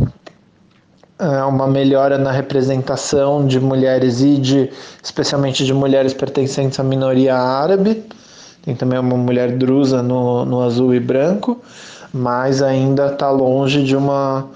uma 1.46 1.66
melhora 1.66 2.16
na 2.16 2.30
representação 2.30 3.46
de 3.46 3.60
mulheres 3.60 4.20
e 4.20 4.36
de, 4.36 4.70
especialmente 5.02 5.64
de 5.64 5.74
mulheres 5.74 6.14
pertencentes 6.14 6.80
à 6.80 6.82
minoria 6.82 7.36
árabe. 7.36 8.02
Tem 8.62 8.74
também 8.74 8.98
uma 8.98 9.16
mulher 9.16 9.56
drusa 9.56 10.02
no, 10.02 10.44
no 10.44 10.62
azul 10.62 10.94
e 10.94 11.00
branco, 11.00 11.60
mas 12.12 12.62
ainda 12.62 13.06
está 13.06 13.30
longe 13.30 13.82
de 13.82 13.96
uma, 13.96 14.46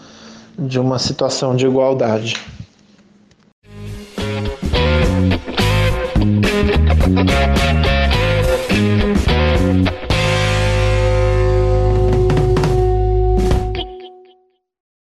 de 0.59 0.79
uma 0.79 0.99
situação 0.99 1.55
de 1.57 1.67
igualdade. 1.67 2.35